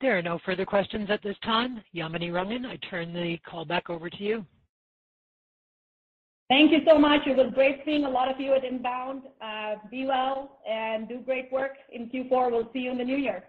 There 0.00 0.18
are 0.18 0.22
no 0.22 0.40
further 0.44 0.66
questions 0.66 1.08
at 1.10 1.22
this 1.22 1.36
time. 1.44 1.80
Yamini 1.94 2.32
Rangan, 2.32 2.66
I 2.66 2.76
turn 2.90 3.14
the 3.14 3.38
call 3.48 3.64
back 3.64 3.88
over 3.88 4.10
to 4.10 4.22
you. 4.22 4.44
Thank 6.52 6.70
you 6.70 6.80
so 6.86 6.98
much. 6.98 7.22
It 7.26 7.34
was 7.34 7.50
great 7.54 7.80
seeing 7.82 8.04
a 8.04 8.10
lot 8.10 8.30
of 8.30 8.38
you 8.38 8.52
at 8.52 8.62
INBOUND. 8.62 9.22
Uh, 9.40 9.76
be 9.90 10.04
well 10.04 10.58
and 10.68 11.08
do 11.08 11.20
great 11.20 11.50
work 11.50 11.76
in 11.90 12.10
Q4. 12.10 12.50
We'll 12.50 12.68
see 12.74 12.80
you 12.80 12.90
in 12.90 12.98
the 12.98 13.04
new 13.04 13.16
year. 13.16 13.44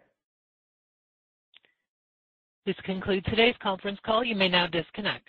This 2.65 2.77
concludes 2.85 3.25
today's 3.25 3.55
conference 3.61 3.99
call. 4.05 4.23
You 4.23 4.37
may 4.37 4.47
now 4.47 4.67
disconnect. 4.67 5.27